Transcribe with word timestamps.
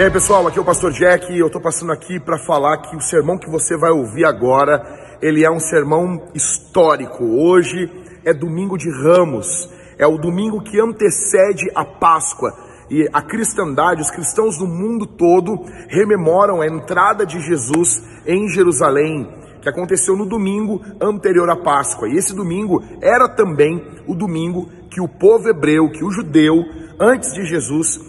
E 0.00 0.02
aí 0.02 0.10
pessoal, 0.10 0.46
aqui 0.46 0.58
é 0.58 0.62
o 0.62 0.64
Pastor 0.64 0.92
Jack 0.92 1.30
e 1.30 1.38
eu 1.38 1.48
estou 1.48 1.60
passando 1.60 1.92
aqui 1.92 2.18
para 2.18 2.38
falar 2.38 2.78
que 2.78 2.96
o 2.96 3.02
sermão 3.02 3.36
que 3.36 3.50
você 3.50 3.76
vai 3.76 3.90
ouvir 3.90 4.24
agora, 4.24 4.82
ele 5.20 5.44
é 5.44 5.50
um 5.50 5.60
sermão 5.60 6.22
histórico. 6.34 7.22
Hoje 7.22 7.86
é 8.24 8.32
domingo 8.32 8.78
de 8.78 8.88
Ramos, 8.90 9.68
é 9.98 10.06
o 10.06 10.16
domingo 10.16 10.62
que 10.62 10.80
antecede 10.80 11.70
a 11.74 11.84
Páscoa. 11.84 12.50
E 12.88 13.06
a 13.12 13.20
cristandade, 13.20 14.00
os 14.00 14.10
cristãos 14.10 14.56
do 14.56 14.66
mundo 14.66 15.06
todo 15.06 15.66
rememoram 15.90 16.62
a 16.62 16.66
entrada 16.66 17.26
de 17.26 17.38
Jesus 17.38 18.02
em 18.26 18.48
Jerusalém, 18.48 19.28
que 19.60 19.68
aconteceu 19.68 20.16
no 20.16 20.24
domingo 20.24 20.80
anterior 20.98 21.50
à 21.50 21.56
Páscoa. 21.56 22.08
E 22.08 22.16
esse 22.16 22.34
domingo 22.34 22.82
era 23.02 23.28
também 23.28 23.86
o 24.06 24.14
domingo 24.14 24.66
que 24.88 24.98
o 24.98 25.06
povo 25.06 25.46
hebreu, 25.46 25.90
que 25.90 26.02
o 26.02 26.10
judeu, 26.10 26.64
antes 26.98 27.34
de 27.34 27.44
Jesus, 27.44 28.08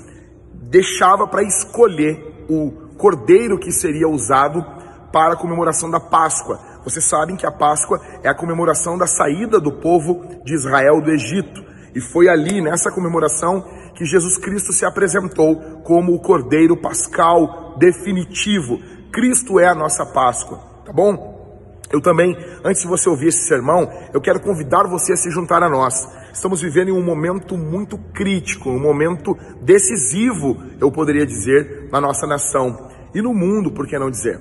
deixava 0.71 1.27
para 1.27 1.43
escolher 1.43 2.45
o 2.49 2.71
cordeiro 2.97 3.59
que 3.59 3.71
seria 3.71 4.07
usado 4.07 4.65
para 5.11 5.33
a 5.33 5.37
comemoração 5.37 5.91
da 5.91 5.99
Páscoa. 5.99 6.59
Vocês 6.85 7.03
sabem 7.07 7.35
que 7.35 7.45
a 7.45 7.51
Páscoa 7.51 8.01
é 8.23 8.29
a 8.29 8.33
comemoração 8.33 8.97
da 8.97 9.05
saída 9.05 9.59
do 9.59 9.73
povo 9.73 10.25
de 10.45 10.53
Israel 10.53 11.01
do 11.01 11.11
Egito. 11.11 11.61
E 11.93 11.99
foi 11.99 12.29
ali, 12.29 12.61
nessa 12.61 12.89
comemoração, 12.89 13.65
que 13.93 14.05
Jesus 14.05 14.37
Cristo 14.37 14.71
se 14.71 14.85
apresentou 14.85 15.81
como 15.83 16.13
o 16.13 16.19
cordeiro 16.21 16.77
pascal 16.77 17.75
definitivo. 17.77 18.79
Cristo 19.11 19.59
é 19.59 19.67
a 19.67 19.75
nossa 19.75 20.05
Páscoa, 20.05 20.57
tá 20.85 20.93
bom? 20.93 21.30
Eu 21.91 21.99
também, 21.99 22.37
antes 22.63 22.81
de 22.81 22.87
você 22.87 23.09
ouvir 23.09 23.27
esse 23.27 23.47
sermão, 23.47 23.91
eu 24.13 24.21
quero 24.21 24.39
convidar 24.39 24.87
você 24.87 25.13
a 25.13 25.17
se 25.17 25.29
juntar 25.29 25.61
a 25.61 25.69
nós. 25.69 26.07
Estamos 26.33 26.61
vivendo 26.61 26.89
em 26.89 26.93
um 26.93 27.03
momento 27.03 27.57
muito 27.57 27.97
crítico, 28.13 28.69
um 28.69 28.79
momento 28.79 29.37
decisivo, 29.61 30.57
eu 30.79 30.89
poderia 30.91 31.25
dizer, 31.25 31.89
na 31.91 31.99
nossa 31.99 32.25
nação 32.25 32.89
e 33.13 33.21
no 33.21 33.33
mundo, 33.33 33.71
por 33.71 33.85
que 33.85 33.99
não 33.99 34.09
dizer? 34.09 34.39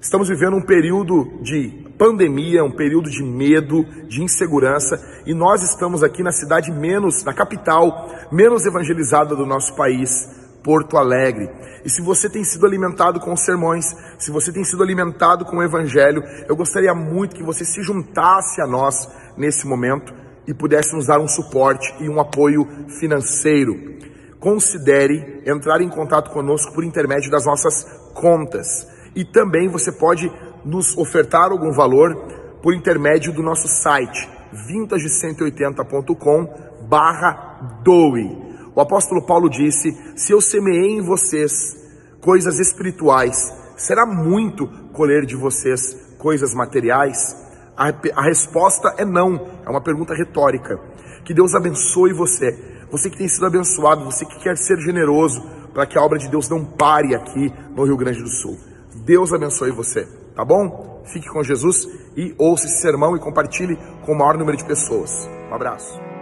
Estamos 0.00 0.28
vivendo 0.28 0.56
um 0.56 0.62
período 0.62 1.40
de 1.42 1.84
pandemia, 1.98 2.62
um 2.62 2.70
período 2.70 3.10
de 3.10 3.22
medo, 3.24 3.84
de 4.06 4.22
insegurança, 4.22 5.00
e 5.26 5.34
nós 5.34 5.62
estamos 5.62 6.02
aqui 6.02 6.22
na 6.22 6.30
cidade 6.30 6.70
menos, 6.70 7.24
na 7.24 7.32
capital, 7.32 8.08
menos 8.30 8.66
evangelizada 8.66 9.34
do 9.34 9.46
nosso 9.46 9.74
país, 9.74 10.43
Porto 10.64 10.96
Alegre. 10.96 11.50
E 11.84 11.90
se 11.90 12.00
você 12.00 12.28
tem 12.28 12.42
sido 12.42 12.66
alimentado 12.66 13.20
com 13.20 13.36
sermões, 13.36 13.94
se 14.18 14.30
você 14.30 14.50
tem 14.50 14.64
sido 14.64 14.82
alimentado 14.82 15.44
com 15.44 15.58
o 15.58 15.62
Evangelho, 15.62 16.24
eu 16.48 16.56
gostaria 16.56 16.94
muito 16.94 17.36
que 17.36 17.42
você 17.42 17.64
se 17.64 17.82
juntasse 17.82 18.62
a 18.62 18.66
nós 18.66 19.06
nesse 19.36 19.66
momento 19.66 20.14
e 20.46 20.54
pudesse 20.54 20.96
nos 20.96 21.06
dar 21.06 21.20
um 21.20 21.28
suporte 21.28 21.94
e 22.00 22.08
um 22.08 22.18
apoio 22.18 22.66
financeiro. 22.98 23.98
Considere 24.40 25.42
entrar 25.46 25.82
em 25.82 25.88
contato 25.88 26.30
conosco 26.30 26.72
por 26.72 26.82
intermédio 26.82 27.30
das 27.30 27.44
nossas 27.44 27.84
contas. 28.14 28.88
E 29.14 29.24
também 29.24 29.68
você 29.68 29.92
pode 29.92 30.32
nos 30.64 30.96
ofertar 30.96 31.50
algum 31.50 31.72
valor 31.72 32.14
por 32.62 32.74
intermédio 32.74 33.32
do 33.32 33.42
nosso 33.42 33.68
site 33.68 34.28
vintage180.com 34.54 36.48
barra 36.88 37.80
doe. 37.82 38.53
O 38.74 38.80
apóstolo 38.80 39.22
Paulo 39.22 39.48
disse: 39.48 39.96
Se 40.16 40.32
eu 40.32 40.40
semeei 40.40 40.98
em 40.98 41.02
vocês 41.02 41.76
coisas 42.20 42.58
espirituais, 42.58 43.52
será 43.76 44.04
muito 44.04 44.66
colher 44.92 45.24
de 45.24 45.36
vocês 45.36 45.96
coisas 46.18 46.54
materiais? 46.54 47.36
A, 47.76 47.92
a 48.14 48.22
resposta 48.22 48.94
é 48.98 49.04
não, 49.04 49.48
é 49.64 49.70
uma 49.70 49.80
pergunta 49.80 50.14
retórica. 50.14 50.78
Que 51.24 51.34
Deus 51.34 51.54
abençoe 51.54 52.12
você, 52.12 52.56
você 52.90 53.10
que 53.10 53.18
tem 53.18 53.28
sido 53.28 53.46
abençoado, 53.46 54.04
você 54.04 54.24
que 54.24 54.38
quer 54.40 54.56
ser 54.56 54.78
generoso, 54.78 55.42
para 55.72 55.86
que 55.86 55.98
a 55.98 56.02
obra 56.02 56.18
de 56.18 56.28
Deus 56.28 56.48
não 56.48 56.64
pare 56.64 57.14
aqui 57.14 57.52
no 57.74 57.84
Rio 57.84 57.96
Grande 57.96 58.22
do 58.22 58.28
Sul. 58.28 58.58
Deus 59.04 59.32
abençoe 59.32 59.70
você, 59.70 60.06
tá 60.34 60.44
bom? 60.44 61.02
Fique 61.06 61.28
com 61.28 61.42
Jesus 61.42 61.88
e 62.16 62.34
ouça 62.38 62.66
esse 62.66 62.80
sermão 62.80 63.16
e 63.16 63.20
compartilhe 63.20 63.76
com 64.04 64.12
o 64.12 64.18
maior 64.18 64.38
número 64.38 64.56
de 64.56 64.64
pessoas. 64.64 65.28
Um 65.50 65.54
abraço. 65.54 66.13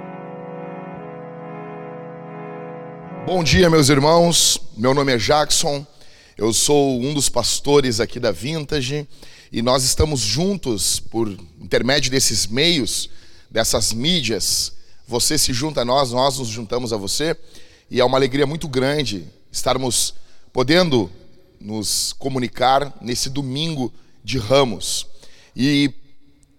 Bom 3.25 3.45
dia, 3.45 3.71
meus 3.71 3.89
irmãos. 3.89 4.61
Meu 4.77 4.93
nome 4.93 5.15
é 5.15 5.17
Jackson. 5.17 5.87
Eu 6.37 6.53
sou 6.53 7.01
um 7.01 7.15
dos 7.15 7.29
pastores 7.29 8.01
aqui 8.01 8.19
da 8.19 8.33
Vintage 8.33 9.07
e 9.53 9.63
nós 9.63 9.85
estamos 9.85 10.21
juntos 10.21 10.99
por 10.99 11.29
intermédio 11.61 12.11
desses 12.11 12.49
meios, 12.49 13.09
dessas 13.49 13.93
mídias. 13.93 14.73
Você 15.07 15.39
se 15.39 15.53
junta 15.53 15.83
a 15.83 15.85
nós, 15.85 16.11
nós 16.11 16.39
nos 16.39 16.49
juntamos 16.49 16.93
a 16.93 16.97
você 16.97 17.37
e 17.89 18.01
é 18.01 18.05
uma 18.05 18.19
alegria 18.19 18.45
muito 18.45 18.67
grande 18.67 19.25
estarmos 19.53 20.15
podendo 20.53 21.09
nos 21.61 22.13
comunicar 22.15 22.93
nesse 23.01 23.31
domingo 23.31 23.93
de 24.25 24.37
Ramos. 24.37 25.07
E 25.55 25.95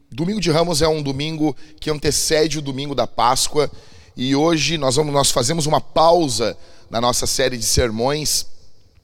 domingo 0.09 0.39
de 0.39 0.49
Ramos 0.49 0.81
é 0.81 0.87
um 0.87 1.03
domingo 1.03 1.53
que 1.77 1.91
antecede 1.91 2.57
o 2.57 2.61
domingo 2.61 2.95
da 2.95 3.05
Páscoa 3.05 3.69
e 4.15 4.35
hoje 4.35 4.77
nós 4.77 4.95
vamos 4.95 5.13
nós 5.13 5.31
fazemos 5.31 5.65
uma 5.65 5.81
pausa 5.81 6.57
na 6.89 7.01
nossa 7.01 7.25
série 7.25 7.57
de 7.57 7.65
sermões 7.65 8.45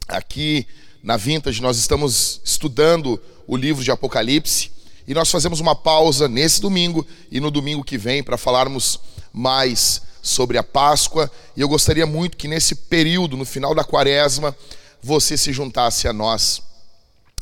aqui 0.07 0.67
na 1.01 1.17
Vintage. 1.17 1.61
Nós 1.61 1.77
estamos 1.77 2.39
estudando 2.43 3.19
o 3.47 3.57
livro 3.57 3.83
de 3.83 3.89
Apocalipse 3.89 4.71
e 5.07 5.13
nós 5.13 5.31
fazemos 5.31 5.59
uma 5.59 5.75
pausa 5.75 6.27
nesse 6.27 6.61
domingo 6.61 7.05
e 7.31 7.39
no 7.39 7.49
domingo 7.49 7.83
que 7.83 7.97
vem 7.97 8.21
para 8.21 8.37
falarmos 8.37 8.99
mais 9.33 10.03
sobre 10.21 10.57
a 10.57 10.63
Páscoa. 10.63 11.31
E 11.57 11.61
eu 11.61 11.67
gostaria 11.67 12.05
muito 12.05 12.37
que 12.37 12.47
nesse 12.47 12.75
período, 12.75 13.35
no 13.35 13.45
final 13.45 13.73
da 13.73 13.83
quaresma, 13.83 14.55
você 15.01 15.35
se 15.35 15.51
juntasse 15.51 16.07
a 16.07 16.13
nós 16.13 16.61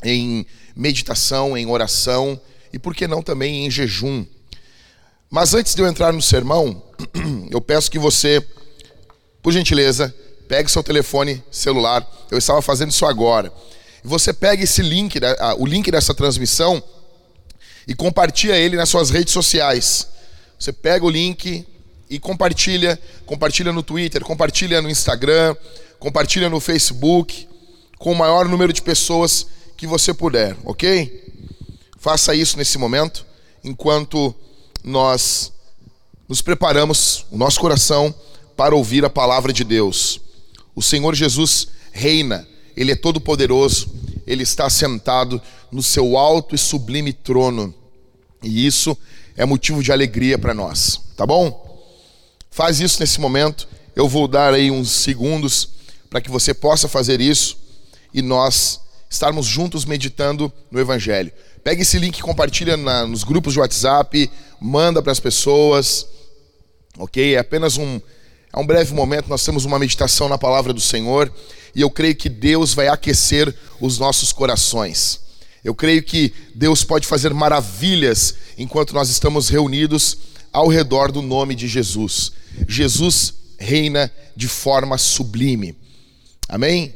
em 0.02 0.46
meditação, 0.74 1.58
em 1.58 1.66
oração 1.66 2.40
e, 2.72 2.78
por 2.78 2.94
que 2.94 3.06
não, 3.06 3.22
também 3.22 3.66
em 3.66 3.70
jejum. 3.70 4.24
Mas 5.30 5.52
antes 5.52 5.74
de 5.74 5.82
eu 5.82 5.86
entrar 5.86 6.12
no 6.12 6.22
sermão, 6.22 6.82
eu 7.50 7.60
peço 7.60 7.90
que 7.90 7.98
você, 7.98 8.44
por 9.42 9.52
gentileza, 9.52 10.14
pegue 10.48 10.70
seu 10.70 10.82
telefone 10.82 11.42
celular. 11.50 12.06
Eu 12.30 12.38
estava 12.38 12.62
fazendo 12.62 12.90
isso 12.90 13.04
agora. 13.04 13.52
Você 14.02 14.32
pega 14.32 14.64
esse 14.64 14.80
link, 14.80 15.18
o 15.58 15.66
link 15.66 15.90
dessa 15.90 16.14
transmissão 16.14 16.82
e 17.86 17.94
compartilha 17.94 18.56
ele 18.56 18.76
nas 18.76 18.88
suas 18.88 19.10
redes 19.10 19.32
sociais. 19.32 20.08
Você 20.58 20.72
pega 20.72 21.04
o 21.04 21.10
link 21.10 21.66
e 22.08 22.18
compartilha, 22.18 22.98
compartilha 23.26 23.70
no 23.70 23.82
Twitter, 23.82 24.22
compartilha 24.22 24.80
no 24.80 24.88
Instagram, 24.88 25.54
compartilha 25.98 26.48
no 26.48 26.58
Facebook, 26.58 27.46
com 27.98 28.12
o 28.12 28.16
maior 28.16 28.48
número 28.48 28.72
de 28.72 28.80
pessoas 28.80 29.46
que 29.76 29.86
você 29.86 30.14
puder, 30.14 30.56
ok? 30.64 31.32
Faça 31.98 32.34
isso 32.34 32.56
nesse 32.56 32.78
momento, 32.78 33.26
enquanto 33.62 34.34
nós 34.82 35.52
nos 36.28 36.42
preparamos, 36.42 37.24
o 37.30 37.38
nosso 37.38 37.58
coração, 37.58 38.14
para 38.56 38.74
ouvir 38.74 39.04
a 39.04 39.10
palavra 39.10 39.52
de 39.52 39.64
Deus. 39.64 40.20
O 40.74 40.82
Senhor 40.82 41.14
Jesus 41.14 41.68
reina, 41.92 42.46
Ele 42.76 42.92
é 42.92 42.96
todo-poderoso, 42.96 43.88
Ele 44.26 44.42
está 44.42 44.68
sentado 44.68 45.40
no 45.72 45.82
seu 45.82 46.16
alto 46.16 46.54
e 46.54 46.58
sublime 46.58 47.12
trono, 47.12 47.74
e 48.42 48.66
isso 48.66 48.96
é 49.36 49.44
motivo 49.44 49.82
de 49.82 49.92
alegria 49.92 50.38
para 50.38 50.54
nós, 50.54 51.00
tá 51.16 51.26
bom? 51.26 51.66
Faz 52.50 52.80
isso 52.80 53.00
nesse 53.00 53.20
momento, 53.20 53.68
eu 53.94 54.08
vou 54.08 54.28
dar 54.28 54.54
aí 54.54 54.70
uns 54.70 54.90
segundos 54.90 55.70
para 56.10 56.20
que 56.20 56.30
você 56.30 56.52
possa 56.54 56.88
fazer 56.88 57.20
isso 57.20 57.56
e 58.12 58.22
nós 58.22 58.80
estarmos 59.10 59.46
juntos 59.46 59.84
meditando 59.84 60.52
no 60.70 60.80
Evangelho. 60.80 61.32
Pega 61.64 61.82
esse 61.82 61.98
link, 61.98 62.20
compartilha 62.20 62.76
na, 62.76 63.06
nos 63.06 63.24
grupos 63.24 63.54
de 63.54 63.58
WhatsApp, 63.58 64.30
manda 64.60 65.02
para 65.02 65.12
as 65.12 65.20
pessoas, 65.20 66.06
ok? 66.98 67.34
É 67.34 67.38
apenas 67.38 67.76
um, 67.76 68.00
é 68.52 68.58
um 68.58 68.66
breve 68.66 68.94
momento, 68.94 69.28
nós 69.28 69.44
temos 69.44 69.64
uma 69.64 69.78
meditação 69.78 70.28
na 70.28 70.38
palavra 70.38 70.72
do 70.72 70.80
Senhor 70.80 71.32
e 71.74 71.80
eu 71.80 71.90
creio 71.90 72.14
que 72.14 72.28
Deus 72.28 72.74
vai 72.74 72.88
aquecer 72.88 73.54
os 73.80 73.98
nossos 73.98 74.32
corações. 74.32 75.20
Eu 75.64 75.74
creio 75.74 76.02
que 76.02 76.32
Deus 76.54 76.84
pode 76.84 77.06
fazer 77.06 77.34
maravilhas 77.34 78.34
enquanto 78.56 78.94
nós 78.94 79.10
estamos 79.10 79.48
reunidos 79.48 80.18
ao 80.52 80.68
redor 80.68 81.10
do 81.10 81.22
nome 81.22 81.54
de 81.54 81.66
Jesus. 81.66 82.32
Jesus 82.68 83.34
reina 83.58 84.10
de 84.36 84.48
forma 84.48 84.96
sublime. 84.96 85.76
Amém? 86.48 86.94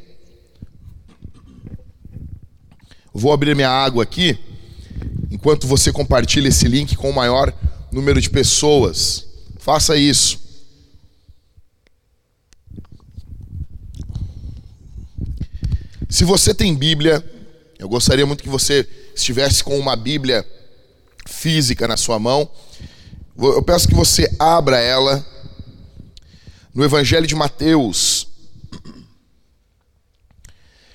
Vou 3.13 3.31
abrir 3.31 3.55
minha 3.55 3.69
água 3.69 4.03
aqui 4.03 4.39
enquanto 5.33 5.65
você 5.65 5.91
compartilha 5.91 6.47
esse 6.47 6.67
link 6.67 6.95
com 6.95 7.09
o 7.09 7.13
maior 7.13 7.51
número 7.91 8.21
de 8.21 8.29
pessoas. 8.29 9.25
Faça 9.57 9.97
isso. 9.97 10.39
Se 16.07 16.23
você 16.23 16.53
tem 16.53 16.75
Bíblia, 16.75 17.27
eu 17.79 17.89
gostaria 17.89 18.27
muito 18.27 18.43
que 18.43 18.49
você 18.49 18.87
estivesse 19.15 19.63
com 19.63 19.75
uma 19.79 19.95
Bíblia 19.95 20.47
física 21.27 21.87
na 21.87 21.97
sua 21.97 22.19
mão. 22.19 22.47
Eu 23.35 23.63
peço 23.63 23.87
que 23.87 23.95
você 23.95 24.31
abra 24.37 24.79
ela 24.79 25.25
no 26.75 26.83
Evangelho 26.83 27.25
de 27.25 27.33
Mateus, 27.33 28.27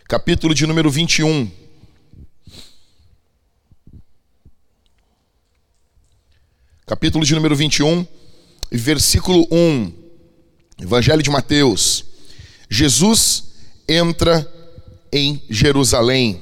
capítulo 0.06 0.54
de 0.54 0.64
número 0.64 0.88
21. 0.88 1.67
Capítulo 6.88 7.22
de 7.22 7.34
número 7.34 7.54
21, 7.54 8.06
versículo 8.72 9.46
1. 9.50 9.92
Evangelho 10.80 11.22
de 11.22 11.28
Mateus. 11.28 12.02
Jesus 12.70 13.44
entra 13.86 14.50
em 15.12 15.42
Jerusalém. 15.50 16.40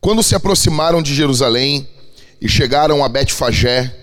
Quando 0.00 0.22
se 0.22 0.34
aproximaram 0.34 1.02
de 1.02 1.14
Jerusalém 1.14 1.86
e 2.40 2.48
chegaram 2.48 3.04
a 3.04 3.10
Betfagé, 3.10 3.94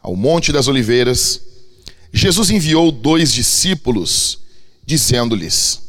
ao 0.00 0.16
Monte 0.16 0.52
das 0.52 0.68
Oliveiras, 0.68 1.42
Jesus 2.10 2.48
enviou 2.48 2.90
dois 2.90 3.34
discípulos, 3.34 4.38
dizendo-lhes: 4.86 5.82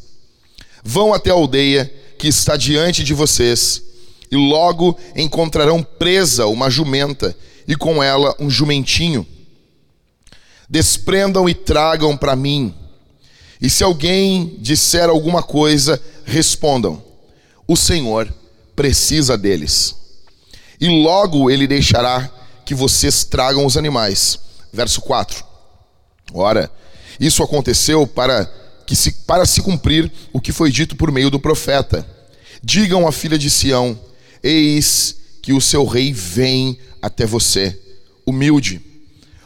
Vão 0.84 1.14
até 1.14 1.30
a 1.30 1.32
aldeia 1.32 1.90
que 2.18 2.28
está 2.28 2.58
diante 2.58 3.02
de 3.02 3.14
vocês, 3.14 3.82
e 4.30 4.36
logo 4.36 4.94
encontrarão 5.16 5.82
presa 5.82 6.44
uma 6.48 6.68
jumenta 6.68 7.34
e 7.66 7.76
com 7.76 8.02
ela 8.02 8.34
um 8.38 8.50
jumentinho. 8.50 9.26
Desprendam 10.68 11.48
e 11.48 11.54
tragam 11.54 12.16
para 12.16 12.36
mim. 12.36 12.74
E 13.60 13.68
se 13.70 13.84
alguém 13.84 14.56
disser 14.58 15.08
alguma 15.08 15.42
coisa, 15.42 16.00
respondam: 16.24 17.02
O 17.66 17.76
Senhor 17.76 18.32
precisa 18.74 19.36
deles. 19.36 19.94
E 20.80 20.88
logo 20.88 21.50
ele 21.50 21.66
deixará 21.66 22.28
que 22.64 22.74
vocês 22.74 23.24
tragam 23.24 23.64
os 23.64 23.76
animais. 23.76 24.38
Verso 24.72 25.00
4. 25.02 25.44
Ora, 26.32 26.70
isso 27.20 27.42
aconteceu 27.42 28.06
para 28.06 28.50
que 28.86 28.96
se 28.96 29.12
para 29.12 29.46
se 29.46 29.60
cumprir 29.60 30.10
o 30.32 30.40
que 30.40 30.50
foi 30.50 30.70
dito 30.70 30.96
por 30.96 31.12
meio 31.12 31.30
do 31.30 31.38
profeta. 31.38 32.06
Digam 32.62 33.06
à 33.06 33.12
filha 33.12 33.38
de 33.38 33.50
Sião: 33.50 33.98
Eis 34.42 35.16
que 35.42 35.52
o 35.52 35.60
seu 35.60 35.84
rei 35.84 36.12
vem 36.12 36.78
até 37.02 37.26
você, 37.26 37.78
humilde, 38.24 38.80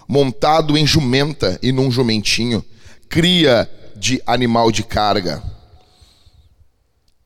montado 0.06 0.76
em 0.76 0.86
jumenta 0.86 1.58
e 1.62 1.72
num 1.72 1.90
jumentinho, 1.90 2.62
cria 3.08 3.68
de 3.96 4.22
animal 4.26 4.70
de 4.70 4.82
carga. 4.82 5.42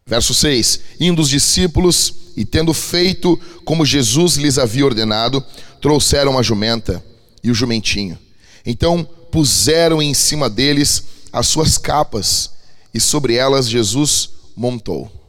Verso 0.07 0.33
6: 0.33 0.81
Indo 1.01 1.21
os 1.21 1.29
discípulos 1.29 2.15
e 2.37 2.45
tendo 2.45 2.73
feito 2.73 3.39
como 3.65 3.85
Jesus 3.85 4.37
lhes 4.37 4.57
havia 4.57 4.85
ordenado, 4.85 5.45
trouxeram 5.81 6.39
a 6.39 6.43
jumenta 6.43 7.05
e 7.43 7.51
o 7.51 7.55
jumentinho. 7.55 8.17
Então 8.65 9.05
puseram 9.31 10.01
em 10.01 10.15
cima 10.15 10.49
deles 10.49 11.05
as 11.33 11.47
suas 11.47 11.77
capas, 11.77 12.51
e 12.93 13.01
sobre 13.01 13.35
elas 13.35 13.69
Jesus 13.69 14.31
montou. 14.57 15.20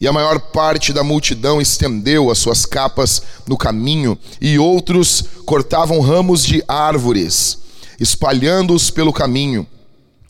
E 0.00 0.06
a 0.06 0.12
maior 0.12 0.38
parte 0.38 0.92
da 0.92 1.02
multidão 1.02 1.60
estendeu 1.60 2.30
as 2.30 2.38
suas 2.38 2.66
capas 2.66 3.22
no 3.46 3.56
caminho, 3.56 4.18
e 4.40 4.58
outros 4.58 5.24
cortavam 5.46 6.00
ramos 6.00 6.44
de 6.44 6.62
árvores, 6.68 7.58
espalhando-os 7.98 8.90
pelo 8.90 9.12
caminho. 9.12 9.66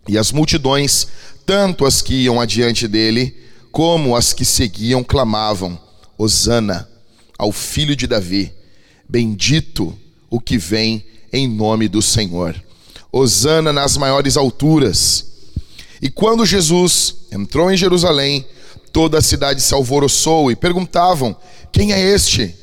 E 0.07 0.17
as 0.17 0.31
multidões, 0.31 1.09
tanto 1.45 1.85
as 1.85 2.01
que 2.01 2.15
iam 2.15 2.41
adiante 2.41 2.87
dele, 2.87 3.37
como 3.73 4.15
as 4.15 4.33
que 4.33 4.45
seguiam, 4.45 5.03
clamavam: 5.03 5.79
Hosana 6.17 6.89
ao 7.37 7.51
filho 7.51 7.97
de 7.97 8.07
Davi, 8.07 8.53
bendito 9.09 9.97
o 10.31 10.41
que 10.41 10.57
vem 10.57 11.05
em 11.33 11.49
nome 11.49 11.89
do 11.89 12.01
Senhor. 12.01 12.55
Hosana 13.13 13.73
nas 13.73 13.97
maiores 13.97 14.37
alturas. 14.37 15.27
E 16.01 16.11
quando 16.11 16.47
Jesus 16.47 17.17
entrou 17.33 17.71
em 17.71 17.77
Jerusalém, 17.77 18.47
Toda 18.97 19.19
a 19.19 19.23
cidade 19.23 19.61
se 19.61 19.75
alvoroçou 19.75 20.51
e 20.51 20.57
perguntavam: 20.57 21.37
Quem 21.71 21.93
é 21.93 22.01
este? 22.01 22.57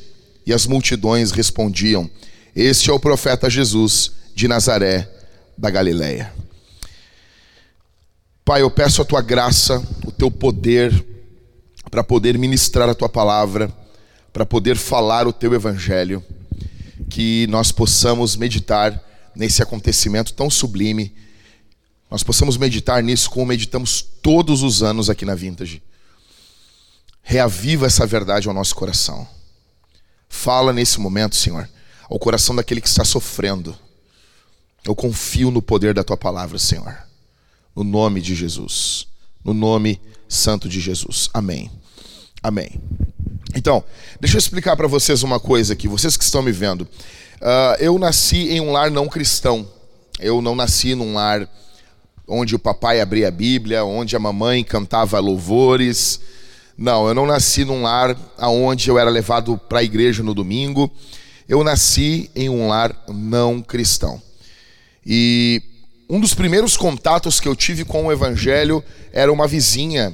E 0.47 0.51
as 0.51 0.65
multidões 0.65 1.29
respondiam: 1.29 2.09
Este 2.55 2.89
é 2.89 2.93
o 2.93 2.99
profeta 2.99 3.47
Jesus 3.47 4.13
de 4.33 4.47
Nazaré, 4.47 5.07
da 5.55 5.69
Galileia. 5.69 6.33
Pai, 8.43 8.63
eu 8.63 8.71
peço 8.71 8.99
a 8.99 9.05
tua 9.05 9.21
graça, 9.21 9.79
o 10.03 10.11
teu 10.11 10.31
poder, 10.31 11.05
para 11.91 12.03
poder 12.03 12.35
ministrar 12.35 12.89
a 12.89 12.95
tua 12.95 13.07
palavra, 13.07 13.71
para 14.33 14.43
poder 14.43 14.75
falar 14.75 15.27
o 15.27 15.33
teu 15.33 15.53
evangelho, 15.53 16.25
que 17.11 17.45
nós 17.45 17.71
possamos 17.71 18.35
meditar 18.35 18.99
nesse 19.35 19.61
acontecimento 19.61 20.33
tão 20.33 20.49
sublime, 20.49 21.13
nós 22.09 22.23
possamos 22.23 22.57
meditar 22.57 23.03
nisso 23.03 23.29
como 23.29 23.45
meditamos 23.45 24.01
todos 24.01 24.63
os 24.63 24.81
anos 24.81 25.11
aqui 25.11 25.25
na 25.25 25.35
Vintage 25.35 25.79
Reaviva 27.23 27.87
essa 27.87 28.05
verdade 28.05 28.47
ao 28.47 28.53
nosso 28.53 28.75
coração. 28.75 29.25
Fala 30.27 30.73
nesse 30.73 30.99
momento, 30.99 31.35
Senhor, 31.35 31.69
ao 32.09 32.19
coração 32.19 32.55
daquele 32.55 32.81
que 32.81 32.87
está 32.87 33.05
sofrendo. 33.05 33.75
Eu 34.85 34.93
confio 34.93 35.49
no 35.49 35.61
poder 35.61 35.93
da 35.93 36.03
tua 36.03 36.17
palavra, 36.17 36.59
Senhor. 36.59 36.95
No 37.73 37.83
nome 37.83 38.19
de 38.19 38.35
Jesus. 38.35 39.07
No 39.43 39.53
nome 39.53 39.99
santo 40.27 40.67
de 40.67 40.81
Jesus. 40.81 41.29
Amém. 41.33 41.71
Amém. 42.41 42.81
Então, 43.55 43.83
deixa 44.19 44.35
eu 44.35 44.39
explicar 44.39 44.75
para 44.75 44.87
vocês 44.87 45.23
uma 45.23 45.39
coisa 45.39 45.73
aqui, 45.73 45.87
vocês 45.87 46.17
que 46.17 46.23
estão 46.23 46.41
me 46.41 46.51
vendo. 46.51 46.81
Uh, 46.81 47.75
eu 47.79 47.97
nasci 47.97 48.49
em 48.49 48.59
um 48.59 48.71
lar 48.71 48.91
não 48.91 49.07
cristão. 49.07 49.67
Eu 50.19 50.41
não 50.41 50.55
nasci 50.55 50.95
num 50.95 51.13
lar 51.13 51.47
onde 52.27 52.55
o 52.55 52.59
papai 52.59 52.99
abria 52.99 53.27
a 53.27 53.31
Bíblia, 53.31 53.85
onde 53.85 54.15
a 54.15 54.19
mamãe 54.19 54.63
cantava 54.63 55.19
louvores, 55.19 56.19
não, 56.83 57.07
eu 57.07 57.13
não 57.13 57.25
nasci 57.25 57.63
num 57.63 57.81
lar 57.81 58.13
onde 58.37 58.89
eu 58.89 58.99
era 58.99 59.09
levado 59.09 59.57
para 59.57 59.79
a 59.79 59.83
igreja 59.83 60.21
no 60.21 60.33
domingo. 60.33 60.91
Eu 61.47 61.63
nasci 61.63 62.29
em 62.35 62.49
um 62.49 62.67
lar 62.67 62.93
não 63.07 63.61
cristão. 63.61 64.21
E 65.05 65.63
um 66.09 66.19
dos 66.19 66.33
primeiros 66.33 66.75
contatos 66.75 67.39
que 67.39 67.47
eu 67.47 67.55
tive 67.55 67.85
com 67.85 68.07
o 68.07 68.11
evangelho 68.11 68.83
era 69.13 69.31
uma 69.31 69.47
vizinha 69.47 70.13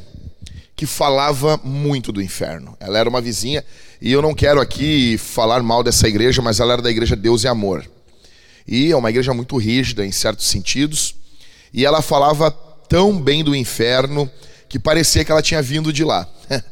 que 0.76 0.86
falava 0.86 1.60
muito 1.64 2.12
do 2.12 2.22
inferno. 2.22 2.78
Ela 2.80 3.00
era 3.00 3.10
uma 3.10 3.20
vizinha, 3.20 3.66
e 4.00 4.12
eu 4.12 4.22
não 4.22 4.36
quero 4.36 4.62
aqui 4.62 5.18
falar 5.18 5.64
mal 5.64 5.82
dessa 5.82 6.08
igreja, 6.08 6.40
mas 6.40 6.60
ela 6.60 6.74
era 6.74 6.84
da 6.84 6.92
igreja 6.92 7.16
Deus 7.16 7.46
e 7.46 7.48
Amor. 7.48 7.84
E 8.68 8.92
é 8.92 8.96
uma 8.96 9.10
igreja 9.10 9.34
muito 9.34 9.58
rígida 9.58 10.06
em 10.06 10.12
certos 10.12 10.46
sentidos, 10.46 11.16
e 11.74 11.84
ela 11.84 12.04
falava 12.04 12.52
tão 12.52 13.20
bem 13.20 13.44
do 13.44 13.56
inferno 13.56 14.30
que 14.70 14.78
parecia 14.78 15.26
que 15.26 15.32
ela 15.32 15.42
tinha 15.42 15.62
vindo 15.62 15.92
de 15.92 16.04
lá. 16.04 16.30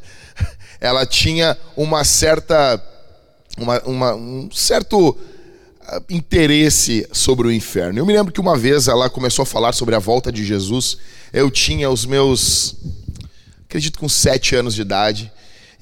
ela 0.80 1.04
tinha 1.04 1.58
uma 1.76 2.04
certa, 2.04 2.82
uma, 3.58 3.82
uma, 3.82 4.14
um 4.14 4.48
certo 4.52 5.18
ah, 5.82 6.00
interesse 6.08 7.06
sobre 7.12 7.48
o 7.48 7.52
inferno. 7.52 7.98
Eu 7.98 8.06
me 8.06 8.12
lembro 8.12 8.32
que 8.32 8.40
uma 8.40 8.56
vez 8.56 8.86
ela 8.86 9.10
começou 9.10 9.42
a 9.42 9.46
falar 9.46 9.72
sobre 9.72 9.96
a 9.96 9.98
volta 9.98 10.30
de 10.30 10.44
Jesus. 10.44 10.96
Eu 11.32 11.50
tinha 11.50 11.90
os 11.90 12.06
meus, 12.06 12.76
acredito 13.68 13.98
com 13.98 14.08
sete 14.08 14.54
anos 14.54 14.74
de 14.74 14.82
idade, 14.82 15.32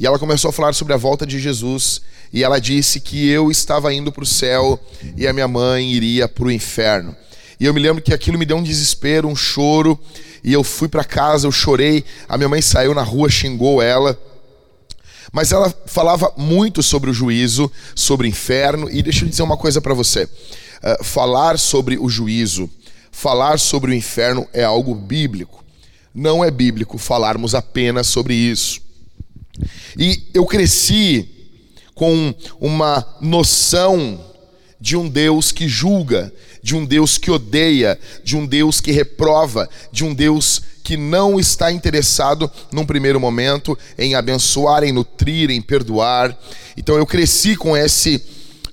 e 0.00 0.06
ela 0.06 0.18
começou 0.18 0.48
a 0.48 0.52
falar 0.52 0.74
sobre 0.74 0.94
a 0.94 0.96
volta 0.96 1.26
de 1.26 1.38
Jesus. 1.38 2.00
E 2.32 2.42
ela 2.42 2.58
disse 2.58 2.98
que 2.98 3.28
eu 3.28 3.50
estava 3.50 3.92
indo 3.92 4.10
para 4.10 4.24
o 4.24 4.26
céu 4.26 4.80
e 5.16 5.26
a 5.26 5.32
minha 5.32 5.46
mãe 5.46 5.92
iria 5.92 6.26
para 6.26 6.44
o 6.44 6.50
inferno. 6.50 7.14
E 7.58 7.64
eu 7.64 7.72
me 7.72 7.80
lembro 7.80 8.02
que 8.02 8.12
aquilo 8.12 8.38
me 8.38 8.44
deu 8.44 8.56
um 8.56 8.62
desespero, 8.62 9.28
um 9.28 9.36
choro 9.36 9.98
e 10.46 10.52
eu 10.52 10.62
fui 10.62 10.86
para 10.86 11.02
casa, 11.02 11.48
eu 11.48 11.50
chorei, 11.50 12.04
a 12.28 12.36
minha 12.38 12.48
mãe 12.48 12.62
saiu 12.62 12.94
na 12.94 13.02
rua, 13.02 13.28
xingou 13.28 13.82
ela. 13.82 14.16
Mas 15.32 15.50
ela 15.50 15.74
falava 15.86 16.32
muito 16.36 16.84
sobre 16.84 17.10
o 17.10 17.12
juízo, 17.12 17.70
sobre 17.96 18.28
o 18.28 18.30
inferno, 18.30 18.88
e 18.88 19.02
deixa 19.02 19.24
eu 19.24 19.28
dizer 19.28 19.42
uma 19.42 19.56
coisa 19.56 19.80
para 19.80 19.92
você: 19.92 20.22
uh, 20.22 21.02
falar 21.02 21.58
sobre 21.58 21.98
o 21.98 22.08
juízo, 22.08 22.70
falar 23.10 23.58
sobre 23.58 23.90
o 23.90 23.94
inferno 23.94 24.46
é 24.52 24.62
algo 24.62 24.94
bíblico. 24.94 25.64
Não 26.14 26.44
é 26.44 26.50
bíblico 26.50 26.96
falarmos 26.96 27.52
apenas 27.52 28.06
sobre 28.06 28.32
isso. 28.32 28.80
E 29.98 30.28
eu 30.32 30.46
cresci 30.46 31.28
com 31.92 32.32
uma 32.60 33.04
noção 33.20 34.24
de 34.80 34.96
um 34.96 35.08
Deus 35.08 35.50
que 35.50 35.66
julga, 35.66 36.32
de 36.66 36.74
um 36.74 36.84
Deus 36.84 37.16
que 37.16 37.30
odeia, 37.30 37.96
de 38.24 38.36
um 38.36 38.44
Deus 38.44 38.80
que 38.80 38.90
reprova, 38.90 39.70
de 39.92 40.04
um 40.04 40.12
Deus 40.12 40.60
que 40.82 40.96
não 40.96 41.38
está 41.38 41.70
interessado 41.70 42.50
num 42.72 42.84
primeiro 42.84 43.20
momento 43.20 43.78
em 43.96 44.16
abençoar, 44.16 44.82
em 44.82 44.90
nutrir, 44.90 45.48
em 45.48 45.62
perdoar. 45.62 46.36
Então 46.76 46.96
eu 46.96 47.06
cresci 47.06 47.54
com 47.54 47.76
esse 47.76 48.20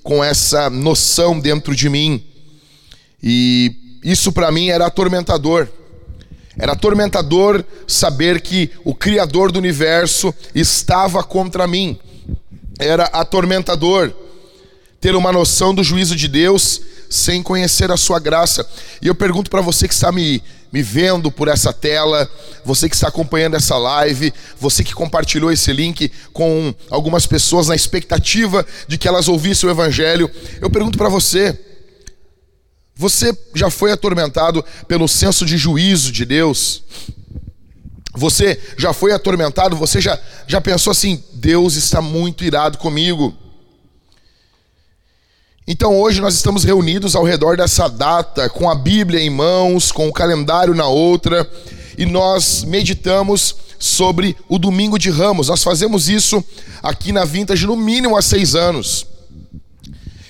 com 0.02 0.24
essa 0.24 0.68
noção 0.68 1.38
dentro 1.38 1.72
de 1.72 1.88
mim. 1.88 2.20
E 3.22 4.00
isso 4.02 4.32
para 4.32 4.50
mim 4.50 4.70
era 4.70 4.86
atormentador. 4.86 5.68
Era 6.58 6.72
atormentador 6.72 7.64
saber 7.86 8.40
que 8.40 8.72
o 8.84 8.92
criador 8.92 9.52
do 9.52 9.60
universo 9.60 10.34
estava 10.52 11.22
contra 11.22 11.64
mim. 11.68 11.96
Era 12.76 13.04
atormentador 13.04 14.12
ter 15.00 15.14
uma 15.14 15.30
noção 15.30 15.72
do 15.72 15.84
juízo 15.84 16.16
de 16.16 16.26
Deus 16.26 16.80
sem 17.14 17.42
conhecer 17.42 17.90
a 17.90 17.96
sua 17.96 18.18
graça. 18.18 18.66
E 19.00 19.06
eu 19.06 19.14
pergunto 19.14 19.50
para 19.50 19.60
você 19.60 19.86
que 19.86 19.94
está 19.94 20.10
me, 20.10 20.42
me 20.72 20.82
vendo 20.82 21.30
por 21.30 21.46
essa 21.46 21.72
tela, 21.72 22.28
você 22.64 22.88
que 22.88 22.94
está 22.96 23.08
acompanhando 23.08 23.54
essa 23.54 23.78
live, 23.78 24.34
você 24.58 24.82
que 24.82 24.92
compartilhou 24.92 25.52
esse 25.52 25.72
link 25.72 26.10
com 26.32 26.74
algumas 26.90 27.26
pessoas 27.26 27.68
na 27.68 27.76
expectativa 27.76 28.66
de 28.88 28.98
que 28.98 29.06
elas 29.06 29.28
ouvissem 29.28 29.68
o 29.68 29.72
Evangelho, 29.72 30.28
eu 30.60 30.68
pergunto 30.68 30.98
para 30.98 31.08
você: 31.08 31.56
você 32.96 33.36
já 33.54 33.70
foi 33.70 33.92
atormentado 33.92 34.64
pelo 34.88 35.06
senso 35.06 35.46
de 35.46 35.56
juízo 35.56 36.10
de 36.10 36.24
Deus? 36.24 36.82
Você 38.12 38.60
já 38.76 38.92
foi 38.92 39.12
atormentado? 39.12 39.76
Você 39.76 40.00
já, 40.00 40.18
já 40.46 40.60
pensou 40.60 40.90
assim: 40.90 41.22
Deus 41.32 41.76
está 41.76 42.02
muito 42.02 42.44
irado 42.44 42.78
comigo? 42.78 43.36
Então 45.66 45.98
hoje 45.98 46.20
nós 46.20 46.34
estamos 46.34 46.62
reunidos 46.62 47.16
ao 47.16 47.24
redor 47.24 47.56
dessa 47.56 47.88
data, 47.88 48.50
com 48.50 48.68
a 48.68 48.74
Bíblia 48.74 49.18
em 49.18 49.30
mãos, 49.30 49.90
com 49.90 50.06
o 50.06 50.12
calendário 50.12 50.74
na 50.74 50.86
outra, 50.86 51.50
e 51.96 52.04
nós 52.04 52.64
meditamos 52.64 53.56
sobre 53.78 54.36
o 54.46 54.58
Domingo 54.58 54.98
de 54.98 55.08
Ramos. 55.08 55.48
Nós 55.48 55.62
fazemos 55.62 56.10
isso 56.10 56.44
aqui 56.82 57.12
na 57.12 57.24
Vintage 57.24 57.66
no 57.66 57.76
mínimo 57.76 58.14
há 58.14 58.20
seis 58.20 58.54
anos. 58.54 59.06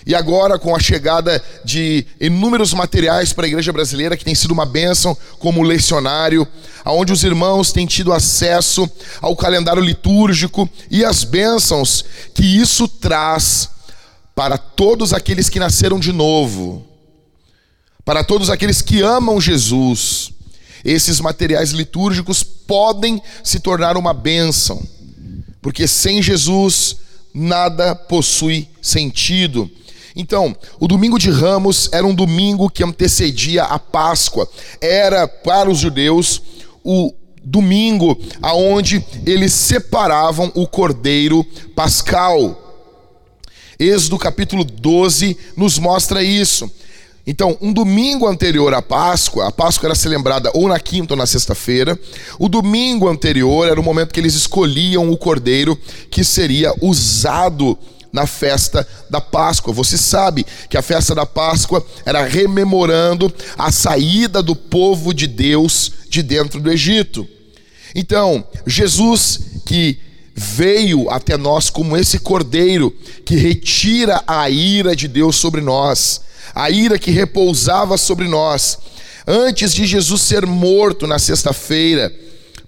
E 0.07 0.14
agora, 0.14 0.57
com 0.57 0.76
a 0.76 0.79
chegada 0.79 1.43
de 1.64 2.07
inúmeros 2.21 2.73
materiais 2.73 3.33
para 3.33 3.47
a 3.47 3.49
igreja 3.49 3.73
brasileira, 3.73 4.17
que 4.17 4.25
tem 4.25 4.37
sido 4.37 4.53
uma 4.53 4.67
bênção, 4.67 5.17
como 5.41 5.62
o 5.62 5.64
lecionário, 5.64 6.47
onde 6.87 7.12
os 7.12 7.25
irmãos 7.25 7.73
têm 7.73 7.87
tido 7.87 8.12
acesso 8.12 8.88
ao 9.21 9.35
calendário 9.35 9.83
litúrgico 9.83 10.71
e 10.88 11.05
as 11.05 11.25
bênçãos 11.25 12.05
que 12.33 12.45
isso 12.45 12.87
traz 12.87 13.74
para 14.35 14.59
todos 14.59 15.12
aqueles 15.12 15.49
que 15.49 15.61
nasceram 15.61 15.99
de 15.99 16.12
novo, 16.12 16.85
para 18.05 18.25
todos 18.25 18.50
aqueles 18.50 18.83
que 18.83 19.00
amam 19.00 19.41
Jesus, 19.41 20.33
esses 20.85 21.21
materiais 21.21 21.71
litúrgicos 21.71 22.43
podem 22.43 23.23
se 23.43 23.61
tornar 23.61 23.97
uma 23.97 24.12
bênção, 24.12 24.83
porque 25.62 25.87
sem 25.88 26.21
Jesus 26.21 26.97
nada 27.33 27.95
possui 27.95 28.69
sentido. 28.83 29.71
Então, 30.14 30.55
o 30.79 30.87
domingo 30.87 31.19
de 31.19 31.31
Ramos 31.31 31.88
era 31.91 32.07
um 32.07 32.14
domingo 32.14 32.71
que 32.71 32.85
antecedia 32.85 33.64
a 33.64 33.79
Páscoa, 33.79 34.49
era 34.81 35.26
para 35.26 35.71
os 35.71 35.79
judeus 35.79 36.43
o 36.85 37.12
domingo 37.43 38.19
aonde 38.41 39.05
eles 39.26 39.53
separavam 39.53 40.53
o 40.55 40.67
cordeiro 40.67 41.45
pascal. 41.75 42.63
Êxodo 43.78 44.19
capítulo 44.19 44.64
12 44.64 45.37
nos 45.57 45.78
mostra 45.78 46.23
isso. 46.23 46.71
Então, 47.26 47.57
um 47.61 47.73
domingo 47.73 48.28
anterior 48.28 48.75
à 48.75 48.83
Páscoa, 48.83 49.49
a 49.49 49.52
Páscoa 49.52 49.87
era 49.87 49.95
celebrada 49.95 50.50
ou 50.52 50.69
na 50.69 50.78
quinta 50.78 51.14
ou 51.14 51.19
na 51.19 51.26
sexta-feira. 51.26 51.99
O 52.38 52.49
domingo 52.49 53.09
anterior 53.09 53.66
era 53.66 53.81
o 53.81 53.83
momento 53.83 54.12
que 54.12 54.21
eles 54.21 54.35
escolhiam 54.35 55.11
o 55.11 55.16
cordeiro 55.16 55.78
que 56.11 56.23
seria 56.23 56.75
usado 56.83 57.78
na 58.12 58.26
festa 58.26 58.87
da 59.09 59.23
Páscoa. 59.23 59.73
Você 59.73 59.97
sabe 59.97 60.47
que 60.69 60.76
a 60.76 60.83
festa 60.83 61.14
da 61.14 61.25
Páscoa 61.25 61.85
era 62.04 62.23
rememorando 62.25 63.33
a 63.57 63.73
saída 63.73 64.43
do 64.43 64.54
povo 64.54 65.14
de 65.14 65.26
Deus 65.26 65.90
de 66.11 66.23
dentro 66.23 66.61
do 66.61 66.71
Egito. 66.71 67.26
Então, 67.95 68.45
Jesus 68.66 69.40
que 69.64 69.99
veio 70.35 71.09
até 71.11 71.37
nós 71.37 71.71
como 71.71 71.97
esse 71.97 72.19
cordeiro 72.19 72.93
que 73.25 73.37
retira 73.37 74.23
a 74.26 74.50
ira 74.50 74.97
de 74.97 75.07
Deus 75.07 75.37
sobre 75.37 75.61
nós, 75.61 76.23
a 76.55 76.71
ira 76.71 76.99
que 76.99 77.11
repousava 77.11 77.97
sobre 77.97 78.26
nós. 78.26 78.79
Antes 79.26 79.73
de 79.73 79.87
Jesus 79.87 80.23
ser 80.23 80.45
morto 80.45 81.07
na 81.07 81.19
sexta-feira, 81.19 82.12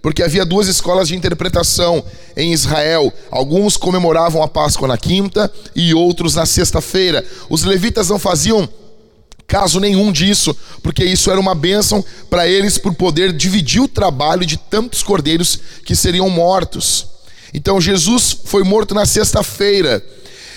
porque 0.01 0.23
havia 0.23 0.47
duas 0.47 0.69
escolas 0.69 1.09
de 1.09 1.17
interpretação 1.17 2.03
em 2.37 2.53
Israel. 2.53 3.13
Alguns 3.31 3.77
comemoravam 3.77 4.43
a 4.43 4.47
Páscoa 4.47 4.87
na 4.87 4.97
quinta 4.97 5.53
e 5.75 5.93
outros 5.93 6.37
na 6.37 6.47
sexta-feira. 6.47 7.25
Os 7.51 7.65
levitas 7.65 8.09
não 8.09 8.19
faziam 8.19 8.69
caso 9.47 9.81
nenhum 9.81 10.13
disso, 10.13 10.57
porque 10.83 11.05
isso 11.05 11.31
era 11.31 11.41
uma 11.41 11.55
bênção 11.55 12.05
para 12.31 12.49
eles 12.49 12.79
por 12.79 12.95
poder 12.95 13.33
dividir 13.33 13.83
o 13.83 13.89
trabalho 13.89 14.47
de 14.47 14.57
tantos 14.57 15.03
cordeiros 15.03 15.59
que 15.85 15.97
seriam 15.97 16.31
mortos. 16.31 17.16
Então 17.57 17.81
Jesus 17.81 18.37
foi 18.45 18.63
morto 18.63 18.95
na 18.95 19.07
sexta-feira. 19.07 20.05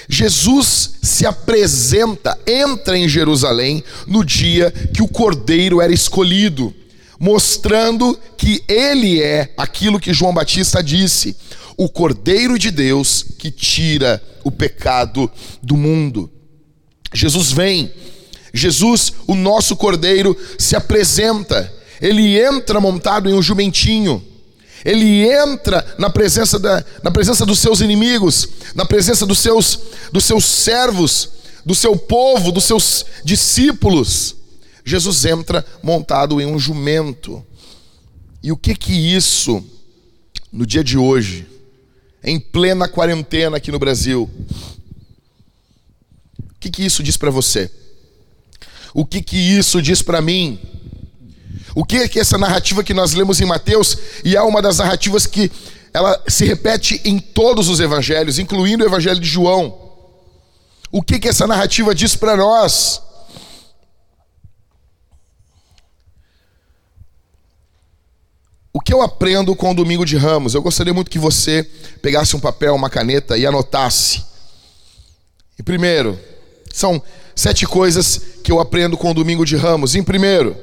Jesus 0.10 0.96
se 1.01 1.25
apresenta, 1.25 2.38
entra 2.46 2.98
em 2.98 3.08
Jerusalém 3.08 3.82
no 4.06 4.25
dia 4.25 4.70
que 4.70 5.01
o 5.01 5.08
cordeiro 5.08 5.79
era 5.79 5.94
escolhido, 5.94 6.75
mostrando 7.18 8.20
que 8.36 8.62
ele 8.68 9.22
é 9.22 9.53
aquilo 9.56 10.00
que 10.00 10.12
João 10.12 10.34
Batista 10.34 10.84
disse: 10.84 11.38
o 11.77 11.88
cordeiro 11.88 12.60
de 12.60 12.70
Deus 12.70 13.24
que 13.38 13.50
tira 13.50 14.22
o 14.44 14.51
pecado 14.51 15.32
do 15.63 15.77
mundo. 15.77 16.29
Jesus 17.13 17.50
vem, 17.50 17.89
Jesus, 18.53 19.13
o 19.25 19.36
nosso 19.36 19.77
cordeiro, 19.77 20.36
se 20.58 20.75
apresenta, 20.75 21.74
ele 22.01 22.38
entra 22.38 22.82
montado 22.82 23.29
em 23.29 23.34
um 23.34 23.41
jumentinho. 23.41 24.28
Ele 24.86 25.29
entra 25.29 25.86
na 25.98 26.09
presença, 26.09 26.57
da, 26.57 26.83
na 27.03 27.12
presença 27.12 27.45
dos 27.45 27.59
seus 27.59 27.81
inimigos, 27.81 28.48
na 28.75 28.86
presença 28.86 29.25
dos 29.25 29.39
seus, 29.39 29.79
dos 30.12 30.24
seus 30.24 30.45
servos, 30.45 31.29
do 31.65 31.75
seu 31.75 31.95
povo, 31.95 32.51
dos 32.51 32.63
seus 32.63 33.05
discípulos. 33.24 34.36
Jesus 34.86 35.25
entra 35.25 35.65
montado 35.83 36.39
em 36.39 36.45
um 36.45 36.57
jumento. 36.57 37.45
E 38.41 38.51
o 38.51 38.57
que 38.57 38.74
que 38.74 38.93
isso, 38.93 39.63
no 40.51 40.65
dia 40.65 40.83
de 40.83 40.98
hoje, 40.98 41.45
em 42.24 42.39
plena 42.39 42.88
quarentena 42.88 43.57
aqui 43.57 43.71
no 43.71 43.79
Brasil, 43.79 44.29
o 46.39 46.59
que 46.59 46.69
que 46.69 46.86
isso 46.86 47.03
diz 47.03 47.17
para 47.17 47.29
você? 47.29 47.69
O 48.93 49.05
que 49.05 49.21
que 49.21 49.38
isso 49.38 49.81
diz 49.81 50.01
para 50.01 50.21
mim? 50.21 50.59
O 51.75 51.84
que 51.84 51.98
é 51.98 52.08
que 52.08 52.20
essa 52.20 52.38
narrativa 52.38 52.84
que 52.84 52.94
nós 52.94 53.13
lemos 53.13 53.39
em 53.39 53.46
Mateus, 53.46 53.98
e 54.24 54.36
é 54.36 54.41
uma 54.41 54.62
das 54.62 54.77
narrativas 54.77 55.25
que 55.25 55.51
ela 55.94 56.22
se 56.27 56.46
repete 56.46 57.01
em 57.03 57.20
todos 57.20 57.68
os 57.68 57.79
evangelhos, 57.79 58.39
incluindo 58.39 58.84
o 58.84 58.88
evangelho 58.88 59.20
de 59.20 59.27
João. 59.27 59.89
O 60.91 61.01
que 61.01 61.20
que 61.20 61.27
essa 61.27 61.48
narrativa 61.48 61.94
diz 61.94 62.15
para 62.15 62.36
nós? 62.36 63.01
O 68.72 68.79
que 68.79 68.94
eu 68.94 69.01
aprendo 69.01 69.56
com 69.56 69.72
o 69.72 69.75
domingo 69.75 70.06
de 70.06 70.15
Ramos? 70.15 70.53
Eu 70.53 70.62
gostaria 70.62 70.94
muito 70.94 71.12
que 71.12 71.20
você 71.20 71.63
pegasse 72.01 72.36
um 72.36 72.39
papel, 72.39 72.75
uma 72.75 72.89
caneta 72.89 73.38
e 73.38 73.46
anotasse. 73.46 74.24
E 75.58 75.63
primeiro, 75.63 76.20
são 76.72 77.01
sete 77.36 77.65
coisas 77.65 78.22
que 78.44 78.51
eu 78.51 78.60
aprendo 78.60 78.96
com 78.96 79.12
o 79.12 79.13
domingo 79.13 79.46
de 79.46 79.56
Ramos. 79.56 79.96
Em 79.96 80.03
primeiro, 80.03 80.56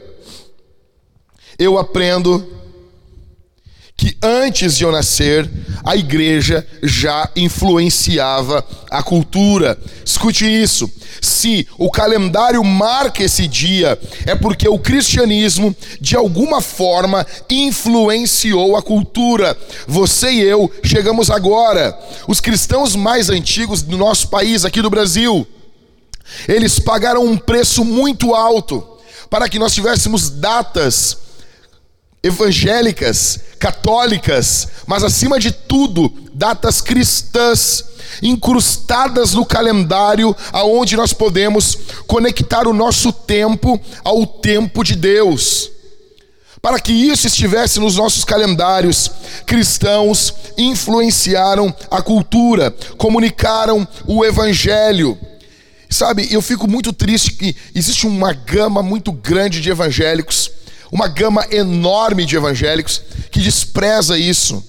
eu 1.59 1.79
aprendo 1.79 2.57
que 3.97 4.15
antes 4.23 4.77
de 4.77 4.85
eu 4.85 4.93
nascer, 4.93 5.51
a 5.83 5.97
igreja 5.97 6.67
já 6.83 7.31
influenciava 7.35 8.63
a 8.91 9.03
cultura. 9.03 9.79
Escute 10.05 10.45
isso. 10.45 10.91
Se 11.23 11.67
o 11.79 11.91
calendário 11.91 12.63
marca 12.63 13.25
esse 13.25 13.49
dia, 13.49 13.99
é 14.27 14.35
porque 14.35 14.69
o 14.69 14.79
cristianismo, 14.79 15.75
de 15.99 16.15
alguma 16.15 16.61
forma, 16.61 17.27
influenciou 17.49 18.77
a 18.77 18.83
cultura. 18.83 19.57
Você 19.87 20.31
e 20.31 20.43
eu 20.43 20.71
chegamos 20.85 21.31
agora. 21.31 21.99
Os 22.29 22.39
cristãos 22.39 22.95
mais 22.95 23.31
antigos 23.31 23.81
do 23.81 23.97
nosso 23.97 24.29
país, 24.29 24.67
aqui 24.67 24.83
do 24.83 24.91
Brasil, 24.91 25.47
eles 26.47 26.79
pagaram 26.79 27.25
um 27.25 27.39
preço 27.39 27.83
muito 27.83 28.35
alto 28.35 28.87
para 29.31 29.49
que 29.49 29.59
nós 29.59 29.73
tivéssemos 29.73 30.29
datas 30.29 31.26
evangélicas, 32.27 33.41
católicas, 33.59 34.69
mas 34.87 35.03
acima 35.03 35.39
de 35.39 35.53
tudo, 35.53 36.13
datas 36.35 36.81
cristãs 36.81 37.85
incrustadas 38.23 39.35
no 39.35 39.45
calendário 39.45 40.35
aonde 40.53 40.97
nós 40.97 41.13
podemos 41.13 41.77
conectar 42.07 42.67
o 42.67 42.73
nosso 42.73 43.13
tempo 43.13 43.81
ao 44.05 44.27
tempo 44.27 44.83
de 44.83 44.95
Deus. 44.97 45.71
Para 46.63 46.81
que 46.81 46.93
isso 46.93 47.27
estivesse 47.27 47.79
nos 47.79 47.97
nossos 47.97 48.25
calendários, 48.25 49.11
cristãos 49.45 50.35
influenciaram 50.57 51.75
a 51.91 52.03
cultura, 52.03 52.75
comunicaram 52.97 53.87
o 54.07 54.25
evangelho. 54.25 55.17
Sabe, 55.89 56.27
eu 56.33 56.43
fico 56.43 56.69
muito 56.69 56.93
triste 56.93 57.35
que 57.35 57.55
existe 57.75 58.07
uma 58.07 58.33
gama 58.33 58.83
muito 58.83 59.13
grande 59.13 59.61
de 59.61 59.71
evangélicos 59.71 60.51
uma 60.91 61.09
gama 61.09 61.47
enorme 61.51 62.25
de 62.25 62.37
evangélicos 62.37 63.03
que 63.31 63.41
despreza 63.41 64.19
isso. 64.19 64.63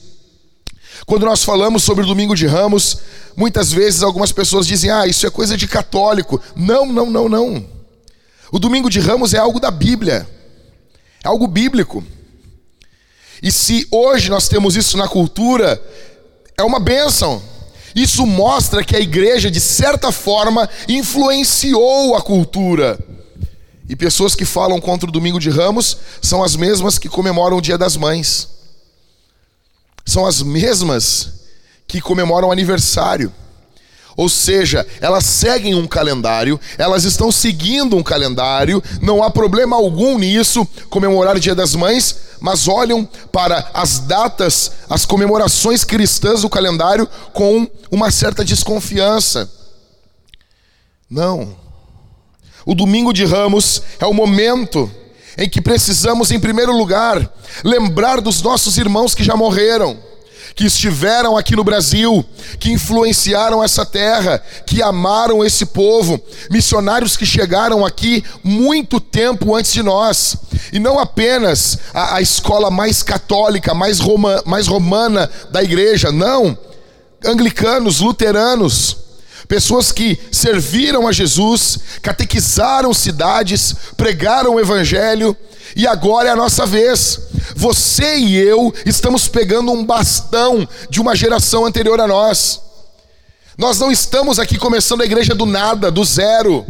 Quando 1.06 1.26
nós 1.26 1.44
falamos 1.44 1.84
sobre 1.84 2.04
o 2.04 2.08
domingo 2.08 2.36
de 2.36 2.46
ramos, 2.46 2.98
muitas 3.36 3.72
vezes 3.72 4.04
algumas 4.04 4.32
pessoas 4.32 4.68
dizem: 4.68 4.90
ah, 4.90 5.08
isso 5.08 5.26
é 5.26 5.30
coisa 5.30 5.56
de 5.56 5.68
católico. 5.68 6.42
Não, 6.56 6.86
não, 6.86 7.10
não, 7.10 7.30
não. 7.30 7.66
O 8.52 8.60
domingo 8.60 8.90
de 8.90 9.00
ramos 9.00 9.34
é 9.34 9.38
algo 9.38 9.60
da 9.60 9.72
Bíblia. 9.72 10.28
É 11.24 11.28
algo 11.28 11.48
bíblico. 11.48 12.04
E 13.42 13.52
se 13.52 13.88
hoje 13.92 14.30
nós 14.30 14.48
temos 14.48 14.76
isso 14.76 14.98
na 14.98 15.08
cultura, 15.08 15.82
é 16.58 16.64
uma 16.64 16.80
bênção. 16.80 17.42
Isso 17.96 18.26
mostra 18.26 18.84
que 18.84 18.96
a 18.96 19.00
igreja, 19.00 19.50
de 19.50 19.60
certa 19.60 20.12
forma, 20.12 20.70
influenciou 20.88 22.16
a 22.16 22.22
cultura. 22.22 23.00
E 23.90 23.96
pessoas 23.96 24.36
que 24.36 24.46
falam 24.46 24.82
contra 24.82 25.08
o 25.10 25.12
domingo 25.12 25.40
de 25.40 25.50
ramos 25.50 25.98
são 26.22 26.44
as 26.44 26.56
mesmas 26.56 27.00
que 27.00 27.08
comemoram 27.08 27.58
o 27.58 27.62
dia 27.62 27.78
das 27.78 27.96
mães. 27.96 28.50
São 30.06 30.26
as 30.26 30.42
mesmas 30.42 31.34
que 31.88 32.02
comemoram 32.02 32.50
o 32.50 32.52
aniversário. 32.52 33.32
Ou 34.18 34.28
seja, 34.28 34.86
elas 35.00 35.26
seguem 35.26 35.76
um 35.76 35.86
calendário, 35.86 36.60
elas 36.76 37.04
estão 37.04 37.32
seguindo 37.32 37.96
um 37.96 38.02
calendário, 38.02 38.84
não 39.00 39.22
há 39.22 39.30
problema 39.30 39.76
algum 39.76 40.18
nisso, 40.18 40.68
comemorar 40.90 41.36
o 41.36 41.40
Dia 41.40 41.54
das 41.54 41.76
Mães, 41.76 42.16
mas 42.40 42.68
olham 42.68 43.08
para 43.32 43.70
as 43.76 44.00
datas, 44.00 44.72
as 44.90 45.06
comemorações 45.06 45.84
cristãs 45.84 46.42
do 46.42 46.50
calendário 46.50 47.08
com 47.32 47.70
uma 47.92 48.10
certa 48.10 48.44
desconfiança. 48.44 49.48
Não. 51.08 51.67
O 52.68 52.76
domingo 52.76 53.14
de 53.14 53.24
Ramos 53.24 53.82
é 53.98 54.06
o 54.06 54.14
momento 54.14 54.92
em 55.38 55.48
que 55.48 55.62
precisamos, 55.62 56.32
em 56.32 56.40
primeiro 56.40 56.76
lugar, 56.76 57.34
lembrar 57.64 58.20
dos 58.20 58.42
nossos 58.42 58.78
irmãos 58.78 59.16
que 59.16 59.24
já 59.24 59.38
morreram 59.38 59.98
que 60.54 60.66
estiveram 60.66 61.38
aqui 61.38 61.56
no 61.56 61.64
Brasil, 61.64 62.26
que 62.60 62.72
influenciaram 62.72 63.64
essa 63.64 63.86
terra, 63.86 64.44
que 64.66 64.82
amaram 64.82 65.46
esse 65.46 65.68
povo, 65.68 66.20
missionários 66.50 67.16
que 67.16 67.28
chegaram 67.28 67.86
aqui 67.86 68.24
muito 68.44 69.00
tempo 69.00 69.56
antes 69.56 69.72
de 69.72 69.84
nós, 69.84 70.36
e 70.74 70.80
não 70.80 70.98
apenas 70.98 71.78
a, 71.94 72.16
a 72.16 72.22
escola 72.22 72.72
mais 72.72 73.04
católica, 73.04 73.76
mais, 73.76 74.00
roma, 74.00 74.42
mais 74.48 74.66
romana 74.66 75.30
da 75.52 75.64
igreja, 75.64 76.12
não, 76.12 76.58
anglicanos, 77.24 78.00
luteranos, 78.00 79.07
pessoas 79.48 79.92
que 79.92 80.20
serviram 80.32 81.08
a 81.08 81.12
Jesus, 81.12 81.80
catequizaram 82.02 82.94
cidades, 82.94 83.76
pregaram 83.96 84.56
o 84.56 84.60
evangelho, 84.60 85.36
e 85.76 85.86
agora 85.86 86.30
é 86.30 86.32
a 86.32 86.36
nossa 86.36 86.66
vez. 86.66 87.20
Você 87.56 88.18
e 88.18 88.36
eu 88.36 88.74
estamos 88.86 89.28
pegando 89.28 89.72
um 89.72 89.86
bastão 89.86 90.68
de 90.90 91.00
uma 91.00 91.16
geração 91.16 91.66
anterior 91.66 92.00
a 92.00 92.08
nós. 92.08 92.62
Nós 93.58 93.80
não 93.80 93.92
estamos 93.92 94.38
aqui 94.38 94.58
começando 94.58 95.02
a 95.02 95.06
igreja 95.06 95.34
do 95.34 95.46
nada, 95.46 95.90
do 95.90 96.04
zero. 96.04 96.66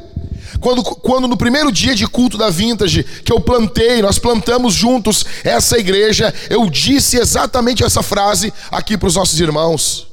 Quando, 0.60 0.84
quando 0.84 1.28
no 1.28 1.38
primeiro 1.38 1.72
dia 1.72 1.94
de 1.94 2.08
culto 2.08 2.38
da 2.38 2.50
Vintage, 2.50 3.04
que 3.04 3.32
eu 3.32 3.40
plantei, 3.40 4.02
nós 4.02 4.18
plantamos 4.18 4.74
juntos 4.74 5.26
essa 5.44 5.78
igreja, 5.78 6.34
eu 6.50 6.70
disse 6.70 7.18
exatamente 7.18 7.84
essa 7.84 8.02
frase 8.02 8.54
aqui 8.72 8.98
para 8.98 9.08
os 9.08 9.16
nossos 9.16 9.40
irmãos. 9.40 10.07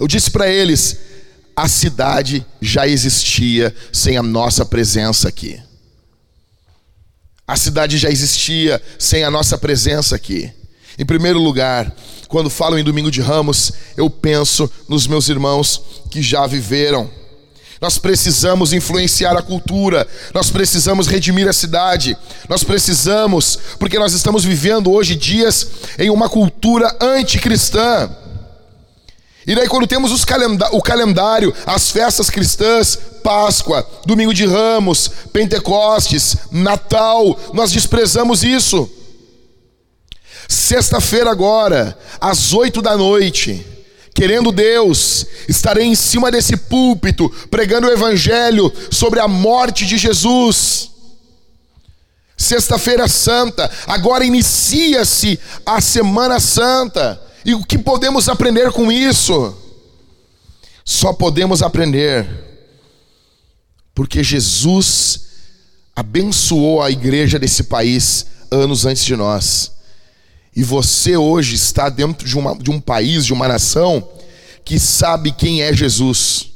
Eu 0.00 0.08
disse 0.08 0.30
para 0.30 0.48
eles: 0.48 0.96
a 1.54 1.68
cidade 1.68 2.44
já 2.60 2.88
existia 2.88 3.74
sem 3.92 4.16
a 4.16 4.22
nossa 4.22 4.64
presença 4.64 5.28
aqui. 5.28 5.60
A 7.46 7.54
cidade 7.54 7.98
já 7.98 8.08
existia 8.08 8.80
sem 8.98 9.24
a 9.24 9.30
nossa 9.30 9.58
presença 9.58 10.16
aqui. 10.16 10.50
Em 10.98 11.04
primeiro 11.04 11.38
lugar, 11.38 11.94
quando 12.28 12.48
falo 12.48 12.78
em 12.78 12.84
Domingo 12.84 13.10
de 13.10 13.20
Ramos, 13.20 13.72
eu 13.96 14.08
penso 14.08 14.70
nos 14.88 15.06
meus 15.06 15.28
irmãos 15.28 15.82
que 16.10 16.22
já 16.22 16.46
viveram. 16.46 17.10
Nós 17.80 17.98
precisamos 17.98 18.72
influenciar 18.72 19.36
a 19.36 19.42
cultura, 19.42 20.06
nós 20.32 20.50
precisamos 20.50 21.06
redimir 21.06 21.48
a 21.48 21.52
cidade, 21.52 22.16
nós 22.48 22.62
precisamos, 22.62 23.58
porque 23.78 23.98
nós 23.98 24.12
estamos 24.12 24.44
vivendo 24.44 24.92
hoje 24.92 25.14
dias 25.14 25.66
em 25.98 26.08
uma 26.08 26.28
cultura 26.28 26.94
anticristã. 27.00 28.10
E 29.50 29.54
daí, 29.56 29.66
quando 29.66 29.84
temos 29.84 30.12
o 30.12 30.80
calendário, 30.80 31.52
as 31.66 31.90
festas 31.90 32.30
cristãs, 32.30 32.96
Páscoa, 33.20 33.84
Domingo 34.06 34.32
de 34.32 34.46
Ramos, 34.46 35.10
Pentecostes, 35.32 36.36
Natal, 36.52 37.36
nós 37.52 37.72
desprezamos 37.72 38.44
isso. 38.44 38.88
Sexta-feira, 40.48 41.32
agora, 41.32 41.98
às 42.20 42.52
oito 42.52 42.80
da 42.80 42.96
noite, 42.96 43.66
querendo 44.14 44.52
Deus, 44.52 45.26
estarei 45.48 45.84
em 45.84 45.96
cima 45.96 46.30
desse 46.30 46.56
púlpito, 46.56 47.28
pregando 47.50 47.88
o 47.88 47.92
Evangelho 47.92 48.72
sobre 48.88 49.18
a 49.18 49.26
morte 49.26 49.84
de 49.84 49.98
Jesus. 49.98 50.92
Sexta-feira 52.36 53.08
Santa, 53.08 53.68
agora 53.88 54.24
inicia-se 54.24 55.40
a 55.66 55.80
Semana 55.80 56.38
Santa. 56.38 57.29
E 57.44 57.54
o 57.54 57.64
que 57.64 57.78
podemos 57.78 58.28
aprender 58.28 58.70
com 58.72 58.90
isso? 58.92 59.56
Só 60.84 61.12
podemos 61.12 61.62
aprender 61.62 62.26
porque 63.94 64.22
Jesus 64.22 65.28
abençoou 65.94 66.82
a 66.82 66.90
igreja 66.90 67.38
desse 67.38 67.64
país 67.64 68.26
anos 68.50 68.86
antes 68.86 69.04
de 69.04 69.14
nós. 69.16 69.72
E 70.54 70.62
você 70.62 71.16
hoje 71.16 71.54
está 71.54 71.88
dentro 71.88 72.26
de, 72.26 72.36
uma, 72.36 72.56
de 72.56 72.70
um 72.70 72.80
país, 72.80 73.24
de 73.24 73.32
uma 73.32 73.46
nação, 73.46 74.06
que 74.64 74.78
sabe 74.78 75.32
quem 75.32 75.62
é 75.62 75.72
Jesus. 75.72 76.46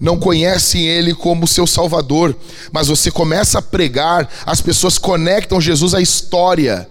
Não 0.00 0.18
conhecem 0.18 0.86
Ele 0.86 1.14
como 1.14 1.46
seu 1.46 1.66
Salvador, 1.66 2.36
mas 2.72 2.88
você 2.88 3.10
começa 3.10 3.58
a 3.58 3.62
pregar, 3.62 4.28
as 4.44 4.60
pessoas 4.60 4.98
conectam 4.98 5.60
Jesus 5.60 5.94
à 5.94 6.00
história 6.00 6.88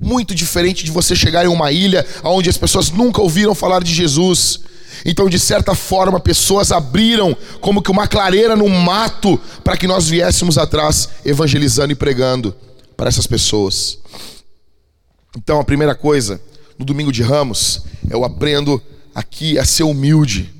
muito 0.00 0.34
diferente 0.34 0.84
de 0.84 0.90
você 0.90 1.14
chegar 1.14 1.44
em 1.44 1.48
uma 1.48 1.72
ilha 1.72 2.06
onde 2.24 2.48
as 2.48 2.56
pessoas 2.56 2.90
nunca 2.90 3.20
ouviram 3.20 3.54
falar 3.54 3.82
de 3.82 3.92
Jesus. 3.92 4.60
Então, 5.04 5.28
de 5.28 5.38
certa 5.38 5.74
forma, 5.74 6.18
pessoas 6.18 6.72
abriram 6.72 7.36
como 7.60 7.82
que 7.82 7.90
uma 7.90 8.06
clareira 8.06 8.56
no 8.56 8.68
mato 8.68 9.40
para 9.62 9.76
que 9.76 9.86
nós 9.86 10.08
viéssemos 10.08 10.58
atrás 10.58 11.08
evangelizando 11.24 11.92
e 11.92 11.96
pregando 11.96 12.54
para 12.96 13.08
essas 13.08 13.26
pessoas. 13.26 13.98
Então, 15.36 15.60
a 15.60 15.64
primeira 15.64 15.94
coisa, 15.94 16.40
no 16.78 16.84
domingo 16.84 17.12
de 17.12 17.22
Ramos, 17.22 17.82
eu 18.10 18.24
aprendo 18.24 18.82
aqui 19.14 19.58
a 19.58 19.64
ser 19.64 19.84
humilde, 19.84 20.52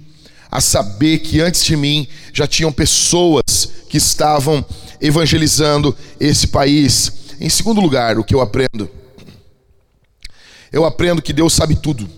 a 0.51 0.61
saber 0.61 1.19
que 1.19 1.41
antes 1.41 1.65
de 1.65 1.77
mim 1.77 2.07
já 2.33 2.47
tinham 2.47 2.73
pessoas 2.73 3.43
que 3.89 3.97
estavam 3.97 4.65
evangelizando 5.01 5.97
esse 6.21 6.49
país. 6.49 7.13
Em 7.41 7.49
segundo 7.49 7.81
lugar, 7.81 8.19
o 8.19 8.25
que 8.25 8.35
eu 8.35 8.41
aprendo 8.41 8.89
eu 10.73 10.85
aprendo 10.85 11.23
que 11.23 11.33
Deus 11.33 11.53
sabe 11.53 11.77
tudo. 11.77 12.09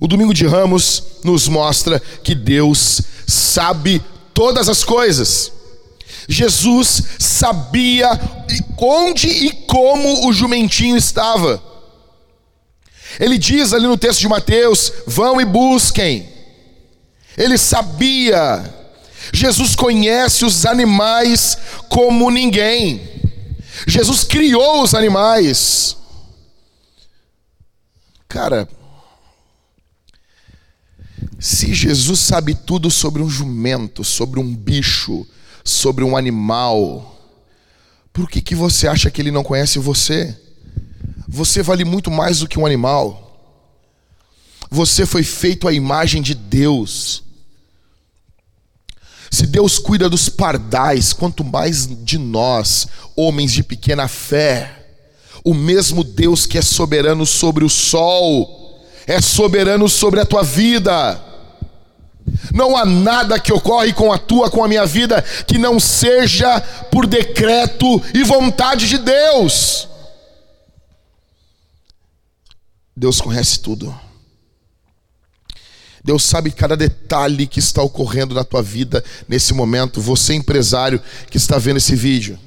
O 0.00 0.06
domingo 0.06 0.32
de 0.32 0.46
Ramos 0.46 1.02
nos 1.24 1.48
mostra 1.48 2.00
que 2.22 2.34
Deus 2.34 3.02
sabe 3.26 4.02
todas 4.32 4.68
as 4.68 4.84
coisas. 4.84 5.52
Jesus 6.28 7.02
sabia 7.18 8.08
onde 8.76 9.28
e 9.28 9.50
como 9.66 10.28
o 10.28 10.32
jumentinho 10.32 10.96
estava. 10.96 11.62
Ele 13.18 13.36
diz 13.36 13.72
ali 13.72 13.86
no 13.86 13.98
texto 13.98 14.20
de 14.20 14.28
Mateus: 14.28 14.92
vão 15.06 15.40
e 15.40 15.44
busquem. 15.44 16.28
Ele 17.36 17.58
sabia. 17.58 18.74
Jesus 19.32 19.74
conhece 19.74 20.44
os 20.44 20.64
animais 20.64 21.58
como 21.88 22.30
ninguém. 22.30 23.02
Jesus 23.86 24.24
criou 24.24 24.82
os 24.82 24.94
animais. 24.94 25.97
Cara, 28.28 28.68
se 31.38 31.72
Jesus 31.72 32.20
sabe 32.20 32.54
tudo 32.54 32.90
sobre 32.90 33.22
um 33.22 33.30
jumento, 33.30 34.04
sobre 34.04 34.38
um 34.38 34.54
bicho, 34.54 35.26
sobre 35.64 36.04
um 36.04 36.14
animal, 36.14 37.16
por 38.12 38.28
que, 38.28 38.42
que 38.42 38.54
você 38.54 38.86
acha 38.86 39.10
que 39.10 39.22
ele 39.22 39.30
não 39.30 39.42
conhece 39.42 39.78
você? 39.78 40.38
Você 41.26 41.62
vale 41.62 41.84
muito 41.84 42.10
mais 42.10 42.40
do 42.40 42.48
que 42.48 42.58
um 42.58 42.66
animal. 42.66 43.24
Você 44.70 45.06
foi 45.06 45.22
feito 45.22 45.66
à 45.66 45.72
imagem 45.72 46.20
de 46.20 46.34
Deus. 46.34 47.22
Se 49.30 49.46
Deus 49.46 49.78
cuida 49.78 50.08
dos 50.08 50.28
pardais, 50.28 51.14
quanto 51.14 51.42
mais 51.42 51.86
de 52.04 52.18
nós, 52.18 52.88
homens 53.16 53.52
de 53.52 53.62
pequena 53.62 54.06
fé 54.06 54.77
o 55.48 55.54
mesmo 55.54 56.04
Deus 56.04 56.44
que 56.44 56.58
é 56.58 56.62
soberano 56.62 57.24
sobre 57.24 57.64
o 57.64 57.70
sol, 57.70 58.78
é 59.06 59.18
soberano 59.18 59.88
sobre 59.88 60.20
a 60.20 60.26
tua 60.26 60.42
vida. 60.42 61.18
Não 62.52 62.76
há 62.76 62.84
nada 62.84 63.40
que 63.40 63.50
ocorre 63.50 63.94
com 63.94 64.12
a 64.12 64.18
tua, 64.18 64.50
com 64.50 64.62
a 64.62 64.68
minha 64.68 64.84
vida, 64.84 65.22
que 65.46 65.56
não 65.56 65.80
seja 65.80 66.60
por 66.90 67.06
decreto 67.06 67.86
e 68.12 68.22
vontade 68.24 68.86
de 68.86 68.98
Deus. 68.98 69.88
Deus 72.94 73.18
conhece 73.18 73.58
tudo. 73.60 73.98
Deus 76.04 76.24
sabe 76.24 76.50
cada 76.50 76.76
detalhe 76.76 77.46
que 77.46 77.58
está 77.58 77.82
ocorrendo 77.82 78.34
na 78.34 78.44
tua 78.44 78.62
vida 78.62 79.02
nesse 79.26 79.54
momento. 79.54 79.98
Você, 79.98 80.34
empresário 80.34 81.00
que 81.30 81.38
está 81.38 81.56
vendo 81.56 81.78
esse 81.78 81.96
vídeo, 81.96 82.38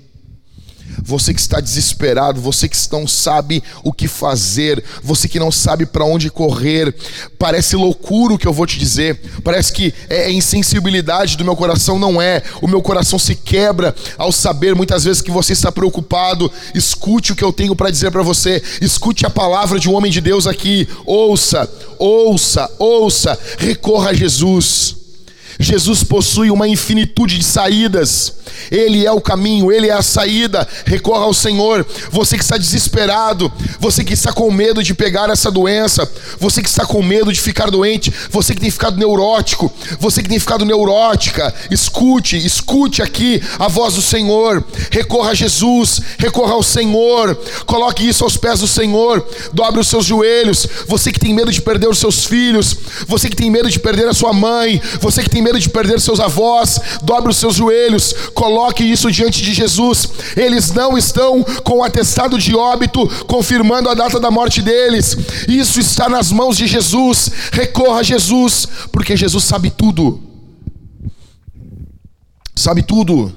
Você 1.03 1.33
que 1.33 1.39
está 1.39 1.59
desesperado, 1.59 2.41
você 2.41 2.67
que 2.67 2.77
não 2.91 3.07
sabe 3.07 3.63
o 3.83 3.91
que 3.91 4.07
fazer, 4.07 4.83
você 5.03 5.27
que 5.27 5.39
não 5.39 5.51
sabe 5.51 5.85
para 5.85 6.05
onde 6.05 6.29
correr, 6.29 6.93
parece 7.37 7.75
loucura 7.75 8.33
o 8.33 8.37
que 8.37 8.47
eu 8.47 8.53
vou 8.53 8.65
te 8.65 8.77
dizer, 8.77 9.19
parece 9.43 9.71
que 9.73 9.93
é, 10.09 10.23
é 10.23 10.31
insensibilidade 10.31 11.37
do 11.37 11.43
meu 11.43 11.55
coração, 11.55 11.97
não 11.97 12.21
é. 12.21 12.43
O 12.61 12.67
meu 12.67 12.81
coração 12.81 13.17
se 13.17 13.35
quebra 13.35 13.95
ao 14.17 14.31
saber 14.31 14.75
muitas 14.75 15.03
vezes 15.03 15.21
que 15.21 15.31
você 15.31 15.53
está 15.53 15.71
preocupado. 15.71 16.51
Escute 16.73 17.31
o 17.31 17.35
que 17.35 17.43
eu 17.43 17.53
tenho 17.53 17.75
para 17.75 17.89
dizer 17.89 18.11
para 18.11 18.23
você, 18.23 18.61
escute 18.81 19.25
a 19.25 19.29
palavra 19.29 19.79
de 19.79 19.89
um 19.89 19.93
homem 19.93 20.11
de 20.11 20.21
Deus 20.21 20.47
aqui, 20.47 20.87
ouça, 21.05 21.69
ouça, 21.97 22.69
ouça, 22.77 23.37
recorra 23.57 24.11
a 24.11 24.13
Jesus. 24.13 25.00
Jesus 25.61 26.03
possui 26.03 26.49
uma 26.49 26.67
infinitude 26.67 27.37
de 27.37 27.43
saídas. 27.43 28.33
Ele 28.69 29.05
é 29.05 29.11
o 29.11 29.21
caminho, 29.21 29.71
ele 29.71 29.87
é 29.87 29.93
a 29.93 30.01
saída. 30.01 30.67
Recorra 30.85 31.25
ao 31.25 31.33
Senhor. 31.33 31.85
Você 32.11 32.37
que 32.37 32.43
está 32.43 32.57
desesperado, 32.57 33.51
você 33.79 34.03
que 34.03 34.13
está 34.13 34.31
com 34.31 34.51
medo 34.51 34.83
de 34.83 34.93
pegar 34.93 35.29
essa 35.29 35.51
doença, 35.51 36.09
você 36.39 36.61
que 36.61 36.69
está 36.69 36.85
com 36.85 37.01
medo 37.01 37.31
de 37.31 37.39
ficar 37.39 37.69
doente, 37.69 38.13
você 38.29 38.53
que 38.53 38.61
tem 38.61 38.71
ficado 38.71 38.97
neurótico, 38.97 39.71
você 39.99 40.21
que 40.21 40.29
tem 40.29 40.39
ficado 40.39 40.65
neurótica, 40.65 41.53
escute, 41.69 42.37
escute 42.37 43.01
aqui 43.01 43.41
a 43.59 43.67
voz 43.67 43.95
do 43.95 44.01
Senhor. 44.01 44.63
Recorra 44.89 45.31
a 45.31 45.35
Jesus, 45.35 46.01
recorra 46.17 46.53
ao 46.53 46.63
Senhor. 46.63 47.35
Coloque 47.65 48.07
isso 48.07 48.23
aos 48.23 48.37
pés 48.37 48.59
do 48.59 48.67
Senhor. 48.67 49.25
Dobre 49.53 49.81
os 49.81 49.87
seus 49.87 50.05
joelhos. 50.05 50.67
Você 50.87 51.11
que 51.11 51.19
tem 51.19 51.33
medo 51.33 51.51
de 51.51 51.61
perder 51.61 51.87
os 51.87 51.99
seus 51.99 52.25
filhos, 52.25 52.75
você 53.07 53.29
que 53.29 53.35
tem 53.35 53.49
medo 53.49 53.69
de 53.69 53.79
perder 53.79 54.07
a 54.07 54.13
sua 54.13 54.33
mãe, 54.33 54.81
você 54.99 55.23
que 55.23 55.29
tem 55.29 55.41
medo 55.41 55.50
de 55.59 55.69
perder 55.69 55.99
seus 55.99 56.19
avós, 56.19 56.79
dobre 57.01 57.31
os 57.31 57.37
seus 57.37 57.55
joelhos, 57.55 58.13
coloque 58.33 58.83
isso 58.83 59.11
diante 59.11 59.41
de 59.41 59.53
Jesus. 59.53 60.09
Eles 60.35 60.71
não 60.71 60.97
estão 60.97 61.43
com 61.63 61.79
o 61.79 61.83
atestado 61.83 62.37
de 62.37 62.55
óbito 62.55 63.07
confirmando 63.25 63.89
a 63.89 63.93
data 63.93 64.19
da 64.19 64.31
morte 64.31 64.61
deles. 64.61 65.15
Isso 65.47 65.79
está 65.79 66.09
nas 66.09 66.31
mãos 66.31 66.57
de 66.57 66.67
Jesus. 66.67 67.31
Recorra 67.51 67.99
a 67.99 68.03
Jesus, 68.03 68.67
porque 68.91 69.17
Jesus 69.17 69.43
sabe 69.43 69.69
tudo. 69.69 70.21
Sabe 72.55 72.83
tudo. 72.83 73.33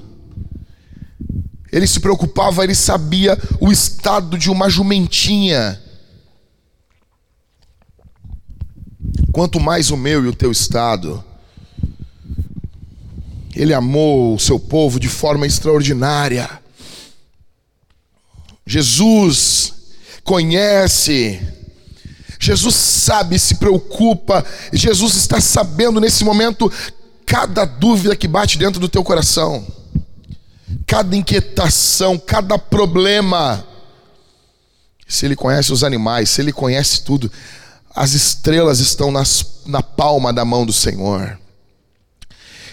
Ele 1.71 1.87
se 1.87 1.99
preocupava, 1.99 2.63
ele 2.63 2.75
sabia 2.75 3.37
o 3.59 3.71
estado 3.71 4.37
de 4.37 4.49
uma 4.49 4.69
jumentinha. 4.69 5.81
Quanto 9.31 9.59
mais 9.59 9.91
o 9.91 9.97
meu 9.97 10.23
e 10.23 10.27
o 10.27 10.33
teu 10.33 10.51
estado. 10.51 11.21
Ele 13.55 13.73
amou 13.73 14.35
o 14.35 14.39
seu 14.39 14.59
povo 14.59 14.99
de 14.99 15.07
forma 15.07 15.47
extraordinária. 15.47 16.49
Jesus 18.65 19.73
conhece, 20.23 21.39
Jesus 22.39 22.75
sabe, 22.75 23.39
se 23.39 23.55
preocupa, 23.55 24.43
Jesus 24.73 25.15
está 25.15 25.39
sabendo 25.39 26.01
nesse 26.01 26.23
momento 26.23 26.71
cada 27.25 27.63
dúvida 27.63 28.15
que 28.15 28.27
bate 28.27 28.57
dentro 28.57 28.79
do 28.79 28.89
teu 28.89 29.03
coração, 29.03 29.65
cada 30.85 31.15
inquietação, 31.15 32.17
cada 32.17 32.57
problema. 32.57 33.65
Se 35.07 35.25
Ele 35.25 35.35
conhece 35.35 35.71
os 35.71 35.83
animais, 35.83 36.29
se 36.29 36.41
Ele 36.41 36.51
conhece 36.51 37.03
tudo, 37.03 37.31
as 37.95 38.13
estrelas 38.13 38.79
estão 38.79 39.11
nas, 39.11 39.61
na 39.65 39.81
palma 39.81 40.33
da 40.33 40.43
mão 40.43 40.65
do 40.65 40.73
Senhor. 40.73 41.39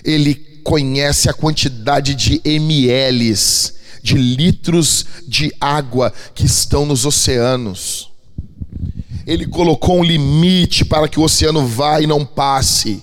Ele 0.02 0.51
conhece 0.62 1.28
a 1.28 1.32
quantidade 1.32 2.14
de 2.14 2.40
mLs, 2.44 3.74
de 4.02 4.14
litros 4.16 5.06
de 5.26 5.52
água 5.60 6.12
que 6.34 6.46
estão 6.46 6.86
nos 6.86 7.04
oceanos. 7.04 8.10
Ele 9.26 9.46
colocou 9.46 9.98
um 9.98 10.04
limite 10.04 10.84
para 10.84 11.08
que 11.08 11.20
o 11.20 11.22
oceano 11.22 11.66
vá 11.66 12.00
e 12.00 12.06
não 12.06 12.24
passe. 12.24 13.02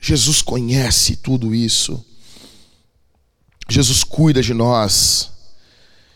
Jesus 0.00 0.42
conhece 0.42 1.16
tudo 1.16 1.54
isso. 1.54 2.04
Jesus 3.68 4.04
cuida 4.04 4.42
de 4.42 4.54
nós. 4.54 5.30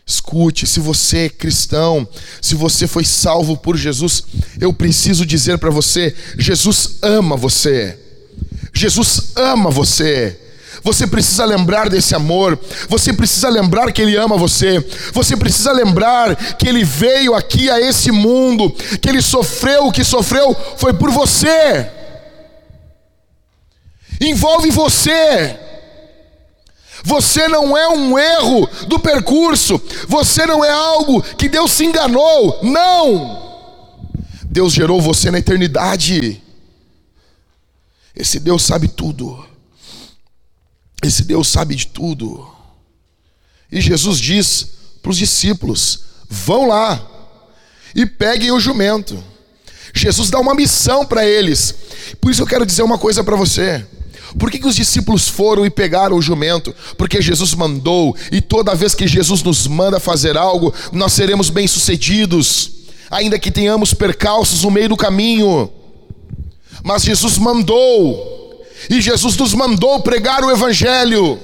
Escute, 0.05 0.67
se 0.67 0.79
você 0.79 1.25
é 1.25 1.29
cristão, 1.29 2.07
se 2.41 2.55
você 2.55 2.87
foi 2.87 3.05
salvo 3.05 3.55
por 3.55 3.77
Jesus, 3.77 4.23
eu 4.59 4.73
preciso 4.73 5.25
dizer 5.25 5.57
para 5.57 5.69
você: 5.69 6.13
Jesus 6.37 6.97
ama 7.01 7.37
você. 7.37 8.02
Jesus 8.73 9.33
ama 9.35 9.69
você. 9.69 10.39
Você 10.83 11.07
precisa 11.07 11.45
lembrar 11.45 11.89
desse 11.89 12.13
amor. 12.13 12.59
Você 12.89 13.13
precisa 13.13 13.47
lembrar 13.47 13.91
que 13.93 14.01
Ele 14.01 14.17
ama 14.17 14.35
você. 14.35 14.79
Você 15.13 15.37
precisa 15.37 15.71
lembrar 15.71 16.35
que 16.57 16.67
Ele 16.67 16.83
veio 16.83 17.33
aqui 17.33 17.69
a 17.69 17.79
esse 17.79 18.11
mundo. 18.11 18.69
Que 19.01 19.07
Ele 19.07 19.21
sofreu 19.21 19.87
o 19.87 19.91
que 19.91 20.03
sofreu 20.03 20.55
foi 20.77 20.93
por 20.93 21.09
você. 21.09 21.89
Envolve 24.19 24.71
você. 24.71 25.57
Você 27.05 27.47
não 27.47 27.77
é 27.77 27.87
um 27.87 28.17
erro 28.19 28.69
do 28.87 28.99
percurso. 28.99 29.81
Você 30.07 30.45
não 30.45 30.65
é 30.65 30.71
algo 30.71 31.21
que 31.21 31.47
Deus 31.47 31.71
se 31.71 31.85
enganou. 31.85 32.59
Não. 32.61 33.41
Deus 34.43 34.73
gerou 34.73 35.01
você 35.01 35.31
na 35.31 35.39
eternidade. 35.39 36.42
Esse 38.15 38.39
Deus 38.39 38.63
sabe 38.63 38.87
tudo. 38.87 39.45
Esse 41.01 41.23
Deus 41.23 41.47
sabe 41.47 41.75
de 41.75 41.87
tudo. 41.87 42.47
E 43.71 43.81
Jesus 43.81 44.19
diz 44.19 44.67
para 45.01 45.11
os 45.11 45.17
discípulos: 45.17 46.03
vão 46.29 46.67
lá 46.67 47.05
e 47.95 48.05
peguem 48.05 48.51
o 48.51 48.59
jumento. 48.59 49.21
Jesus 49.93 50.29
dá 50.29 50.39
uma 50.39 50.55
missão 50.55 51.05
para 51.05 51.25
eles. 51.25 51.75
Por 52.21 52.31
isso 52.31 52.41
eu 52.41 52.47
quero 52.47 52.65
dizer 52.65 52.83
uma 52.83 52.97
coisa 52.97 53.23
para 53.23 53.35
você. 53.35 53.85
Por 54.39 54.49
que, 54.49 54.57
que 54.57 54.67
os 54.67 54.75
discípulos 54.75 55.29
foram 55.29 55.65
e 55.65 55.69
pegaram 55.69 56.17
o 56.17 56.21
jumento? 56.21 56.73
Porque 56.97 57.21
Jesus 57.21 57.53
mandou, 57.53 58.17
e 58.31 58.41
toda 58.41 58.73
vez 58.73 58.95
que 58.95 59.07
Jesus 59.07 59.43
nos 59.43 59.67
manda 59.67 59.99
fazer 59.99 60.35
algo, 60.35 60.73
nós 60.91 61.13
seremos 61.13 61.51
bem-sucedidos, 61.51 62.71
ainda 63.11 63.37
que 63.37 63.51
tenhamos 63.51 63.93
percalços 63.93 64.63
no 64.63 64.71
meio 64.71 64.89
do 64.89 64.97
caminho 64.97 65.71
mas 66.83 67.03
Jesus 67.03 67.37
mandou, 67.37 68.65
e 68.89 68.99
Jesus 68.99 69.37
nos 69.37 69.53
mandou 69.53 70.01
pregar 70.01 70.43
o 70.43 70.51
Evangelho. 70.51 71.39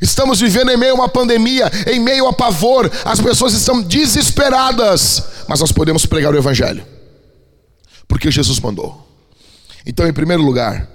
Estamos 0.00 0.40
vivendo 0.40 0.70
em 0.70 0.76
meio 0.76 0.92
a 0.92 0.94
uma 0.94 1.08
pandemia, 1.08 1.70
em 1.86 1.98
meio 1.98 2.26
a 2.28 2.32
pavor, 2.32 2.90
as 3.04 3.20
pessoas 3.20 3.54
estão 3.54 3.80
desesperadas, 3.80 5.24
mas 5.48 5.60
nós 5.60 5.72
podemos 5.72 6.04
pregar 6.06 6.32
o 6.32 6.36
Evangelho, 6.36 6.86
porque 8.06 8.30
Jesus 8.30 8.60
mandou. 8.60 9.06
Então, 9.86 10.06
em 10.06 10.12
primeiro 10.12 10.42
lugar, 10.42 10.86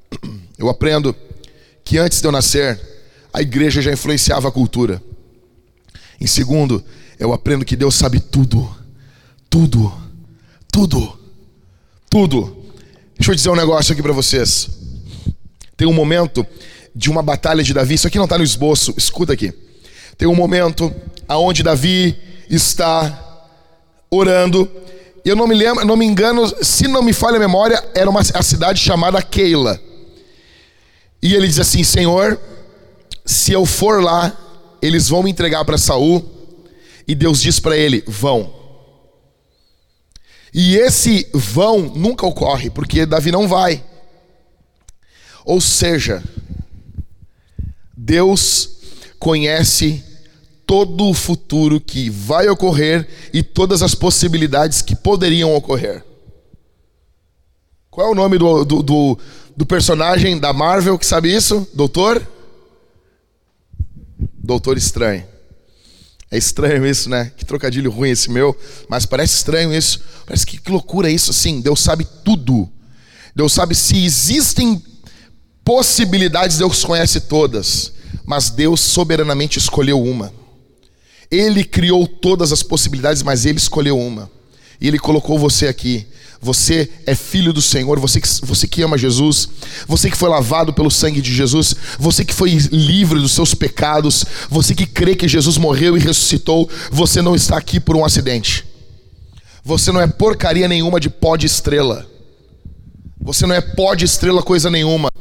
eu 0.58 0.70
aprendo 0.70 1.14
que 1.84 1.98
antes 1.98 2.20
de 2.20 2.26
eu 2.26 2.32
nascer, 2.32 2.80
a 3.32 3.42
igreja 3.42 3.82
já 3.82 3.92
influenciava 3.92 4.48
a 4.48 4.52
cultura. 4.52 5.02
Em 6.20 6.26
segundo, 6.26 6.82
eu 7.18 7.32
aprendo 7.32 7.64
que 7.64 7.76
Deus 7.76 7.94
sabe 7.94 8.20
tudo, 8.20 8.74
tudo, 9.50 9.92
tudo, 10.70 11.18
tudo. 12.08 12.61
Deixa 13.18 13.30
eu 13.30 13.34
dizer 13.34 13.50
um 13.50 13.56
negócio 13.56 13.92
aqui 13.92 14.02
para 14.02 14.12
vocês. 14.12 14.68
Tem 15.76 15.86
um 15.86 15.92
momento 15.92 16.46
de 16.94 17.10
uma 17.10 17.22
batalha 17.22 17.62
de 17.62 17.72
Davi, 17.72 17.94
isso 17.94 18.06
aqui 18.06 18.18
não 18.18 18.24
está 18.24 18.38
no 18.38 18.44
esboço, 18.44 18.94
escuta 18.96 19.32
aqui. 19.32 19.52
Tem 20.16 20.28
um 20.28 20.34
momento 20.34 20.92
aonde 21.26 21.62
Davi 21.62 22.16
está 22.48 23.48
orando. 24.10 24.70
Eu 25.24 25.36
não 25.36 25.46
me 25.46 25.54
lembro, 25.54 25.84
não 25.84 25.96
me 25.96 26.04
engano, 26.04 26.52
se 26.62 26.86
não 26.88 27.02
me 27.02 27.12
falha 27.12 27.36
a 27.36 27.40
memória, 27.40 27.82
era 27.94 28.10
uma 28.10 28.20
a 28.20 28.42
cidade 28.42 28.80
chamada 28.80 29.22
Keila. 29.22 29.80
E 31.22 31.34
ele 31.34 31.46
diz 31.46 31.58
assim: 31.58 31.84
Senhor, 31.84 32.38
se 33.24 33.52
eu 33.52 33.64
for 33.64 34.02
lá, 34.02 34.36
eles 34.80 35.08
vão 35.08 35.22
me 35.22 35.30
entregar 35.30 35.64
para 35.64 35.78
Saul. 35.78 36.24
E 37.06 37.14
Deus 37.14 37.40
diz 37.40 37.60
para 37.60 37.76
ele: 37.76 38.02
Vão. 38.06 38.61
E 40.52 40.76
esse 40.76 41.28
vão 41.32 41.80
nunca 41.80 42.26
ocorre, 42.26 42.68
porque 42.68 43.06
Davi 43.06 43.32
não 43.32 43.48
vai. 43.48 43.82
Ou 45.44 45.60
seja, 45.60 46.22
Deus 47.96 48.76
conhece 49.18 50.04
todo 50.66 51.08
o 51.08 51.14
futuro 51.14 51.80
que 51.80 52.10
vai 52.10 52.48
ocorrer 52.48 53.08
e 53.32 53.42
todas 53.42 53.82
as 53.82 53.94
possibilidades 53.94 54.82
que 54.82 54.94
poderiam 54.94 55.54
ocorrer. 55.54 56.04
Qual 57.90 58.06
é 58.06 58.10
o 58.10 58.14
nome 58.14 58.38
do, 58.38 58.64
do, 58.64 58.82
do, 58.82 59.18
do 59.56 59.66
personagem 59.66 60.38
da 60.38 60.52
Marvel 60.52 60.98
que 60.98 61.06
sabe 61.06 61.34
isso? 61.34 61.68
Doutor? 61.74 62.26
Doutor 64.18 64.76
Estranho. 64.76 65.31
É 66.32 66.38
estranho 66.38 66.86
isso, 66.86 67.10
né? 67.10 67.30
Que 67.36 67.44
trocadilho 67.44 67.90
ruim 67.90 68.08
esse 68.08 68.30
meu, 68.30 68.58
mas 68.88 69.04
parece 69.04 69.36
estranho 69.36 69.70
isso. 69.74 70.00
Parece 70.24 70.46
que, 70.46 70.58
que 70.58 70.70
loucura 70.70 71.10
isso 71.10 71.30
assim. 71.30 71.60
Deus 71.60 71.78
sabe 71.80 72.08
tudo. 72.24 72.70
Deus 73.36 73.52
sabe 73.52 73.74
se 73.74 74.02
existem 74.02 74.82
possibilidades, 75.62 76.56
Deus 76.56 76.82
conhece 76.86 77.20
todas, 77.20 77.92
mas 78.24 78.48
Deus 78.48 78.80
soberanamente 78.80 79.58
escolheu 79.58 80.02
uma. 80.02 80.32
Ele 81.30 81.62
criou 81.64 82.06
todas 82.06 82.50
as 82.50 82.62
possibilidades, 82.62 83.22
mas 83.22 83.44
ele 83.44 83.58
escolheu 83.58 83.98
uma. 83.98 84.30
E 84.80 84.88
ele 84.88 84.98
colocou 84.98 85.38
você 85.38 85.68
aqui. 85.68 86.06
Você 86.44 86.90
é 87.06 87.14
filho 87.14 87.52
do 87.52 87.62
Senhor, 87.62 88.00
você 88.00 88.20
que, 88.20 88.28
você 88.42 88.66
que 88.66 88.82
ama 88.82 88.98
Jesus, 88.98 89.48
você 89.86 90.10
que 90.10 90.16
foi 90.16 90.28
lavado 90.28 90.72
pelo 90.72 90.90
sangue 90.90 91.20
de 91.20 91.32
Jesus, 91.32 91.72
você 92.00 92.24
que 92.24 92.34
foi 92.34 92.50
livre 92.50 93.20
dos 93.20 93.30
seus 93.30 93.54
pecados, 93.54 94.24
você 94.50 94.74
que 94.74 94.84
crê 94.84 95.14
que 95.14 95.28
Jesus 95.28 95.56
morreu 95.56 95.96
e 95.96 96.00
ressuscitou, 96.00 96.68
você 96.90 97.22
não 97.22 97.36
está 97.36 97.56
aqui 97.56 97.78
por 97.78 97.94
um 97.94 98.04
acidente. 98.04 98.66
Você 99.62 99.92
não 99.92 100.00
é 100.00 100.08
porcaria 100.08 100.66
nenhuma 100.66 100.98
de 100.98 101.08
pó 101.08 101.36
de 101.36 101.46
estrela. 101.46 102.04
Você 103.20 103.46
não 103.46 103.54
é 103.54 103.60
pó 103.60 103.94
de 103.94 104.04
estrela 104.04 104.42
coisa 104.42 104.68
nenhuma. 104.68 105.12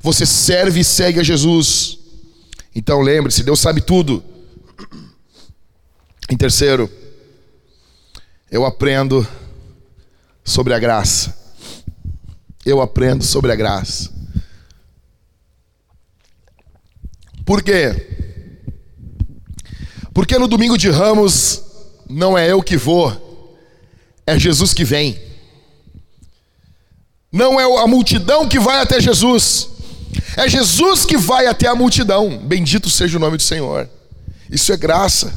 Você 0.00 0.24
serve 0.24 0.80
e 0.80 0.84
segue 0.84 1.20
a 1.20 1.22
Jesus. 1.22 1.98
Então 2.74 3.02
lembre-se, 3.02 3.42
Deus 3.42 3.60
sabe 3.60 3.82
tudo. 3.82 4.24
Em 6.30 6.38
terceiro, 6.38 6.90
eu 8.50 8.64
aprendo 8.64 9.28
sobre 10.44 10.74
a 10.74 10.78
graça. 10.78 11.34
Eu 12.64 12.80
aprendo 12.80 13.24
sobre 13.24 13.50
a 13.50 13.56
graça. 13.56 14.12
Por 17.44 17.62
quê? 17.62 18.14
Porque 20.12 20.38
no 20.38 20.46
domingo 20.46 20.78
de 20.78 20.90
ramos 20.90 21.62
não 22.08 22.38
é 22.38 22.50
eu 22.50 22.62
que 22.62 22.76
vou, 22.76 23.58
é 24.26 24.38
Jesus 24.38 24.72
que 24.72 24.84
vem. 24.84 25.20
Não 27.32 27.58
é 27.58 27.82
a 27.82 27.86
multidão 27.86 28.48
que 28.48 28.60
vai 28.60 28.80
até 28.80 29.00
Jesus, 29.00 29.68
é 30.36 30.48
Jesus 30.48 31.04
que 31.04 31.16
vai 31.16 31.46
até 31.46 31.66
a 31.66 31.74
multidão. 31.74 32.38
Bendito 32.38 32.88
seja 32.88 33.16
o 33.16 33.20
nome 33.20 33.36
do 33.36 33.42
Senhor. 33.42 33.90
Isso 34.50 34.72
é 34.72 34.76
graça. 34.76 35.32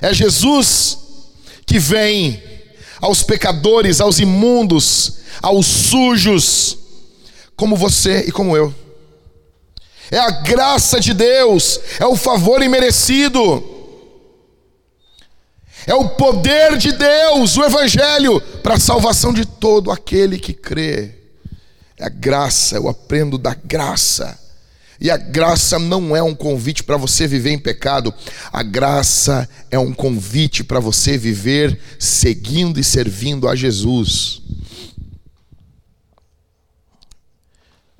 É 0.00 0.12
Jesus 0.12 0.98
que 1.66 1.78
vem 1.78 2.42
aos 3.00 3.22
pecadores, 3.22 4.00
aos 4.00 4.18
imundos, 4.18 5.18
aos 5.42 5.66
sujos, 5.66 6.78
como 7.56 7.76
você 7.76 8.24
e 8.26 8.32
como 8.32 8.56
eu. 8.56 8.74
É 10.10 10.18
a 10.18 10.30
graça 10.30 11.00
de 11.00 11.12
Deus, 11.12 11.80
é 12.00 12.06
o 12.06 12.16
favor 12.16 12.62
imerecido 12.62 13.76
é 15.88 15.94
o 15.94 16.06
poder 16.06 16.76
de 16.76 16.92
Deus, 16.92 17.56
o 17.56 17.64
Evangelho, 17.64 18.38
para 18.62 18.74
a 18.74 18.78
salvação 18.80 19.32
de 19.32 19.46
todo 19.46 19.90
aquele 19.90 20.38
que 20.38 20.52
crê. 20.52 21.14
É 21.96 22.04
a 22.04 22.10
graça, 22.10 22.76
eu 22.76 22.90
aprendo 22.90 23.38
da 23.38 23.54
graça. 23.54 24.38
E 25.00 25.10
a 25.10 25.16
graça 25.16 25.78
não 25.78 26.16
é 26.16 26.22
um 26.22 26.34
convite 26.34 26.82
para 26.82 26.96
você 26.96 27.26
viver 27.26 27.50
em 27.50 27.58
pecado, 27.58 28.12
a 28.52 28.62
graça 28.64 29.48
é 29.70 29.78
um 29.78 29.92
convite 29.92 30.64
para 30.64 30.80
você 30.80 31.16
viver 31.16 31.80
seguindo 31.98 32.80
e 32.80 32.84
servindo 32.84 33.48
a 33.48 33.54
Jesus. 33.54 34.42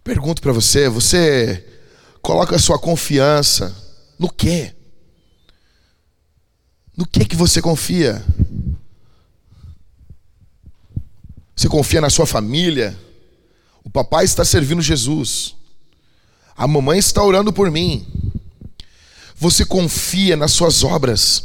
Pergunto 0.03 0.43
para 0.43 0.53
você: 0.53 0.89
você 0.89 1.65
coloca 2.21 2.57
a 2.57 2.59
sua 2.59 2.79
confiança 2.79 3.77
no 4.19 4.29
quê? 4.29 4.75
No 6.97 7.07
que 7.07 7.25
que 7.25 7.37
você 7.37 7.63
confia? 7.63 8.25
Você 11.55 11.69
confia 11.69 12.01
na 12.01 12.11
sua 12.11 12.27
família? 12.27 12.99
O 13.85 13.91
papai 13.91 14.25
está 14.25 14.45
servindo 14.45 14.83
Jesus. 14.83 15.58
A 16.59 16.67
mamãe 16.67 16.99
está 16.99 17.23
orando 17.23 17.53
por 17.53 17.71
mim. 17.71 18.07
Você 19.37 19.65
confia 19.65 20.37
nas 20.37 20.53
suas 20.53 20.83
obras. 20.83 21.45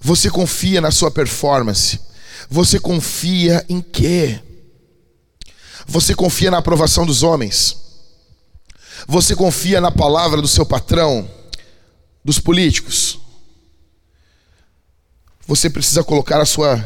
Você 0.00 0.30
confia 0.30 0.80
na 0.80 0.90
sua 0.90 1.10
performance. 1.10 2.00
Você 2.50 2.80
confia 2.80 3.64
em 3.68 3.80
quê? 3.80 4.40
Você 5.86 6.14
confia 6.14 6.50
na 6.50 6.58
aprovação 6.58 7.04
dos 7.04 7.22
homens. 7.22 7.76
Você 9.06 9.36
confia 9.36 9.80
na 9.80 9.90
palavra 9.90 10.40
do 10.40 10.48
seu 10.48 10.64
patrão, 10.64 11.28
dos 12.24 12.38
políticos 12.38 13.20
você 15.50 15.68
precisa 15.68 16.04
colocar 16.04 16.40
a 16.40 16.46
sua 16.46 16.78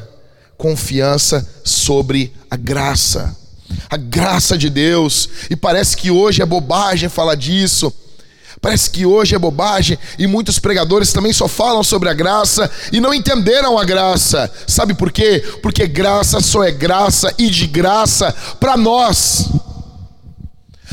confiança 0.56 1.46
sobre 1.62 2.34
a 2.50 2.56
graça. 2.56 3.36
A 3.88 3.96
graça 3.96 4.56
de 4.56 4.68
Deus. 4.70 5.28
E 5.50 5.56
parece 5.56 5.96
que 5.96 6.10
hoje 6.10 6.42
é 6.42 6.46
bobagem 6.46 7.08
falar 7.08 7.34
disso. 7.34 7.92
Parece 8.60 8.90
que 8.90 9.04
hoje 9.04 9.34
é 9.34 9.38
bobagem 9.38 9.98
e 10.18 10.26
muitos 10.26 10.58
pregadores 10.58 11.12
também 11.12 11.34
só 11.34 11.46
falam 11.46 11.82
sobre 11.82 12.08
a 12.08 12.14
graça 12.14 12.70
e 12.90 12.98
não 12.98 13.12
entenderam 13.12 13.78
a 13.78 13.84
graça. 13.84 14.50
Sabe 14.66 14.94
por 14.94 15.12
quê? 15.12 15.44
Porque 15.62 15.86
graça 15.86 16.40
só 16.40 16.64
é 16.64 16.72
graça 16.72 17.34
e 17.36 17.50
de 17.50 17.66
graça 17.66 18.32
para 18.58 18.74
nós. 18.74 19.50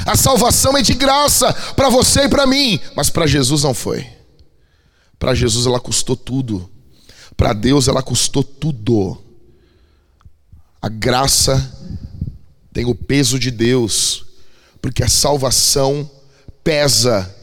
A 0.06 0.18
salvação 0.18 0.78
é 0.78 0.82
de 0.82 0.94
graça 0.94 1.54
para 1.76 1.90
você 1.90 2.24
e 2.24 2.30
para 2.30 2.46
mim, 2.46 2.78
mas 2.94 3.10
para 3.10 3.26
Jesus 3.26 3.64
não 3.64 3.74
foi. 3.74 4.06
Para 5.18 5.34
Jesus 5.34 5.66
ela 5.66 5.80
custou 5.80 6.18
tudo. 6.18 6.70
Para 7.38 7.54
Deus 7.54 7.88
ela 7.88 8.02
custou 8.04 8.44
tudo. 8.44 9.18
A 10.82 10.90
graça 10.90 11.72
tem 12.74 12.86
o 12.86 12.96
peso 12.96 13.38
de 13.38 13.52
Deus, 13.52 14.26
porque 14.82 15.04
a 15.04 15.10
salvação 15.10 16.10
pesa 16.64 17.34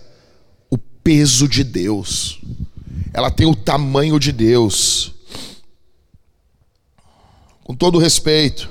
o 0.71 0.79
peso 0.79 1.49
de 1.49 1.63
Deus. 1.63 2.41
Ela 3.13 3.31
tem 3.31 3.47
o 3.47 3.55
tamanho 3.55 4.19
de 4.19 4.33
Deus. 4.33 5.13
Com 7.65 7.75
todo 7.75 7.99
respeito, 7.99 8.71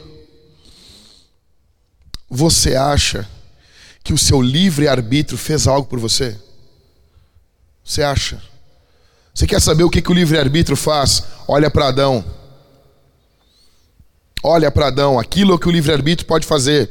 você 2.30 2.76
acha 2.76 3.30
que 4.04 4.14
o 4.14 4.18
seu 4.18 4.42
livre 4.42 4.88
arbítrio 4.88 5.38
fez 5.38 5.68
algo 5.68 5.88
por 5.88 6.00
você? 6.00 6.40
Você 7.84 8.04
acha? 8.04 8.42
Você 9.34 9.46
quer 9.46 9.62
saber 9.62 9.84
o 9.84 9.90
que, 9.90 10.02
que 10.02 10.12
o 10.12 10.16
livre-arbítrio 10.16 10.76
faz? 10.76 11.24
Olha 11.48 11.70
para 11.70 11.90
Adão. 11.90 12.26
Olha 14.50 14.72
para 14.72 14.88
Adão, 14.88 15.20
aquilo 15.20 15.60
que 15.60 15.68
o 15.68 15.72
livre-arbítrio 15.72 16.26
pode 16.26 16.48
fazer. 16.48 16.90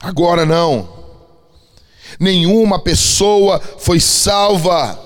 Agora 0.00 0.46
não. 0.46 0.88
Nenhuma 2.18 2.78
pessoa 2.78 3.60
foi 3.60 4.00
salva 4.00 4.98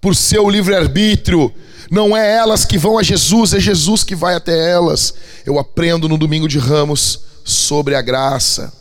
por 0.00 0.16
seu 0.16 0.48
livre-arbítrio. 0.48 1.54
Não 1.90 2.16
é 2.16 2.36
elas 2.36 2.64
que 2.64 2.78
vão 2.78 2.96
a 2.96 3.02
Jesus, 3.02 3.52
é 3.52 3.60
Jesus 3.60 4.02
que 4.02 4.14
vai 4.14 4.34
até 4.34 4.70
elas. 4.70 5.12
Eu 5.44 5.58
aprendo 5.58 6.08
no 6.08 6.16
domingo 6.16 6.48
de 6.48 6.58
ramos 6.58 7.20
sobre 7.44 7.94
a 7.94 8.00
graça. 8.00 8.72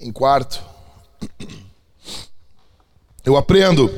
Em 0.00 0.10
quarto, 0.10 0.60
eu 3.24 3.36
aprendo 3.36 3.88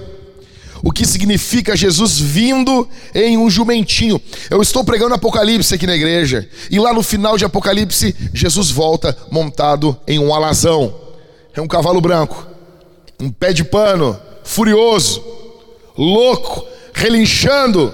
o 0.82 0.92
que 0.92 1.06
significa 1.06 1.76
Jesus 1.76 2.18
vindo 2.18 2.88
em 3.14 3.36
um 3.36 3.50
jumentinho. 3.50 4.20
Eu 4.48 4.62
estou 4.62 4.84
pregando 4.84 5.14
Apocalipse 5.14 5.74
aqui 5.74 5.86
na 5.86 5.94
igreja, 5.94 6.48
e 6.70 6.78
lá 6.78 6.92
no 6.92 7.02
final 7.02 7.36
de 7.36 7.44
Apocalipse, 7.44 8.14
Jesus 8.32 8.70
volta 8.70 9.16
montado 9.30 9.98
em 10.06 10.18
um 10.18 10.34
alazão. 10.34 10.94
É 11.54 11.60
um 11.60 11.68
cavalo 11.68 12.00
branco, 12.00 12.46
um 13.20 13.30
pé 13.30 13.52
de 13.52 13.64
pano, 13.64 14.18
furioso, 14.44 15.22
louco, 15.96 16.64
relinchando. 16.92 17.92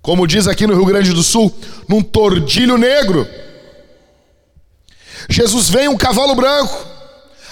Como 0.00 0.26
diz 0.26 0.46
aqui 0.46 0.66
no 0.66 0.74
Rio 0.74 0.86
Grande 0.86 1.12
do 1.12 1.22
Sul, 1.22 1.52
num 1.88 2.00
tordilho 2.00 2.78
negro. 2.78 3.26
Jesus 5.28 5.68
vem 5.68 5.88
um 5.88 5.96
cavalo 5.96 6.34
branco, 6.34 6.86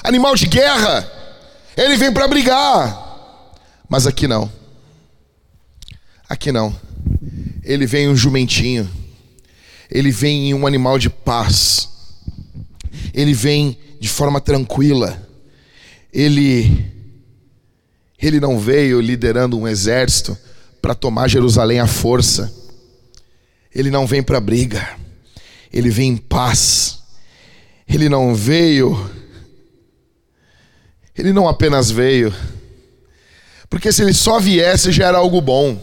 animal 0.04 0.36
de 0.36 0.46
guerra 0.46 1.10
ele 1.76 1.96
vem 1.96 2.12
para 2.12 2.28
brigar. 2.28 3.03
Mas 3.88 4.06
aqui 4.06 4.26
não. 4.26 4.50
Aqui 6.28 6.50
não. 6.50 6.74
Ele 7.62 7.86
vem 7.86 8.08
um 8.08 8.16
jumentinho. 8.16 8.88
Ele 9.90 10.10
vem 10.10 10.50
em 10.50 10.54
um 10.54 10.66
animal 10.66 10.98
de 10.98 11.10
paz. 11.10 11.88
Ele 13.12 13.34
vem 13.34 13.78
de 14.00 14.08
forma 14.08 14.40
tranquila. 14.40 15.20
Ele 16.12 16.92
ele 18.18 18.40
não 18.40 18.58
veio 18.58 19.00
liderando 19.00 19.58
um 19.58 19.68
exército 19.68 20.36
para 20.80 20.94
tomar 20.94 21.28
Jerusalém 21.28 21.80
à 21.80 21.86
força. 21.86 22.52
Ele 23.74 23.90
não 23.90 24.06
vem 24.06 24.22
para 24.22 24.40
briga. 24.40 24.96
Ele 25.72 25.90
vem 25.90 26.10
em 26.10 26.16
paz. 26.16 27.00
Ele 27.86 28.08
não 28.08 28.34
veio 28.34 29.10
ele 31.16 31.32
não 31.32 31.48
apenas 31.48 31.92
veio, 31.92 32.34
porque 33.74 33.90
se 33.90 34.02
ele 34.02 34.14
só 34.14 34.38
viesse 34.38 34.92
já 34.92 35.08
era 35.08 35.18
algo 35.18 35.40
bom. 35.40 35.76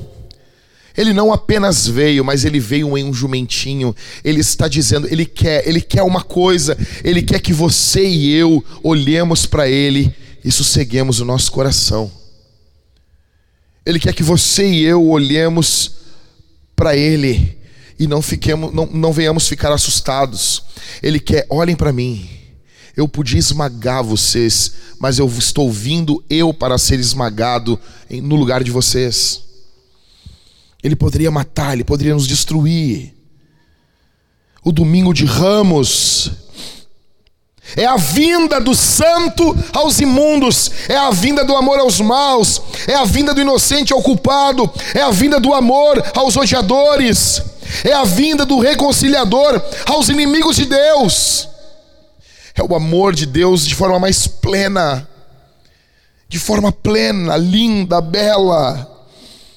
Ele 0.95 1.11
não 1.11 1.33
apenas 1.33 1.85
veio, 1.85 2.23
mas 2.23 2.45
ele 2.45 2.57
veio 2.57 2.97
em 2.97 3.03
um 3.03 3.13
jumentinho. 3.13 3.93
Ele 4.23 4.39
está 4.39 4.69
dizendo, 4.69 5.09
ele 5.11 5.25
quer, 5.25 5.67
ele 5.67 5.81
quer 5.81 6.01
uma 6.01 6.23
coisa, 6.23 6.77
ele 7.03 7.21
quer 7.21 7.41
que 7.41 7.51
você 7.51 8.07
e 8.07 8.33
eu 8.33 8.63
olhemos 8.81 9.45
para 9.45 9.67
ele 9.67 10.15
e 10.41 10.49
sosseguemos 10.49 11.19
o 11.19 11.25
nosso 11.25 11.51
coração. 11.51 12.09
Ele 13.85 13.99
quer 13.99 14.13
que 14.13 14.23
você 14.23 14.65
e 14.65 14.85
eu 14.85 15.05
olhemos 15.05 15.95
para 16.73 16.95
Ele 16.95 17.57
e 17.99 18.07
não, 18.07 18.21
fiquemos, 18.21 18.73
não, 18.73 18.85
não 18.85 19.11
venhamos 19.11 19.49
ficar 19.49 19.73
assustados. 19.73 20.63
Ele 21.03 21.19
quer, 21.19 21.45
olhem 21.49 21.75
para 21.75 21.91
mim. 21.91 22.29
Eu 22.95 23.07
podia 23.07 23.39
esmagar 23.39 24.03
vocês, 24.03 24.73
mas 24.99 25.17
eu 25.17 25.27
estou 25.27 25.71
vindo 25.71 26.23
eu 26.29 26.53
para 26.53 26.77
ser 26.77 26.99
esmagado 26.99 27.79
no 28.09 28.35
lugar 28.35 28.63
de 28.63 28.71
vocês. 28.71 29.43
Ele 30.83 30.95
poderia 30.95 31.31
matar, 31.31 31.73
ele 31.73 31.83
poderia 31.83 32.13
nos 32.13 32.27
destruir. 32.27 33.13
O 34.63 34.71
domingo 34.71 35.13
de 35.13 35.25
ramos 35.25 36.31
é 37.75 37.85
a 37.85 37.95
vinda 37.95 38.59
do 38.59 38.75
santo 38.75 39.55
aos 39.73 39.99
imundos, 39.99 40.71
é 40.89 40.97
a 40.97 41.09
vinda 41.11 41.45
do 41.45 41.55
amor 41.55 41.79
aos 41.79 41.99
maus, 41.99 42.61
é 42.87 42.95
a 42.95 43.05
vinda 43.05 43.33
do 43.33 43.41
inocente 43.41 43.93
ao 43.93 44.01
culpado, 44.01 44.69
é 44.93 45.01
a 45.01 45.11
vinda 45.11 45.39
do 45.39 45.53
amor 45.53 46.03
aos 46.15 46.35
odiadores, 46.35 47.41
é 47.83 47.93
a 47.93 48.03
vinda 48.03 48.45
do 48.45 48.59
reconciliador 48.59 49.61
aos 49.85 50.09
inimigos 50.09 50.57
de 50.57 50.65
Deus. 50.65 51.47
É 52.61 52.63
o 52.63 52.75
amor 52.75 53.15
de 53.15 53.25
Deus 53.25 53.65
de 53.65 53.73
forma 53.73 53.97
mais 53.97 54.27
plena, 54.27 55.07
de 56.29 56.37
forma 56.37 56.71
plena, 56.71 57.35
linda, 57.35 57.99
bela. 57.99 58.87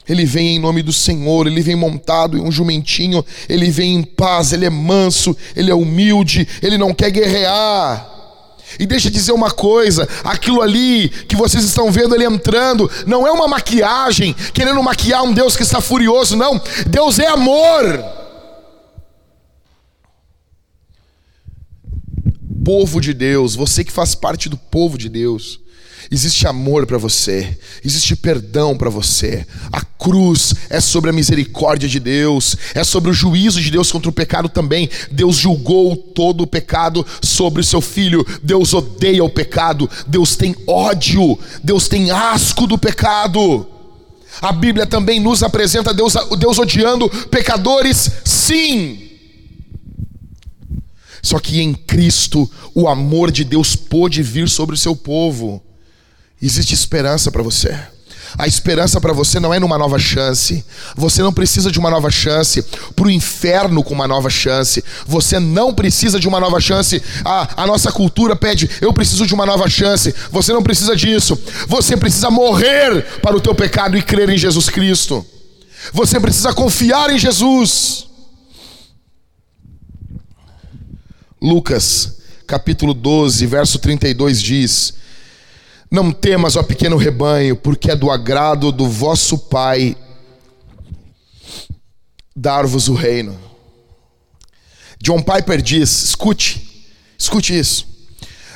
Ele 0.08 0.24
vem 0.24 0.56
em 0.56 0.58
nome 0.58 0.82
do 0.82 0.90
Senhor, 0.90 1.46
ele 1.46 1.60
vem 1.60 1.76
montado 1.76 2.38
em 2.38 2.40
um 2.40 2.50
jumentinho, 2.50 3.22
ele 3.46 3.70
vem 3.70 3.96
em 3.96 4.02
paz, 4.02 4.54
ele 4.54 4.64
é 4.64 4.70
manso, 4.70 5.36
ele 5.54 5.70
é 5.70 5.74
humilde, 5.74 6.48
ele 6.62 6.78
não 6.78 6.94
quer 6.94 7.10
guerrear. 7.10 8.10
E 8.78 8.86
deixa 8.86 9.08
eu 9.08 9.12
dizer 9.12 9.32
uma 9.32 9.50
coisa: 9.50 10.08
aquilo 10.24 10.62
ali 10.62 11.10
que 11.28 11.36
vocês 11.36 11.62
estão 11.62 11.92
vendo 11.92 12.14
ele 12.14 12.24
entrando, 12.24 12.90
não 13.06 13.26
é 13.26 13.32
uma 13.32 13.46
maquiagem, 13.46 14.34
querendo 14.54 14.82
maquiar 14.82 15.22
um 15.24 15.34
Deus 15.34 15.56
que 15.56 15.62
está 15.62 15.78
furioso, 15.78 16.36
não. 16.36 16.58
Deus 16.86 17.18
é 17.18 17.26
amor. 17.26 18.23
Povo 22.64 23.00
de 23.00 23.12
Deus, 23.12 23.54
você 23.54 23.84
que 23.84 23.92
faz 23.92 24.14
parte 24.14 24.48
do 24.48 24.56
povo 24.56 24.96
de 24.96 25.08
Deus, 25.08 25.60
Existe 26.10 26.46
amor 26.46 26.86
para 26.86 26.98
você, 26.98 27.56
existe 27.82 28.14
perdão 28.14 28.76
para 28.76 28.90
você. 28.90 29.46
A 29.72 29.80
cruz 29.80 30.54
é 30.68 30.80
sobre 30.80 31.10
a 31.10 31.12
misericórdia 31.12 31.88
de 31.88 31.98
Deus, 31.98 32.56
é 32.74 32.84
sobre 32.84 33.10
o 33.10 33.14
juízo 33.14 33.60
de 33.60 33.70
Deus 33.70 33.90
contra 33.90 34.10
o 34.10 34.12
pecado 34.12 34.48
também. 34.48 34.88
Deus 35.10 35.36
julgou 35.36 35.96
todo 35.96 36.42
o 36.42 36.46
pecado 36.46 37.06
sobre 37.22 37.62
o 37.62 37.64
seu 37.64 37.80
filho. 37.80 38.24
Deus 38.42 38.74
odeia 38.74 39.24
o 39.24 39.30
pecado, 39.30 39.88
Deus 40.06 40.36
tem 40.36 40.54
ódio, 40.66 41.38
Deus 41.62 41.88
tem 41.88 42.10
asco 42.10 42.66
do 42.66 42.76
pecado. 42.76 43.66
A 44.42 44.52
Bíblia 44.52 44.86
também 44.86 45.20
nos 45.20 45.42
apresenta 45.42 45.94
Deus, 45.94 46.14
Deus 46.38 46.58
odiando 46.58 47.08
pecadores, 47.28 48.10
sim. 48.24 49.03
Só 51.24 51.38
que 51.38 51.62
em 51.62 51.72
Cristo 51.72 52.48
o 52.74 52.86
amor 52.86 53.32
de 53.32 53.44
Deus 53.44 53.74
pôde 53.74 54.22
vir 54.22 54.46
sobre 54.46 54.74
o 54.74 54.78
seu 54.78 54.94
povo. 54.94 55.60
Existe 56.40 56.74
esperança 56.74 57.32
para 57.32 57.42
você. 57.42 57.74
A 58.36 58.46
esperança 58.46 59.00
para 59.00 59.14
você 59.14 59.40
não 59.40 59.54
é 59.54 59.58
numa 59.58 59.78
nova 59.78 59.98
chance. 59.98 60.62
Você 60.94 61.22
não 61.22 61.32
precisa 61.32 61.70
de 61.70 61.78
uma 61.78 61.90
nova 61.90 62.10
chance 62.10 62.62
para 62.94 63.06
o 63.06 63.10
inferno 63.10 63.82
com 63.82 63.94
uma 63.94 64.06
nova 64.06 64.28
chance. 64.28 64.84
Você 65.06 65.40
não 65.40 65.72
precisa 65.72 66.20
de 66.20 66.28
uma 66.28 66.38
nova 66.38 66.60
chance. 66.60 67.02
Ah, 67.24 67.48
a 67.56 67.66
nossa 67.66 67.90
cultura 67.90 68.36
pede, 68.36 68.68
eu 68.82 68.92
preciso 68.92 69.26
de 69.26 69.32
uma 69.32 69.46
nova 69.46 69.66
chance. 69.70 70.14
Você 70.30 70.52
não 70.52 70.62
precisa 70.62 70.94
disso. 70.94 71.40
Você 71.68 71.96
precisa 71.96 72.28
morrer 72.28 73.02
para 73.22 73.34
o 73.34 73.40
teu 73.40 73.54
pecado 73.54 73.96
e 73.96 74.02
crer 74.02 74.28
em 74.28 74.36
Jesus 74.36 74.68
Cristo. 74.68 75.24
Você 75.90 76.20
precisa 76.20 76.52
confiar 76.52 77.08
em 77.08 77.18
Jesus. 77.18 78.08
Lucas, 81.44 82.20
capítulo 82.46 82.94
12, 82.94 83.44
verso 83.44 83.78
32 83.78 84.40
diz: 84.40 84.94
não 85.90 86.10
temas, 86.10 86.56
ó 86.56 86.62
pequeno 86.62 86.96
rebanho, 86.96 87.54
porque 87.54 87.90
é 87.90 87.94
do 87.94 88.10
agrado 88.10 88.72
do 88.72 88.88
vosso 88.88 89.36
Pai 89.36 89.96
dar-vos 92.34 92.88
o 92.88 92.94
reino. 92.94 93.38
John 95.00 95.20
Piper 95.20 95.60
diz: 95.60 96.04
escute, 96.04 96.88
escute 97.18 97.56
isso. 97.56 97.86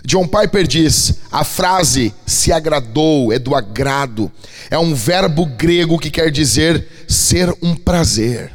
John 0.05 0.27
Piper 0.27 0.67
diz: 0.67 1.21
a 1.31 1.45
frase 1.45 2.15
se 2.27 2.51
agradou 2.51 3.33
é 3.33 3.39
do 3.39 3.55
agrado, 3.55 4.33
é 4.71 4.79
um 4.79 4.95
verbo 4.95 5.45
grego 5.45 5.99
que 5.99 6.11
quer 6.11 6.31
dizer 6.31 6.89
ser 7.07 7.55
um 7.61 7.77
prazer, 7.77 8.51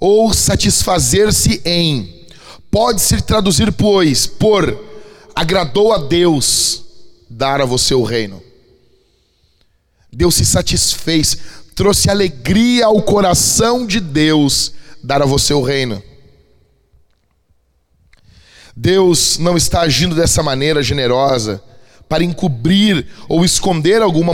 ou 0.00 0.32
satisfazer-se 0.32 1.60
em. 1.64 2.17
Pode 2.70 3.00
se 3.00 3.20
traduzir, 3.22 3.72
pois, 3.72 4.26
por 4.26 4.86
agradou 5.34 5.92
a 5.92 5.98
Deus 5.98 6.84
dar 7.30 7.60
a 7.60 7.64
você 7.64 7.94
o 7.94 8.02
reino. 8.02 8.42
Deus 10.12 10.34
se 10.34 10.44
satisfez, 10.44 11.38
trouxe 11.74 12.10
alegria 12.10 12.86
ao 12.86 13.00
coração 13.02 13.86
de 13.86 14.00
Deus 14.00 14.72
dar 15.02 15.22
a 15.22 15.26
você 15.26 15.54
o 15.54 15.62
reino. 15.62 16.02
Deus 18.76 19.38
não 19.38 19.56
está 19.56 19.80
agindo 19.80 20.14
dessa 20.14 20.42
maneira 20.42 20.82
generosa 20.82 21.62
para 22.08 22.24
encobrir 22.24 23.06
ou 23.28 23.44
esconder 23.44 24.00
alguma 24.00 24.32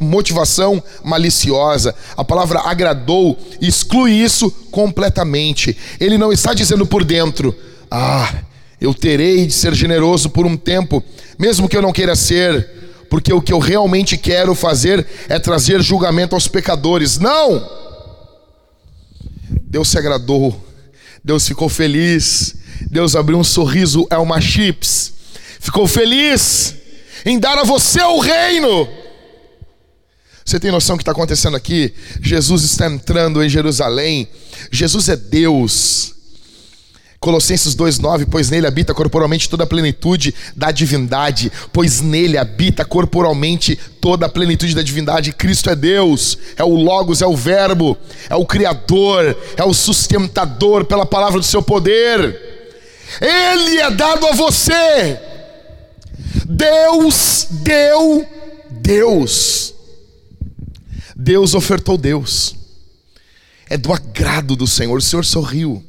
motivação 0.00 0.82
maliciosa. 1.04 1.94
A 2.16 2.24
palavra 2.24 2.60
agradou 2.60 3.38
exclui 3.60 4.12
isso 4.12 4.50
completamente. 4.70 5.76
Ele 6.00 6.18
não 6.18 6.32
está 6.32 6.52
dizendo 6.52 6.84
por 6.84 7.04
dentro: 7.04 7.54
"Ah, 7.90 8.42
eu 8.80 8.92
terei 8.92 9.46
de 9.46 9.52
ser 9.52 9.74
generoso 9.74 10.30
por 10.30 10.44
um 10.44 10.56
tempo, 10.56 11.02
mesmo 11.38 11.68
que 11.68 11.76
eu 11.76 11.82
não 11.82 11.92
queira 11.92 12.16
ser, 12.16 12.68
porque 13.08 13.32
o 13.32 13.40
que 13.40 13.52
eu 13.52 13.58
realmente 13.58 14.16
quero 14.16 14.54
fazer 14.54 15.06
é 15.28 15.38
trazer 15.38 15.80
julgamento 15.82 16.34
aos 16.34 16.48
pecadores. 16.48 17.18
Não! 17.18 17.78
Deus 19.62 19.88
se 19.88 19.98
agradou, 19.98 20.64
Deus 21.24 21.46
ficou 21.46 21.68
feliz, 21.68 22.56
Deus 22.90 23.14
abriu 23.14 23.38
um 23.38 23.44
sorriso, 23.44 24.06
é 24.10 24.16
uma 24.16 24.40
chips, 24.40 25.12
ficou 25.60 25.86
feliz 25.86 26.77
em 27.28 27.38
dar 27.38 27.58
a 27.58 27.64
você 27.64 28.00
o 28.02 28.18
reino. 28.18 28.88
Você 30.44 30.58
tem 30.58 30.70
noção 30.70 30.96
do 30.96 30.98
que 30.98 31.02
está 31.02 31.12
acontecendo 31.12 31.56
aqui? 31.56 31.92
Jesus 32.22 32.64
está 32.64 32.86
entrando 32.86 33.42
em 33.42 33.48
Jerusalém, 33.50 34.26
Jesus 34.72 35.08
é 35.10 35.16
Deus. 35.16 36.14
Colossenses 37.20 37.74
2:9, 37.74 38.26
pois 38.30 38.48
nele 38.48 38.66
habita 38.66 38.94
corporalmente 38.94 39.48
toda 39.50 39.64
a 39.64 39.66
plenitude 39.66 40.34
da 40.56 40.70
divindade, 40.70 41.52
pois 41.72 42.00
nele 42.00 42.38
habita 42.38 42.84
corporalmente 42.84 43.78
toda 44.00 44.26
a 44.26 44.28
plenitude 44.28 44.74
da 44.74 44.82
divindade. 44.82 45.32
Cristo 45.32 45.68
é 45.68 45.76
Deus, 45.76 46.38
é 46.56 46.62
o 46.62 46.76
logos, 46.76 47.20
é 47.20 47.26
o 47.26 47.36
verbo, 47.36 47.98
é 48.30 48.36
o 48.36 48.46
criador, 48.46 49.36
é 49.56 49.64
o 49.64 49.74
sustentador 49.74 50.84
pela 50.84 51.04
palavra 51.04 51.40
do 51.40 51.44
seu 51.44 51.60
poder. 51.60 52.40
Ele 53.20 53.80
é 53.80 53.90
dado 53.90 54.24
a 54.26 54.32
você. 54.32 55.18
Deus 56.46 57.48
deu 57.50 58.26
Deus. 58.70 59.74
Deus 61.16 61.54
ofertou 61.54 61.98
Deus. 61.98 62.54
É 63.68 63.76
do 63.76 63.92
agrado 63.92 64.56
do 64.56 64.66
Senhor. 64.66 64.96
O 64.96 65.02
Senhor 65.02 65.24
sorriu 65.24 65.84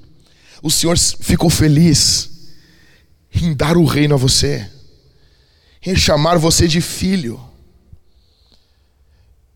o 0.61 0.69
Senhor 0.69 0.97
ficou 0.97 1.49
feliz 1.49 2.29
em 3.33 3.53
dar 3.53 3.77
o 3.77 3.85
reino 3.85 4.15
a 4.15 4.17
você, 4.17 4.69
em 5.85 5.95
chamar 5.95 6.37
você 6.37 6.67
de 6.67 6.81
filho. 6.81 7.39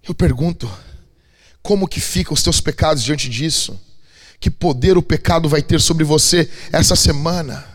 Eu 0.08 0.14
pergunto, 0.14 0.72
como 1.62 1.88
que 1.88 2.00
ficam 2.00 2.34
os 2.34 2.44
teus 2.44 2.62
pecados 2.62 3.04
diante 3.04 3.30
disso? 3.30 3.80
Que 4.40 4.50
poder 4.50 4.98
o 4.98 5.02
pecado 5.02 5.50
vai 5.50 5.62
ter 5.62 5.82
sobre 5.82 6.04
você 6.04 6.50
essa 6.72 6.96
semana? 6.96 7.66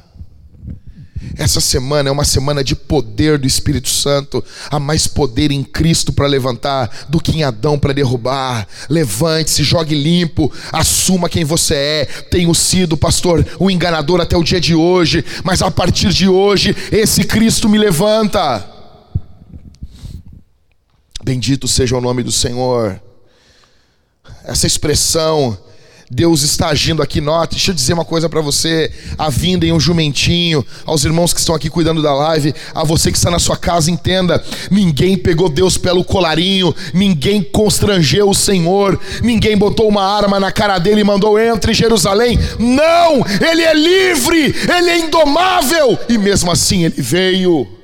Essa 1.37 1.61
semana 1.61 2.09
é 2.09 2.13
uma 2.13 2.25
semana 2.25 2.63
de 2.63 2.75
poder 2.75 3.39
do 3.39 3.47
Espírito 3.47 3.89
Santo. 3.89 4.45
Há 4.71 4.79
mais 4.79 5.07
poder 5.07 5.51
em 5.51 5.63
Cristo 5.63 6.13
para 6.13 6.27
levantar 6.27 7.07
do 7.09 7.21
que 7.21 7.33
em 7.33 7.43
Adão 7.43 7.79
para 7.79 7.93
derrubar. 7.93 8.67
Levante-se, 8.89 9.63
jogue 9.63 9.95
limpo, 9.95 10.53
assuma 10.73 11.29
quem 11.29 11.45
você 11.45 11.75
é. 11.75 12.05
Tenho 12.31 12.55
sido, 12.55 12.97
pastor, 12.97 13.47
um 13.61 13.71
enganador 13.71 14.21
até 14.21 14.37
o 14.37 14.45
dia 14.45 14.61
de 14.61 14.75
hoje, 14.75 15.25
mas 15.45 15.63
a 15.63 15.71
partir 15.71 16.09
de 16.11 16.29
hoje, 16.29 16.75
esse 16.93 17.25
Cristo 17.25 17.69
me 17.69 17.79
levanta. 17.79 18.65
Bendito 21.23 21.69
seja 21.69 21.97
o 21.97 22.01
nome 22.01 22.23
do 22.23 22.33
Senhor. 22.33 23.01
Essa 24.45 24.67
expressão 24.67 25.59
Deus 26.11 26.43
está 26.43 26.69
agindo 26.69 27.03
aqui. 27.03 27.21
Note, 27.21 27.53
deixa 27.53 27.71
eu 27.71 27.75
dizer 27.75 27.93
uma 27.93 28.05
coisa 28.05 28.29
para 28.29 28.41
você: 28.41 28.91
a 29.17 29.29
vinda 29.29 29.67
em 29.67 29.73
um 29.73 29.81
jumentinho, 29.81 30.65
aos 30.87 31.05
irmãos 31.05 31.33
que 31.33 31.41
estão 31.41 31.55
aqui 31.55 31.69
cuidando 31.69 32.03
da 32.03 32.15
live, 32.15 32.55
a 32.75 32.83
você 32.83 33.13
que 33.13 33.19
está 33.19 33.31
na 33.31 33.39
sua 33.39 33.57
casa, 33.57 33.91
entenda: 33.91 34.43
ninguém 34.71 35.19
pegou 35.19 35.49
Deus 35.49 35.77
pelo 35.77 36.03
colarinho, 36.03 36.75
ninguém 36.95 37.43
constrangeu 37.43 38.31
o 38.31 38.35
Senhor, 38.35 38.99
ninguém 39.23 39.57
botou 39.57 39.89
uma 39.89 40.03
arma 40.03 40.41
na 40.41 40.51
cara 40.51 40.79
dele 40.79 41.03
e 41.03 41.05
mandou 41.05 41.39
entre 41.39 41.75
Jerusalém. 41.75 42.39
Não! 42.59 43.25
Ele 43.47 43.63
é 43.63 43.75
livre, 43.75 44.55
ele 44.77 44.91
é 44.91 44.99
indomável, 44.99 45.99
e 46.09 46.17
mesmo 46.17 46.51
assim 46.51 46.85
ele 46.85 47.03
veio. 47.03 47.78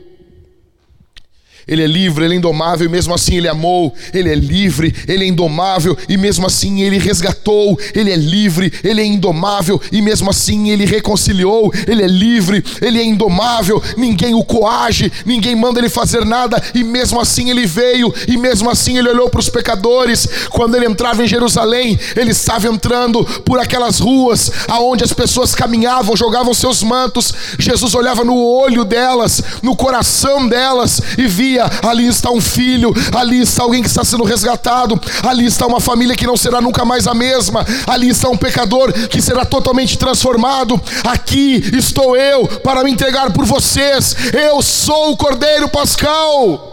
Ele 1.66 1.82
é 1.82 1.86
livre, 1.86 2.24
ele 2.24 2.34
é 2.34 2.36
indomável 2.36 2.86
e 2.86 2.90
mesmo 2.90 3.14
assim 3.14 3.36
ele 3.36 3.48
amou. 3.48 3.94
Ele 4.12 4.30
é 4.30 4.34
livre, 4.34 4.94
ele 5.08 5.24
é 5.24 5.26
indomável 5.26 5.96
e 6.08 6.16
mesmo 6.16 6.46
assim 6.46 6.82
ele 6.82 6.98
resgatou. 6.98 7.78
Ele 7.94 8.10
é 8.10 8.16
livre, 8.16 8.72
ele 8.82 9.00
é 9.00 9.04
indomável 9.04 9.80
e 9.90 10.02
mesmo 10.02 10.30
assim 10.30 10.70
ele 10.70 10.84
reconciliou. 10.84 11.72
Ele 11.86 12.02
é 12.02 12.06
livre, 12.06 12.62
ele 12.82 12.98
é 12.98 13.04
indomável. 13.04 13.82
Ninguém 13.96 14.34
o 14.34 14.44
coage, 14.44 15.10
ninguém 15.24 15.56
manda 15.56 15.80
ele 15.80 15.88
fazer 15.88 16.24
nada 16.24 16.62
e 16.74 16.84
mesmo 16.84 17.20
assim 17.20 17.50
ele 17.50 17.66
veio 17.66 18.14
e 18.28 18.36
mesmo 18.36 18.70
assim 18.70 18.98
ele 18.98 19.08
olhou 19.08 19.30
para 19.30 19.40
os 19.40 19.48
pecadores. 19.48 20.28
Quando 20.50 20.74
ele 20.74 20.86
entrava 20.86 21.24
em 21.24 21.28
Jerusalém, 21.28 21.98
ele 22.14 22.32
estava 22.32 22.68
entrando 22.68 23.24
por 23.44 23.58
aquelas 23.58 23.98
ruas 23.98 24.50
aonde 24.68 25.04
as 25.04 25.12
pessoas 25.12 25.54
caminhavam, 25.54 26.16
jogavam 26.16 26.52
seus 26.52 26.82
mantos. 26.82 27.32
Jesus 27.58 27.94
olhava 27.94 28.24
no 28.24 28.36
olho 28.36 28.84
delas, 28.84 29.42
no 29.62 29.74
coração 29.74 30.46
delas 30.46 31.00
e 31.16 31.26
via 31.26 31.53
ali 31.60 32.06
está 32.06 32.30
um 32.30 32.40
filho, 32.40 32.92
ali 33.14 33.40
está 33.40 33.62
alguém 33.62 33.82
que 33.82 33.88
está 33.88 34.04
sendo 34.04 34.24
resgatado, 34.24 35.00
ali 35.22 35.46
está 35.46 35.66
uma 35.66 35.80
família 35.80 36.16
que 36.16 36.26
não 36.26 36.36
será 36.36 36.60
nunca 36.60 36.84
mais 36.84 37.06
a 37.06 37.14
mesma, 37.14 37.64
ali 37.86 38.08
está 38.08 38.28
um 38.28 38.36
pecador 38.36 38.92
que 39.08 39.20
será 39.20 39.44
totalmente 39.44 39.98
transformado. 39.98 40.80
Aqui 41.04 41.62
estou 41.76 42.16
eu 42.16 42.46
para 42.60 42.82
me 42.82 42.90
entregar 42.90 43.32
por 43.32 43.44
vocês. 43.44 44.16
Eu 44.32 44.62
sou 44.62 45.12
o 45.12 45.16
Cordeiro 45.16 45.68
Pascal. 45.68 46.72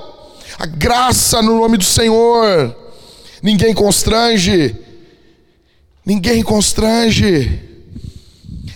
A 0.58 0.66
graça 0.66 1.42
no 1.42 1.60
nome 1.60 1.78
do 1.78 1.84
Senhor. 1.84 2.76
Ninguém 3.42 3.74
constrange. 3.74 4.76
Ninguém 6.06 6.44
constrange. 6.44 7.71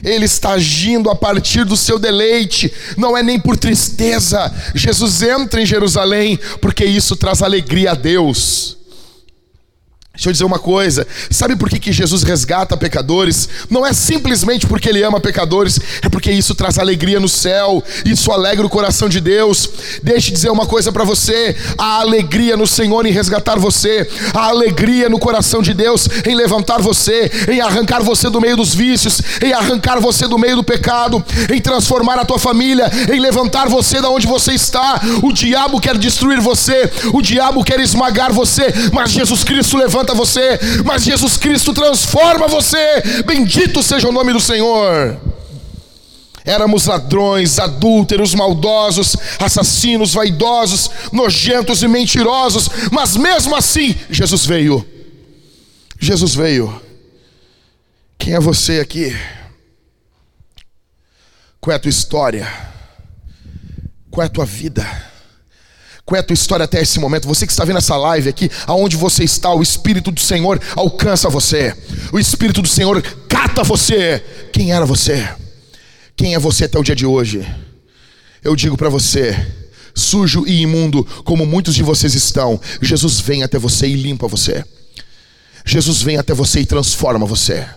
Ele 0.06 0.26
está 0.26 0.52
agindo 0.52 1.10
a 1.10 1.16
partir 1.16 1.66
do 1.66 1.76
seu 1.76 1.98
deleite, 2.00 2.72
não 2.96 3.18
é 3.18 3.24
nem 3.24 3.40
por 3.40 3.58
tristeza. 3.58 4.54
Jesus 4.74 5.22
entra 5.24 5.62
em 5.62 5.66
Jerusalém 5.66 6.40
porque 6.62 6.86
isso 6.86 7.16
traz 7.16 7.42
alegria 7.42 7.92
a 7.92 7.96
Deus. 7.96 8.78
Deixa 10.16 10.30
eu 10.30 10.34
dizer 10.34 10.46
uma 10.46 10.60
coisa: 10.60 11.06
sabe 11.30 11.56
por 11.56 11.70
que, 11.70 11.80
que 11.80 11.92
Jesus 11.92 12.24
resgata 12.24 12.78
pecadores? 12.78 13.50
Não 13.70 13.86
é 13.86 13.94
simplesmente 13.94 14.66
porque 14.66 14.90
ele 14.90 15.04
ama 15.04 15.20
pecadores, 15.20 15.80
é 16.02 16.10
porque 16.10 16.32
isso 16.32 16.56
traz 16.56 16.80
alegria 16.80 17.20
no 17.20 17.28
céu, 17.28 17.84
isso 18.06 18.32
alegra 18.32 18.66
o 18.66 18.70
coração 18.70 19.10
de 19.10 19.20
Deus. 19.20 19.70
Deixe 20.02 20.32
dizer 20.32 20.50
uma 20.50 20.66
coisa 20.66 20.92
para 20.92 21.04
você: 21.04 21.56
a 21.78 22.00
alegria 22.00 22.56
no 22.56 22.66
Senhor 22.66 23.06
em 23.06 23.12
resgatar 23.12 23.60
você, 23.60 24.10
a 24.34 24.48
alegria 24.48 25.10
no 25.10 25.20
coração 25.20 25.62
de 25.62 25.74
Deus 25.74 26.08
em 26.26 26.36
levantar 26.36 26.82
você, 26.82 27.30
em 27.52 27.60
arrancar 27.60 28.02
você 28.02 28.30
do 28.30 28.40
meio 28.40 28.56
dos 28.56 28.74
vícios, 28.74 29.22
em 29.44 29.52
arrancar 29.52 30.00
você 30.00 30.28
do 30.28 30.38
meio 30.38 30.56
do 30.56 30.64
pecado, 30.64 31.24
em 31.54 31.60
transformar 31.60 32.20
a 32.20 32.26
tua 32.26 32.40
família, 32.40 32.90
em 33.14 33.20
levantar 33.20 33.68
você 33.68 34.00
da 34.00 34.10
onde 34.10 34.28
você 34.28 34.54
está. 34.54 35.02
O 35.22 35.34
diabo 35.34 35.80
quer 35.82 35.98
destruir 35.98 36.40
você, 36.40 36.90
o 37.14 37.22
diabo 37.22 37.64
quer 37.64 37.80
esmagar 37.80 38.32
você, 38.32 38.74
mas 38.94 39.12
Jesus 39.12 39.44
Cristo 39.44 39.78
levanta 39.78 40.05
levanta 40.06 40.14
você, 40.14 40.60
mas 40.86 41.04
Jesus 41.04 41.38
Cristo 41.38 41.74
transforma 41.74 42.48
você. 42.48 43.02
Bendito 43.26 43.82
seja 43.82 44.08
o 44.08 44.12
nome 44.12 44.32
do 44.32 44.40
Senhor. 44.40 45.20
Éramos 46.46 46.86
ladrões, 46.86 47.58
adúlteros, 47.58 48.36
maldosos, 48.36 49.16
assassinos, 49.40 50.14
vaidosos, 50.14 50.92
nojentos 51.12 51.82
e 51.82 51.88
mentirosos, 51.88 52.70
mas 52.92 53.18
mesmo 53.18 53.56
assim, 53.56 53.96
Jesus 54.12 54.46
veio. 54.46 54.86
Jesus 56.00 56.36
veio. 56.36 56.82
Quem 58.18 58.36
é 58.36 58.40
você 58.40 58.80
aqui? 58.80 59.16
Qual 61.60 61.74
é 61.74 61.78
a 61.78 61.80
tua 61.80 61.90
história? 61.90 62.48
Qual 64.12 64.24
é 64.24 64.28
a 64.28 64.30
tua 64.30 64.46
vida? 64.46 64.86
Qual 66.06 66.16
é 66.16 66.20
a 66.20 66.24
tua 66.24 66.36
história 66.36 66.66
até 66.66 66.82
esse 66.82 67.00
momento? 67.00 67.28
Você 67.28 67.48
que 67.48 67.52
está 67.52 67.66
vendo 67.66 67.80
essa 67.80 67.98
live 67.98 68.30
aqui, 68.30 68.50
aonde 68.68 68.96
você 68.96 69.24
está, 69.24 69.52
o 69.52 69.64
Espírito 69.64 70.12
do 70.12 70.20
Senhor 70.20 70.62
alcança 70.76 71.30
você. 71.30 71.76
O 72.14 72.20
Espírito 72.20 72.62
do 72.62 72.68
Senhor 72.68 73.02
cata 73.28 73.64
você. 73.64 74.24
Quem 74.54 74.72
era 74.72 74.86
você? 74.86 75.28
Quem 76.16 76.36
é 76.36 76.40
você 76.40 76.66
até 76.66 76.78
o 76.78 76.84
dia 76.84 76.96
de 76.96 77.08
hoje? 77.08 77.46
Eu 78.44 78.56
digo 78.56 78.78
para 78.78 78.90
você, 78.90 79.36
sujo 79.96 80.46
e 80.46 80.62
imundo, 80.62 81.04
como 81.24 81.44
muitos 81.44 81.74
de 81.74 81.82
vocês 81.82 82.14
estão, 82.14 82.62
Jesus 82.80 83.20
vem 83.20 83.42
até 83.42 83.58
você 83.58 83.88
e 83.88 83.96
limpa 83.96 84.28
você. 84.28 84.64
Jesus 85.66 86.04
vem 86.04 86.18
até 86.18 86.36
você 86.36 86.60
e 86.60 86.66
transforma 86.66 87.26
você. 87.26 87.68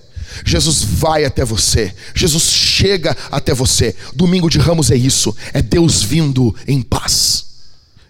Jesus 0.45 0.85
vai 0.85 1.25
até 1.25 1.43
você, 1.43 1.95
Jesus 2.15 2.45
chega 2.45 3.17
até 3.31 3.55
você. 3.55 3.97
Domingo 4.15 4.51
de 4.51 4.59
Ramos 4.59 4.91
é 4.91 4.97
isso, 4.97 5.35
é 5.55 5.63
Deus 5.63 6.03
vindo 6.03 6.55
em 6.67 6.83
paz. 6.83 7.48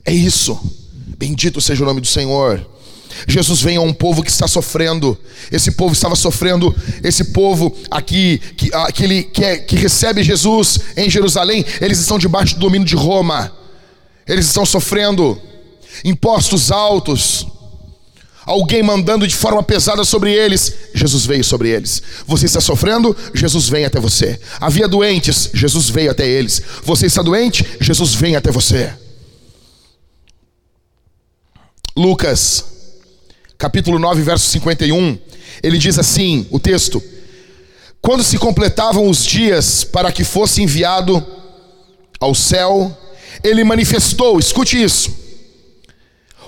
É 0.09 0.11
isso. 0.11 0.59
Bendito 1.19 1.61
seja 1.61 1.83
o 1.83 1.87
nome 1.87 2.01
do 2.01 2.07
Senhor. 2.07 2.67
Jesus 3.27 3.61
vem 3.61 3.77
a 3.77 3.83
um 3.83 3.93
povo 3.93 4.23
que 4.23 4.31
está 4.31 4.49
sofrendo. 4.49 5.19
Esse 5.53 5.73
povo 5.73 5.93
estava 5.93 6.17
sofrendo. 6.17 6.75
Esse 7.05 7.25
povo 7.25 7.77
aqui 7.91 8.41
que, 8.57 8.71
aquele, 8.73 9.25
que, 9.25 9.45
é, 9.45 9.59
que 9.59 9.77
recebe 9.77 10.23
Jesus 10.23 10.81
em 10.97 11.11
Jerusalém, 11.11 11.63
eles 11.79 11.99
estão 11.99 12.19
debaixo 12.19 12.55
do 12.55 12.61
domínio 12.61 12.89
de 12.89 12.97
Roma. 12.97 13.53
Eles 14.27 14.47
estão 14.47 14.65
sofrendo 14.65 15.39
impostos 16.03 16.73
altos. 16.73 17.47
Alguém 18.47 18.83
mandando 18.83 19.29
de 19.29 19.37
forma 19.37 19.63
pesada 19.63 20.05
sobre 20.05 20.33
eles, 20.33 20.73
Jesus 20.95 21.27
veio 21.27 21.45
sobre 21.45 21.69
eles. 21.69 22.03
Você 22.27 22.47
está 22.47 22.63
sofrendo, 22.63 23.15
Jesus 23.35 23.69
vem 23.69 23.85
até 23.85 24.01
você. 24.01 24.41
Havia 24.59 24.89
doentes, 24.89 25.51
Jesus 25.53 25.91
veio 25.91 26.11
até 26.11 26.27
eles. 26.27 26.63
Você 26.83 27.05
está 27.05 27.21
doente, 27.21 27.63
Jesus 27.79 28.15
vem 28.15 28.37
até 28.37 28.51
você. 28.51 28.91
Lucas, 31.99 32.65
capítulo 33.59 33.99
9, 33.99 34.23
verso 34.23 34.47
51, 34.51 35.19
ele 35.61 35.77
diz 35.79 35.99
assim: 35.99 36.47
o 36.49 36.61
texto: 36.61 37.03
Quando 38.01 38.23
se 38.23 38.39
completavam 38.39 39.09
os 39.09 39.25
dias 39.25 39.83
para 39.83 40.13
que 40.13 40.23
fosse 40.23 40.63
enviado 40.63 41.27
ao 42.21 42.37
céu, 42.37 42.97
ele 43.43 43.65
manifestou, 43.65 44.39
escute 44.39 44.81
isso, 44.81 45.11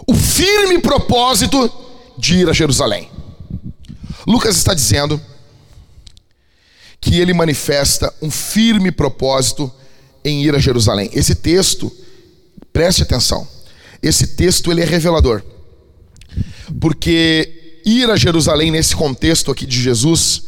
o 0.07 0.14
firme 0.14 0.78
propósito 0.78 1.68
de 2.16 2.36
ir 2.36 2.48
a 2.48 2.53
Jerusalém. 2.53 3.11
Lucas 4.28 4.57
está 4.57 4.72
dizendo 4.72 5.20
que 7.01 7.18
ele 7.18 7.34
manifesta 7.34 8.14
um 8.22 8.30
firme 8.30 8.92
propósito 8.92 9.68
em 10.24 10.44
ir 10.44 10.55
a 10.55 10.61
Jerusalém. 10.61 11.11
Esse 11.12 11.34
texto, 11.34 11.90
preste 12.72 13.03
atenção 13.03 13.48
esse 14.03 14.28
texto 14.28 14.70
ele 14.70 14.80
é 14.80 14.84
revelador. 14.84 15.42
Porque 16.80 17.80
ir 17.84 18.11
a 18.11 18.16
Jerusalém 18.16 18.70
nesse 18.70 18.94
contexto 18.94 19.51
aqui 19.51 19.66
de 19.66 19.80
Jesus, 19.80 20.44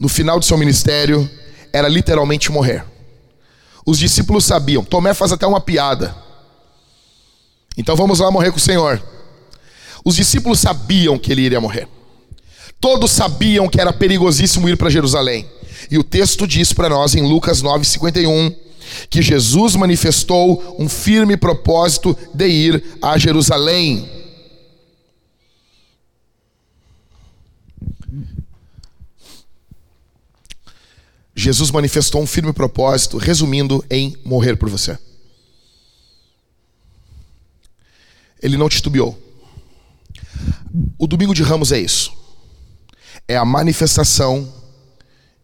no 0.00 0.08
final 0.08 0.38
do 0.38 0.44
seu 0.44 0.56
ministério, 0.56 1.28
era 1.72 1.88
literalmente 1.88 2.50
morrer. 2.50 2.84
Os 3.84 3.98
discípulos 3.98 4.44
sabiam. 4.44 4.84
Tomé 4.84 5.14
faz 5.14 5.32
até 5.32 5.46
uma 5.46 5.60
piada. 5.60 6.14
Então 7.76 7.96
vamos 7.96 8.20
lá 8.20 8.30
morrer 8.30 8.50
com 8.50 8.58
o 8.58 8.60
Senhor. 8.60 9.02
Os 10.04 10.16
discípulos 10.16 10.58
sabiam 10.58 11.18
que 11.18 11.32
ele 11.32 11.42
iria 11.42 11.60
morrer. 11.60 11.88
Todos 12.80 13.10
sabiam 13.12 13.68
que 13.68 13.80
era 13.80 13.92
perigosíssimo 13.92 14.68
ir 14.68 14.76
para 14.76 14.90
Jerusalém. 14.90 15.48
E 15.90 15.98
o 15.98 16.04
texto 16.04 16.46
diz 16.46 16.72
para 16.72 16.88
nós 16.88 17.14
em 17.14 17.22
Lucas 17.22 17.62
9:51 17.62 18.54
que 19.08 19.22
Jesus 19.22 19.76
manifestou 19.76 20.76
um 20.78 20.88
firme 20.88 21.36
propósito 21.36 22.16
de 22.34 22.48
ir 22.48 22.84
a 23.00 23.18
Jerusalém. 23.18 24.08
Jesus 31.34 31.70
manifestou 31.70 32.22
um 32.22 32.26
firme 32.26 32.52
propósito, 32.52 33.16
resumindo 33.16 33.84
em 33.90 34.16
morrer 34.24 34.56
por 34.56 34.68
você. 34.68 34.98
Ele 38.40 38.56
não 38.56 38.68
titubeou. 38.68 39.18
O 40.98 41.06
domingo 41.06 41.34
de 41.34 41.42
Ramos 41.42 41.72
é 41.72 41.78
isso. 41.78 42.12
É 43.26 43.36
a 43.36 43.44
manifestação 43.44 44.52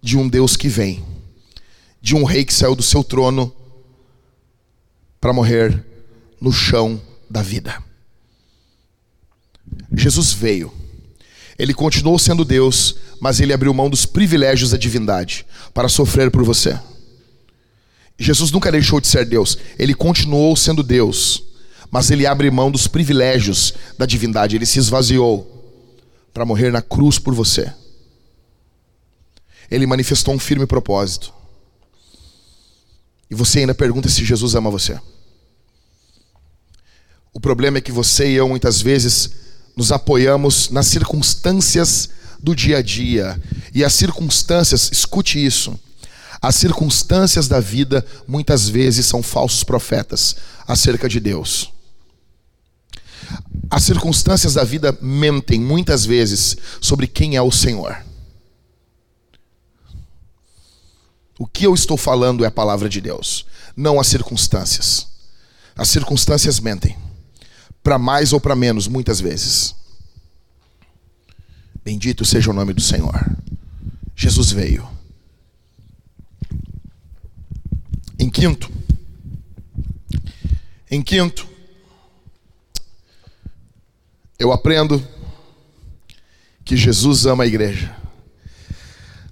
de 0.02 0.16
um 0.16 0.28
Deus 0.28 0.56
que 0.56 0.68
vem 0.68 1.04
de 2.00 2.14
um 2.14 2.24
rei 2.24 2.44
que 2.44 2.54
saiu 2.54 2.74
do 2.74 2.82
seu 2.82 3.02
trono 3.02 3.54
para 5.20 5.32
morrer 5.32 5.84
no 6.40 6.52
chão 6.52 7.00
da 7.28 7.42
vida. 7.42 7.82
Jesus 9.92 10.32
veio. 10.32 10.72
Ele 11.58 11.74
continuou 11.74 12.18
sendo 12.18 12.44
Deus, 12.44 12.96
mas 13.20 13.40
ele 13.40 13.52
abriu 13.52 13.74
mão 13.74 13.90
dos 13.90 14.06
privilégios 14.06 14.70
da 14.70 14.76
divindade 14.76 15.44
para 15.74 15.88
sofrer 15.88 16.30
por 16.30 16.44
você. 16.44 16.78
Jesus 18.18 18.50
nunca 18.50 18.70
deixou 18.70 19.00
de 19.00 19.06
ser 19.06 19.24
Deus, 19.24 19.58
ele 19.78 19.94
continuou 19.94 20.56
sendo 20.56 20.82
Deus, 20.82 21.42
mas 21.90 22.10
ele 22.10 22.26
abre 22.26 22.50
mão 22.50 22.70
dos 22.70 22.86
privilégios 22.86 23.74
da 23.96 24.06
divindade, 24.06 24.56
ele 24.56 24.66
se 24.66 24.78
esvaziou 24.78 25.54
para 26.32 26.44
morrer 26.44 26.70
na 26.70 26.82
cruz 26.82 27.18
por 27.18 27.34
você. 27.34 27.72
Ele 29.70 29.86
manifestou 29.86 30.34
um 30.34 30.38
firme 30.38 30.66
propósito. 30.66 31.32
E 33.30 33.34
você 33.34 33.60
ainda 33.60 33.74
pergunta 33.74 34.08
se 34.08 34.24
Jesus 34.24 34.54
ama 34.54 34.70
você. 34.70 34.98
O 37.32 37.40
problema 37.40 37.78
é 37.78 37.80
que 37.80 37.92
você 37.92 38.30
e 38.30 38.34
eu 38.34 38.48
muitas 38.48 38.80
vezes 38.80 39.30
nos 39.76 39.92
apoiamos 39.92 40.70
nas 40.70 40.86
circunstâncias 40.86 42.10
do 42.42 42.54
dia 42.54 42.78
a 42.78 42.82
dia. 42.82 43.40
E 43.74 43.84
as 43.84 43.92
circunstâncias, 43.94 44.90
escute 44.92 45.44
isso. 45.44 45.78
As 46.40 46.54
circunstâncias 46.56 47.48
da 47.48 47.60
vida 47.60 48.04
muitas 48.26 48.68
vezes 48.68 49.06
são 49.06 49.22
falsos 49.22 49.62
profetas 49.62 50.36
acerca 50.66 51.08
de 51.08 51.20
Deus. 51.20 51.72
As 53.70 53.82
circunstâncias 53.82 54.54
da 54.54 54.64
vida 54.64 54.96
mentem 55.02 55.60
muitas 55.60 56.06
vezes 56.06 56.56
sobre 56.80 57.06
quem 57.06 57.36
é 57.36 57.42
o 57.42 57.50
Senhor. 57.50 58.07
O 61.38 61.46
que 61.46 61.66
eu 61.66 61.72
estou 61.72 61.96
falando 61.96 62.44
é 62.44 62.48
a 62.48 62.50
palavra 62.50 62.88
de 62.88 63.00
Deus, 63.00 63.46
não 63.76 64.00
as 64.00 64.08
circunstâncias. 64.08 65.06
As 65.76 65.88
circunstâncias 65.88 66.58
mentem 66.58 66.96
para 67.82 67.98
mais 67.98 68.32
ou 68.32 68.40
para 68.40 68.56
menos, 68.56 68.88
muitas 68.88 69.20
vezes. 69.20 69.74
Bendito 71.84 72.24
seja 72.24 72.50
o 72.50 72.54
nome 72.54 72.74
do 72.74 72.82
Senhor. 72.82 73.14
Jesus 74.14 74.50
veio. 74.50 74.86
Em 78.18 78.28
quinto, 78.28 78.70
em 80.90 81.00
quinto, 81.00 81.48
eu 84.38 84.52
aprendo 84.52 85.06
que 86.64 86.76
Jesus 86.76 87.26
ama 87.26 87.44
a 87.44 87.46
igreja. 87.46 87.97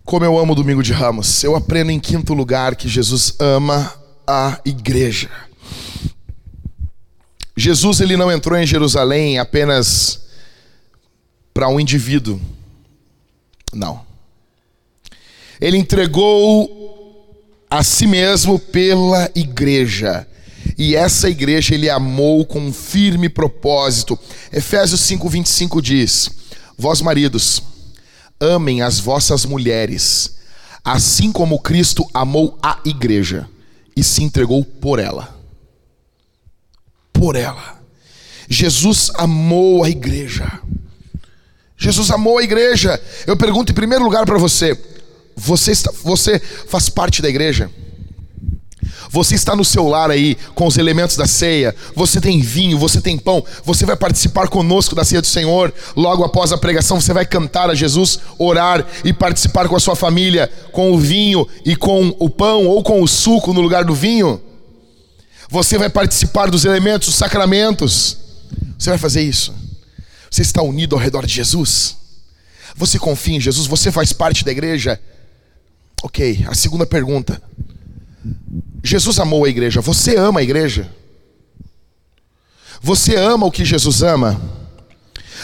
Como 0.07 0.25
eu 0.25 0.39
amo 0.39 0.53
o 0.53 0.55
domingo 0.55 0.85
de 0.85 0.93
Ramos, 0.93 1.43
eu 1.43 1.57
aprendo 1.57 1.91
em 1.91 1.99
quinto 1.99 2.33
lugar 2.33 2.77
que 2.77 2.89
Jesus 2.89 3.35
ama 3.41 3.93
a 4.25 4.61
igreja. 4.65 5.29
Jesus 7.57 8.01
ele 8.01 8.17
não 8.17 8.31
entrou 8.31 8.57
em 8.57 8.65
Jerusalém 8.65 9.41
apenas 9.41 10.21
para 11.53 11.69
um 11.69 11.81
indivíduo. 11.81 12.41
Não. 13.75 14.01
Ele 15.61 15.77
entregou 15.77 17.45
a 17.69 17.83
si 17.83 18.07
mesmo 18.07 18.61
pela 18.61 19.29
igreja. 19.35 20.25
E 20.79 20.95
essa 20.95 21.29
igreja 21.29 21.75
ele 21.75 21.91
amou 21.91 22.47
com 22.47 22.61
um 22.61 22.73
firme 22.73 23.29
propósito. 23.29 24.17
Efésios 24.53 25.01
5:25 25.01 25.83
diz: 25.83 26.31
Vós 26.79 27.01
maridos, 27.01 27.61
amem 28.41 28.83
as 28.83 28.99
vossas 28.99 29.45
mulheres, 29.45 30.37
assim 30.85 31.33
como 31.33 31.61
Cristo 31.61 32.09
amou 32.13 32.59
a 32.63 32.79
igreja 32.85 33.49
e 33.97 34.03
se 34.05 34.23
entregou 34.23 34.65
por 34.65 34.99
ela 34.99 35.37
por 37.19 37.35
ela. 37.35 37.81
Jesus 38.49 39.11
amou 39.15 39.83
a 39.83 39.91
igreja. 39.91 40.61
Jesus 41.77 42.11
amou 42.11 42.39
a 42.39 42.43
igreja. 42.43 43.01
Eu 43.27 43.37
pergunto 43.37 43.73
em 43.73 43.75
primeiro 43.75 44.05
lugar 44.05 44.25
para 44.25 44.39
você: 44.39 44.79
você, 45.35 45.73
está, 45.73 45.91
você 46.03 46.39
faz 46.39 46.89
parte 46.89 47.21
da 47.21 47.29
igreja? 47.29 47.71
Você 49.11 49.35
está 49.35 49.55
no 49.55 49.65
seu 49.65 49.87
lar 49.89 50.11
aí 50.11 50.37
com 50.55 50.67
os 50.67 50.79
elementos 50.79 51.17
da 51.17 51.27
ceia. 51.27 51.75
Você 51.95 52.21
tem 52.21 52.41
vinho, 52.41 52.79
você 52.79 53.01
tem 53.01 53.19
pão. 53.19 53.45
Você 53.65 53.87
vai 53.87 53.97
participar 53.97 54.49
conosco 54.49 54.95
da 54.95 55.05
ceia 55.05 55.21
do 55.21 55.27
Senhor. 55.27 55.73
Logo 55.95 56.25
após 56.25 56.53
a 56.53 56.59
pregação, 56.59 57.01
você 57.01 57.13
vai 57.13 57.27
cantar 57.27 57.71
a 57.71 57.75
Jesus, 57.75 58.19
orar 58.39 58.87
e 59.05 59.13
participar 59.13 59.69
com 59.69 59.77
a 59.77 59.81
sua 59.81 59.97
família 59.97 60.51
com 60.73 60.93
o 60.93 60.99
vinho 60.99 61.49
e 61.65 61.75
com 61.75 62.15
o 62.19 62.29
pão 62.29 62.67
ou 62.67 62.83
com 62.83 63.03
o 63.03 63.09
suco 63.09 63.53
no 63.53 63.61
lugar 63.61 63.85
do 63.85 63.95
vinho. 63.95 64.41
Você 65.49 65.79
vai 65.79 65.89
participar 65.89 66.51
dos 66.51 66.65
elementos, 66.65 67.09
dos 67.09 67.17
sacramentos. 67.17 68.19
Você 68.79 68.91
vai 68.91 68.99
fazer 68.99 69.23
isso. 69.23 69.55
Você 70.31 70.43
está 70.43 70.61
unido 70.61 70.95
ao 70.95 71.01
redor 71.01 71.25
de 71.25 71.33
Jesus. 71.33 71.97
Você 72.75 72.99
confia 72.99 73.37
em 73.37 73.41
Jesus. 73.41 73.67
Você 73.67 73.91
faz 73.91 74.13
parte 74.13 74.45
da 74.45 74.51
igreja. 74.51 75.01
Ok, 76.03 76.45
a 76.47 76.55
segunda 76.55 76.85
pergunta. 76.85 77.41
Jesus 78.87 79.19
amou 79.19 79.45
a 79.45 79.49
igreja. 79.49 79.81
Você 79.81 80.17
ama 80.17 80.41
a 80.41 80.43
igreja? 80.43 80.91
Você 82.81 83.17
ama 83.17 83.47
o 83.47 83.51
que 83.51 83.65
Jesus 83.65 84.03
ama? 84.03 84.41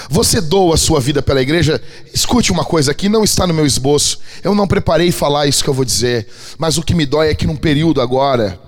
Você 0.09 0.41
doa 0.41 0.75
a 0.75 0.79
sua 0.79 1.01
vida 1.01 1.23
pela 1.23 1.43
igreja? 1.43 1.81
Escute 2.13 2.53
uma 2.53 2.65
coisa 2.65 2.91
aqui, 2.91 3.09
não 3.09 3.25
está 3.25 3.47
no 3.47 3.55
meu 3.55 3.67
esboço. 3.67 4.19
Eu 4.43 4.55
não 4.55 4.67
preparei 4.67 5.13
falar 5.13 5.47
isso 5.47 5.63
que 5.63 5.71
eu 5.71 5.75
vou 5.75 5.85
dizer, 5.85 6.29
mas 6.59 6.79
o 6.79 6.83
que 6.83 6.95
me 6.95 7.07
dói 7.07 7.31
é 7.31 7.35
que 7.35 7.47
num 7.47 7.57
período 7.57 8.01
agora 8.01 8.61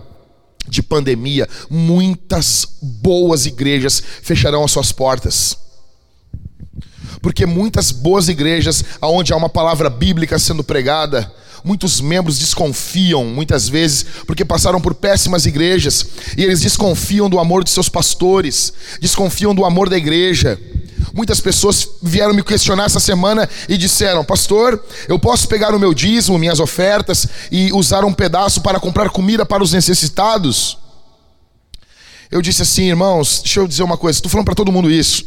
de 0.67 0.83
pandemia, 0.83 1.49
muitas 1.69 2.67
boas 2.81 3.47
igrejas 3.47 4.03
fecharão 4.23 4.65
as 4.65 4.73
suas 4.73 4.93
portas. 4.93 5.57
Porque 7.21 7.47
muitas 7.47 7.91
boas 7.91 8.29
igrejas, 8.29 8.85
onde 9.01 9.33
há 9.33 9.37
uma 9.37 9.49
palavra 9.49 9.89
bíblica 9.89 10.39
sendo 10.39 10.65
pregada, 10.65 11.33
muitos 11.65 12.01
membros 12.01 12.39
desconfiam, 12.39 13.25
muitas 13.25 13.69
vezes, 13.69 14.05
porque 14.27 14.45
passaram 14.45 14.81
por 14.81 14.95
péssimas 14.95 15.47
igrejas, 15.47 16.07
e 16.37 16.45
eles 16.45 16.61
desconfiam 16.61 17.31
do 17.31 17.39
amor 17.39 17.65
de 17.65 17.71
seus 17.71 17.89
pastores, 17.89 18.73
desconfiam 19.01 19.55
do 19.55 19.65
amor 19.65 19.89
da 19.89 19.97
igreja. 19.97 20.61
Muitas 21.15 21.41
pessoas 21.41 21.89
vieram 22.03 22.35
me 22.35 22.43
questionar 22.43 22.85
essa 22.85 23.01
semana 23.01 23.49
e 23.69 23.77
disseram: 23.77 24.25
Pastor, 24.25 24.85
eu 25.09 25.19
posso 25.19 25.49
pegar 25.49 25.75
o 25.75 25.79
meu 25.79 25.95
dízimo, 25.95 26.39
minhas 26.39 26.61
ofertas 26.61 27.27
e 27.51 27.73
usar 27.73 28.05
um 28.05 28.13
pedaço 28.13 28.61
para 28.61 28.79
comprar 28.79 29.11
comida 29.11 29.47
para 29.47 29.63
os 29.63 29.73
necessitados? 29.73 30.77
Eu 32.31 32.43
disse 32.43 32.63
assim, 32.63 32.89
irmãos, 32.89 33.43
deixa 33.45 33.61
eu 33.61 33.69
dizer 33.69 33.85
uma 33.85 33.97
coisa, 33.97 34.19
estou 34.19 34.31
falando 34.31 34.47
para 34.47 34.57
todo 34.57 34.73
mundo 34.73 34.91
isso. 34.91 35.25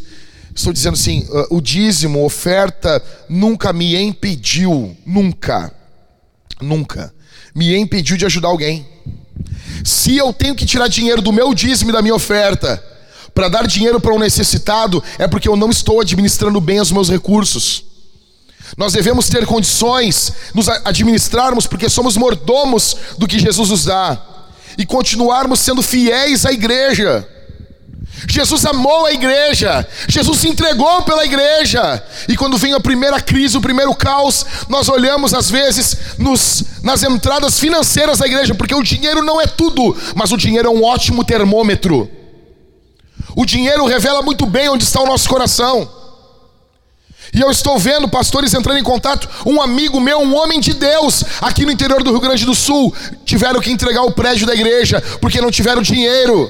Estou 0.53 0.73
dizendo 0.73 0.95
assim: 0.95 1.25
uh, 1.29 1.55
o 1.55 1.61
dízimo, 1.61 2.25
oferta, 2.25 3.01
nunca 3.29 3.71
me 3.71 3.95
impediu, 3.95 4.95
nunca, 5.05 5.71
nunca, 6.62 7.14
me 7.55 7.76
impediu 7.76 8.18
de 8.18 8.26
ajudar 8.26 8.49
alguém. 8.49 8.86
Se 9.84 10.18
eu 10.18 10.34
tenho 10.34 10.55
que 10.55 10.66
tirar 10.66 10.88
dinheiro 10.88 11.22
do 11.22 11.32
meu 11.32 11.53
dízimo 11.53 11.91
e 11.91 11.93
da 11.93 12.01
minha 12.01 12.16
oferta, 12.16 12.84
para 13.34 13.49
dar 13.49 13.68
dinheiro 13.68 14.01
para 14.01 14.14
um 14.14 14.20
necessitado, 14.20 15.03
é 15.20 15.28
porque 15.28 15.47
eu 15.47 15.55
não 15.55 15.70
estou 15.70 16.01
administrando 16.01 16.60
bem 16.60 16.80
os 16.82 16.91
meus 16.91 17.10
recursos. 17.10 17.84
Nós 18.76 18.93
devemos 18.93 19.30
ter 19.30 19.45
condições, 19.45 20.34
nos 20.53 20.68
administrarmos, 20.68 21.68
porque 21.68 21.88
somos 21.88 22.18
mordomos 22.18 22.97
do 23.18 23.28
que 23.28 23.39
Jesus 23.39 23.70
nos 23.70 23.86
dá, 23.86 24.22
e 24.78 24.86
continuarmos 24.86 25.60
sendo 25.60 25.82
fiéis 25.82 26.45
à 26.45 26.51
igreja. 26.51 27.28
Jesus 28.26 28.65
amou 28.65 29.05
a 29.05 29.13
igreja, 29.13 29.86
Jesus 30.07 30.39
se 30.39 30.47
entregou 30.47 31.03
pela 31.03 31.26
igreja, 31.26 32.03
e 32.28 32.36
quando 32.36 32.57
vem 32.57 32.74
a 32.74 32.80
primeira 32.80 33.20
crise, 33.20 33.57
o 33.57 33.61
primeiro 33.61 33.93
caos, 33.93 34.45
nós 34.68 34.89
olhamos 34.89 35.34
às 35.34 35.51
vezes 35.51 35.97
nos, 36.18 36.63
nas 36.82 37.03
entradas 37.03 37.59
financeiras 37.59 38.18
da 38.18 38.26
igreja, 38.26 38.55
porque 38.55 38.74
o 38.74 38.82
dinheiro 38.82 39.22
não 39.22 39.39
é 39.39 39.45
tudo, 39.45 39.95
mas 40.15 40.32
o 40.32 40.38
dinheiro 40.38 40.68
é 40.68 40.72
um 40.72 40.84
ótimo 40.84 41.24
termômetro. 41.24 42.09
O 43.36 43.45
dinheiro 43.45 43.86
revela 43.86 44.22
muito 44.24 44.45
bem 44.45 44.70
onde 44.70 44.84
está 44.84 44.99
o 45.01 45.05
nosso 45.05 45.30
coração. 45.30 45.88
E 47.34 47.41
eu 47.41 47.51
estou 47.51 47.78
vendo 47.78 48.07
pastores 48.07 48.53
entrando 48.53 48.80
em 48.80 48.84
contato. 48.84 49.30
Um 49.45 49.61
amigo 49.61 49.99
meu, 49.99 50.20
um 50.20 50.36
homem 50.36 50.59
de 50.59 50.74
Deus, 50.74 51.24
aqui 51.41 51.65
no 51.65 51.72
interior 51.72 52.01
do 52.01 52.11
Rio 52.11 52.20
Grande 52.20 52.45
do 52.45 52.55
Sul, 52.55 52.93
tiveram 53.26 53.59
que 53.59 53.72
entregar 53.72 54.01
o 54.03 54.11
prédio 54.11 54.47
da 54.47 54.55
igreja 54.55 55.01
porque 55.22 55.41
não 55.41 55.51
tiveram 55.51 55.82
dinheiro. 55.82 56.49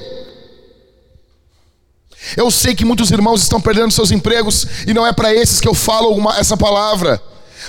Eu 2.36 2.50
sei 2.50 2.74
que 2.74 2.84
muitos 2.84 3.10
irmãos 3.10 3.42
estão 3.42 3.60
perdendo 3.60 3.90
seus 3.90 4.10
empregos 4.10 4.66
e 4.86 4.94
não 4.94 5.06
é 5.06 5.12
para 5.12 5.34
esses 5.34 5.60
que 5.60 5.68
eu 5.68 5.74
falo 5.74 6.08
alguma, 6.08 6.36
essa 6.38 6.56
palavra. 6.56 7.20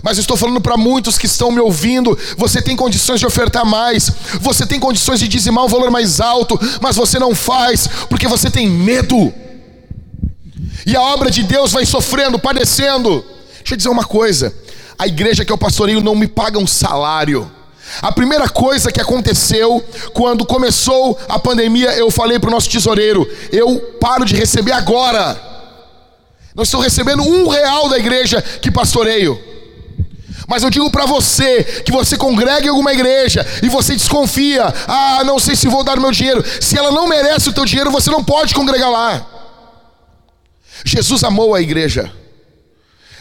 Mas 0.04 0.18
estou 0.18 0.38
falando 0.38 0.62
para 0.62 0.78
muitos 0.78 1.18
que 1.18 1.26
estão 1.26 1.52
me 1.52 1.60
ouvindo. 1.60 2.18
Você 2.38 2.62
tem 2.62 2.76
condições 2.76 3.20
de 3.20 3.26
ofertar 3.26 3.66
mais, 3.66 4.12
você 4.40 4.66
tem 4.66 4.80
condições 4.80 5.20
de 5.20 5.28
dizimar 5.28 5.66
um 5.66 5.68
valor 5.68 5.92
mais 5.92 6.22
alto, 6.22 6.60
mas 6.82 6.96
você 6.96 7.20
não 7.20 7.36
faz 7.36 7.88
porque 8.10 8.28
você 8.28 8.50
tem 8.50 8.70
medo. 8.70 9.34
E 10.86 10.96
a 10.96 11.02
obra 11.02 11.30
de 11.30 11.44
Deus 11.44 11.72
vai 11.72 11.86
sofrendo, 11.86 12.40
padecendo. 12.40 13.24
Deixa 13.58 13.74
eu 13.74 13.78
dizer 13.78 13.90
uma 13.90 14.06
coisa: 14.06 14.54
a 14.98 15.08
igreja 15.08 15.44
que 15.44 15.52
eu 15.52 15.58
pastoreio 15.58 16.02
não 16.02 16.16
me 16.16 16.28
paga 16.28 16.58
um 16.58 16.68
salário. 16.68 17.52
A 18.02 18.12
primeira 18.12 18.48
coisa 18.48 18.92
que 18.92 19.02
aconteceu 19.02 19.84
quando 20.14 20.46
começou 20.46 21.18
a 21.28 21.40
pandemia, 21.40 21.92
eu 21.98 22.10
falei 22.12 22.40
para 22.40 22.50
o 22.50 22.52
nosso 22.52 22.70
tesoureiro: 22.70 23.28
eu 23.52 23.80
paro 24.00 24.26
de 24.26 24.36
receber 24.36 24.72
agora. 24.72 25.40
Não 26.56 26.64
estou 26.64 26.82
recebendo 26.82 27.24
um 27.24 27.48
real 27.48 27.90
da 27.90 27.98
igreja 27.98 28.42
que 28.42 28.72
pastoreio. 28.72 29.40
Mas 30.48 30.64
eu 30.64 30.70
digo 30.70 30.90
para 30.90 31.06
você 31.06 31.64
que 31.86 31.92
você 31.92 32.18
congrega 32.18 32.66
em 32.66 32.70
alguma 32.70 32.92
igreja 32.92 33.46
e 33.62 33.70
você 33.70 33.94
desconfia: 33.94 34.66
ah, 34.88 35.24
não 35.24 35.38
sei 35.38 35.56
se 35.56 35.68
vou 35.68 35.84
dar 35.84 36.00
meu 36.00 36.12
dinheiro. 36.12 36.44
Se 36.60 36.78
ela 36.78 36.92
não 36.92 37.08
merece 37.08 37.50
o 37.50 37.54
teu 37.54 37.66
dinheiro, 37.66 37.92
você 37.92 38.10
não 38.10 38.24
pode 38.24 38.54
congregar 38.56 38.90
lá. 38.90 39.26
Jesus 40.84 41.24
amou 41.24 41.54
a 41.54 41.62
igreja. 41.62 42.12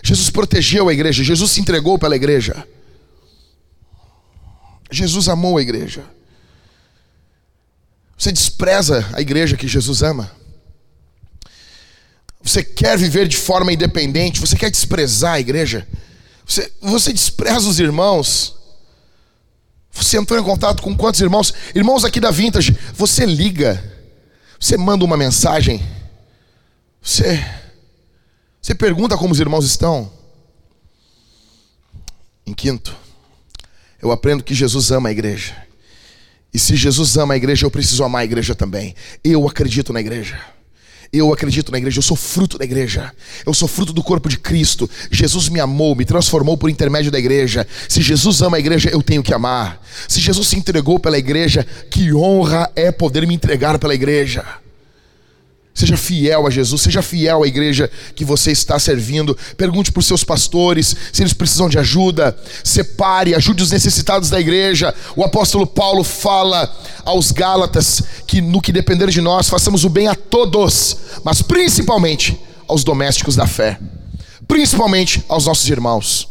Jesus 0.03 0.31
protegeu 0.31 0.89
a 0.89 0.93
igreja. 0.93 1.23
Jesus 1.23 1.51
se 1.51 1.61
entregou 1.61 1.99
pela 1.99 2.17
igreja. 2.17 2.67
Jesus 4.91 5.29
amou 5.29 5.59
a 5.59 5.63
igreja. 5.63 6.05
Você 8.17 8.33
despreza 8.33 9.09
a 9.13 9.21
igreja 9.21 9.57
que 9.57 9.69
Jesus 9.69 10.03
ama? 10.03 10.31
Você 12.43 12.65
quer 12.65 12.97
viver 12.97 13.29
de 13.29 13.37
forma 13.37 13.73
independente? 13.73 14.41
Você 14.41 14.57
quer 14.57 14.71
desprezar 14.71 15.35
a 15.35 15.41
igreja? 15.41 15.87
Você, 16.47 16.73
você 16.81 17.13
despreza 17.13 17.69
os 17.69 17.79
irmãos? 17.79 18.57
Você 19.93 20.17
entrou 20.17 20.39
em 20.39 20.45
contato 20.45 20.83
com 20.83 20.97
quantos 20.97 21.21
irmãos? 21.21 21.53
Irmãos 21.75 22.05
aqui 22.05 22.21
da 22.21 22.31
Vintage, 22.31 22.77
você 22.95 23.27
liga, 23.27 23.83
você 24.59 24.77
manda 24.77 25.05
uma 25.05 25.17
mensagem, 25.17 25.85
você, 27.03 27.45
você 28.63 28.75
pergunta 28.75 29.17
como 29.17 29.33
os 29.33 29.41
irmãos 29.41 29.67
estão. 29.67 30.11
Em 32.47 32.55
quinto, 32.55 32.97
eu 34.01 34.13
aprendo 34.13 34.45
que 34.45 34.55
Jesus 34.55 34.91
ama 34.91 35.09
a 35.09 35.13
igreja. 35.13 35.55
E 36.53 36.59
se 36.59 36.77
Jesus 36.77 37.17
ama 37.17 37.35
a 37.35 37.37
igreja, 37.37 37.67
eu 37.67 37.71
preciso 37.71 38.05
amar 38.05 38.23
a 38.23 38.25
igreja 38.25 38.55
também. 38.55 38.95
Eu 39.23 39.47
acredito 39.47 39.93
na 39.93 40.01
igreja. 40.01 40.39
Eu 41.11 41.33
acredito 41.33 41.73
na 41.73 41.79
igreja, 41.79 41.99
eu 41.99 42.03
sou 42.03 42.17
fruto 42.17 42.59
da 42.59 42.65
igreja. 42.65 43.13
Eu 43.45 43.55
sou 43.55 43.67
fruto 43.67 43.93
do 43.93 44.03
corpo 44.03 44.29
de 44.29 44.39
Cristo. 44.39 44.89
Jesus 45.11 45.49
me 45.49 45.59
amou, 45.59 45.95
me 45.95 46.05
transformou 46.05 46.57
por 46.57 46.69
intermédio 46.69 47.11
da 47.11 47.19
igreja. 47.19 47.67
Se 47.89 48.03
Jesus 48.03 48.43
ama 48.43 48.59
a 48.59 48.61
igreja, 48.61 48.91
eu 48.91 49.03
tenho 49.03 49.23
que 49.23 49.33
amar. 49.33 49.81
Se 50.07 50.21
Jesus 50.21 50.49
se 50.49 50.57
entregou 50.57 50.99
pela 50.99 51.19
igreja, 51.19 51.67
que 51.91 52.13
honra 52.13 52.71
é 52.77 52.93
poder 52.93 53.27
me 53.27 53.35
entregar 53.35 53.79
pela 53.79 53.95
igreja. 53.95 54.45
Seja 55.79 55.97
fiel 55.97 56.45
a 56.45 56.51
Jesus, 56.51 56.83
seja 56.83 57.01
fiel 57.01 57.45
à 57.45 57.47
igreja 57.47 57.89
que 58.17 58.25
você 58.25 58.51
está 58.51 58.81
servindo. 58.81 59.39
Pergunte 59.57 59.93
para 59.93 60.01
os 60.01 60.07
seus 60.07 60.25
pastores 60.25 60.97
se 61.13 61.23
eles 61.23 61.33
precisam 61.33 61.69
de 61.69 61.79
ajuda. 61.79 62.37
Separe, 62.65 63.33
ajude 63.33 63.63
os 63.63 63.71
necessitados 63.71 64.29
da 64.29 64.41
igreja. 64.41 64.93
O 65.15 65.23
apóstolo 65.23 65.69
Paulo 65.69 66.03
fala 66.03 66.69
aos 67.05 67.31
Gálatas 67.31 68.03
que 68.27 68.41
no 68.41 68.61
que 68.61 68.73
depender 68.73 69.09
de 69.09 69.21
nós, 69.21 69.49
façamos 69.49 69.85
o 69.85 69.89
bem 69.89 70.09
a 70.09 70.17
todos, 70.17 70.97
mas 71.23 71.43
principalmente 71.43 72.37
aos 72.67 72.83
domésticos 72.83 73.37
da 73.37 73.47
fé, 73.47 73.79
principalmente 74.49 75.25
aos 75.29 75.47
nossos 75.47 75.69
irmãos. 75.69 76.29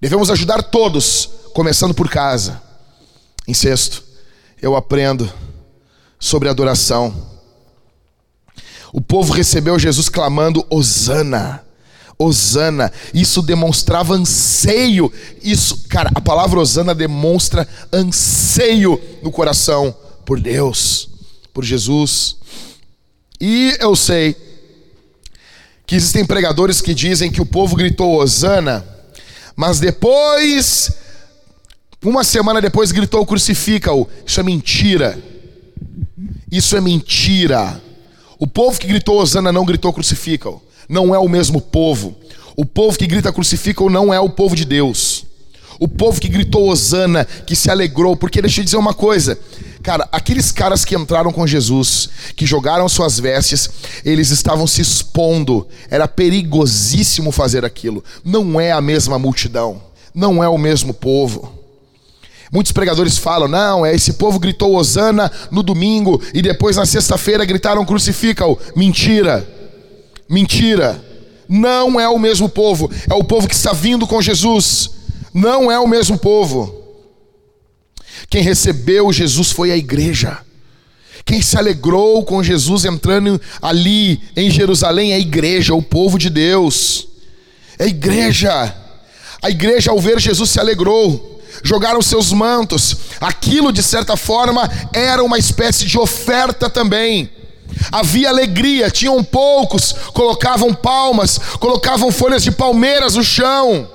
Devemos 0.00 0.30
ajudar 0.30 0.62
todos, 0.62 1.28
começando 1.52 1.94
por 1.94 2.08
casa. 2.08 2.62
Em 3.48 3.54
sexto, 3.54 4.04
eu 4.62 4.76
aprendo 4.76 5.28
sobre 6.20 6.48
adoração 6.48 7.34
o 8.96 9.00
povo 9.02 9.30
recebeu 9.30 9.78
Jesus 9.78 10.08
clamando: 10.08 10.66
Hosana. 10.70 11.62
Hosana, 12.18 12.90
isso 13.12 13.42
demonstrava 13.42 14.14
anseio. 14.14 15.12
Isso, 15.42 15.86
cara, 15.86 16.10
a 16.14 16.20
palavra 16.20 16.58
Hosana 16.58 16.94
demonstra 16.94 17.68
anseio 17.92 18.98
no 19.22 19.30
coração 19.30 19.94
por 20.24 20.40
Deus, 20.40 21.10
por 21.52 21.62
Jesus. 21.62 22.38
E 23.38 23.76
eu 23.78 23.94
sei 23.94 24.34
que 25.86 25.94
existem 25.94 26.24
pregadores 26.24 26.80
que 26.80 26.94
dizem 26.94 27.30
que 27.30 27.42
o 27.42 27.46
povo 27.46 27.76
gritou 27.76 28.18
Hosana, 28.18 28.82
mas 29.54 29.78
depois, 29.78 30.90
uma 32.02 32.24
semana 32.24 32.62
depois, 32.62 32.92
gritou 32.92 33.26
crucifica-o. 33.26 34.08
Isso 34.24 34.40
é 34.40 34.42
mentira. 34.42 35.22
Isso 36.50 36.74
é 36.74 36.80
mentira. 36.80 37.82
O 38.38 38.46
povo 38.46 38.78
que 38.78 38.86
gritou 38.86 39.18
Osana 39.18 39.50
não 39.50 39.64
gritou 39.64 39.92
crucifica-o. 39.92 40.62
Não 40.88 41.14
é 41.14 41.18
o 41.18 41.28
mesmo 41.28 41.60
povo. 41.60 42.14
O 42.56 42.64
povo 42.64 42.98
que 42.98 43.06
grita 43.06 43.32
crucifica-o 43.32 43.90
não 43.90 44.12
é 44.12 44.20
o 44.20 44.30
povo 44.30 44.54
de 44.54 44.64
Deus. 44.64 45.24
O 45.78 45.86
povo 45.86 46.20
que 46.20 46.28
gritou 46.28 46.68
Osana, 46.68 47.24
que 47.24 47.54
se 47.54 47.70
alegrou, 47.70 48.16
porque 48.16 48.40
deixa 48.40 48.60
eu 48.60 48.64
dizer 48.64 48.76
uma 48.78 48.94
coisa. 48.94 49.38
Cara, 49.82 50.08
aqueles 50.10 50.50
caras 50.50 50.84
que 50.84 50.96
entraram 50.96 51.30
com 51.32 51.46
Jesus, 51.46 52.08
que 52.34 52.46
jogaram 52.46 52.88
suas 52.88 53.20
vestes, 53.20 53.68
eles 54.04 54.30
estavam 54.30 54.66
se 54.66 54.80
expondo. 54.80 55.66
Era 55.90 56.08
perigosíssimo 56.08 57.30
fazer 57.30 57.64
aquilo. 57.64 58.02
Não 58.24 58.60
é 58.60 58.72
a 58.72 58.80
mesma 58.80 59.18
multidão. 59.18 59.82
Não 60.14 60.42
é 60.42 60.48
o 60.48 60.56
mesmo 60.56 60.94
povo. 60.94 61.52
Muitos 62.52 62.72
pregadores 62.72 63.18
falam: 63.18 63.48
não, 63.48 63.84
é 63.84 63.94
esse 63.94 64.14
povo 64.14 64.38
gritou 64.38 64.74
Osana 64.74 65.30
no 65.50 65.62
domingo 65.62 66.20
e 66.32 66.40
depois 66.40 66.76
na 66.76 66.86
sexta-feira 66.86 67.44
gritaram 67.44 67.84
crucifica-o. 67.84 68.58
Mentira, 68.74 69.46
mentira. 70.28 71.04
Não 71.48 72.00
é 72.00 72.08
o 72.08 72.18
mesmo 72.18 72.48
povo, 72.48 72.90
é 73.08 73.14
o 73.14 73.22
povo 73.22 73.46
que 73.46 73.54
está 73.54 73.72
vindo 73.72 74.06
com 74.06 74.20
Jesus. 74.20 74.90
Não 75.32 75.70
é 75.70 75.78
o 75.78 75.86
mesmo 75.86 76.18
povo. 76.18 76.74
Quem 78.28 78.42
recebeu 78.42 79.12
Jesus 79.12 79.52
foi 79.52 79.70
a 79.70 79.76
igreja. 79.76 80.38
Quem 81.24 81.42
se 81.42 81.56
alegrou 81.56 82.24
com 82.24 82.42
Jesus 82.42 82.84
entrando 82.84 83.40
ali 83.60 84.20
em 84.36 84.50
Jerusalém 84.50 85.12
é 85.12 85.16
a 85.16 85.20
igreja, 85.20 85.74
o 85.74 85.82
povo 85.82 86.18
de 86.18 86.30
Deus. 86.30 87.08
É 87.78 87.84
a 87.84 87.88
igreja. 87.88 88.74
A 89.42 89.50
igreja, 89.50 89.90
ao 89.90 90.00
ver 90.00 90.18
Jesus, 90.18 90.50
se 90.50 90.58
alegrou 90.58 91.35
jogaram 91.62 92.00
seus 92.02 92.32
mantos. 92.32 92.96
Aquilo, 93.20 93.72
de 93.72 93.82
certa 93.82 94.16
forma, 94.16 94.70
era 94.92 95.22
uma 95.22 95.38
espécie 95.38 95.84
de 95.84 95.98
oferta 95.98 96.68
também. 96.70 97.30
Havia 97.90 98.28
alegria, 98.28 98.90
tinham 98.90 99.22
poucos, 99.22 99.92
colocavam 100.12 100.72
palmas, 100.72 101.38
colocavam 101.58 102.10
folhas 102.10 102.42
de 102.42 102.50
palmeiras 102.50 103.14
no 103.14 103.24
chão. 103.24 103.88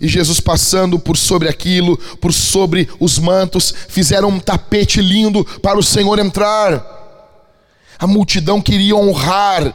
E 0.00 0.06
Jesus 0.06 0.38
passando 0.38 0.98
por 0.98 1.16
sobre 1.16 1.48
aquilo, 1.48 1.96
por 2.20 2.32
sobre 2.32 2.88
os 3.00 3.18
mantos, 3.18 3.74
fizeram 3.88 4.28
um 4.28 4.38
tapete 4.38 5.00
lindo 5.00 5.44
para 5.60 5.78
o 5.78 5.82
Senhor 5.82 6.18
entrar. 6.18 6.96
A 7.98 8.06
multidão 8.06 8.60
queria 8.60 8.94
honrar, 8.94 9.74